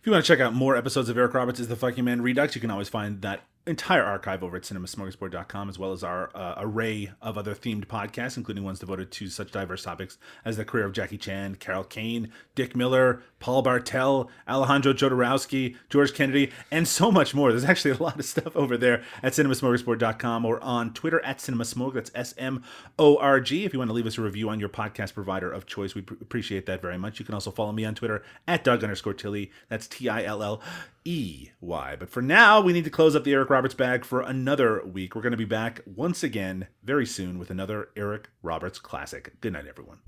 [0.00, 2.22] If you want to check out more episodes of Eric Roberts' is The Fucking Man
[2.22, 6.30] Redux, you can always find that entire archive over at cinemasmorgasbord.com, as well as our
[6.34, 10.64] uh, array of other themed podcasts, including ones devoted to such diverse topics as the
[10.64, 16.88] career of Jackie Chan, Carol Kane, Dick Miller, Paul Bartel, Alejandro Jodorowsky, George Kennedy, and
[16.88, 17.50] so much more.
[17.50, 21.94] There's actually a lot of stuff over there at cinemasmorgasbord.com or on Twitter at cinemasmorg.
[21.94, 22.64] That's S M
[22.98, 23.64] O R G.
[23.64, 26.00] If you want to leave us a review on your podcast provider of choice, we
[26.00, 27.18] appreciate that very much.
[27.18, 29.50] You can also follow me on Twitter at Doug underscore Tilley.
[29.68, 30.62] That's T I L L
[31.08, 31.96] E Y.
[31.98, 35.14] But for now, we need to close up the Eric Roberts bag for another week.
[35.14, 39.40] We're going to be back once again very soon with another Eric Roberts classic.
[39.40, 40.00] Good night, everyone.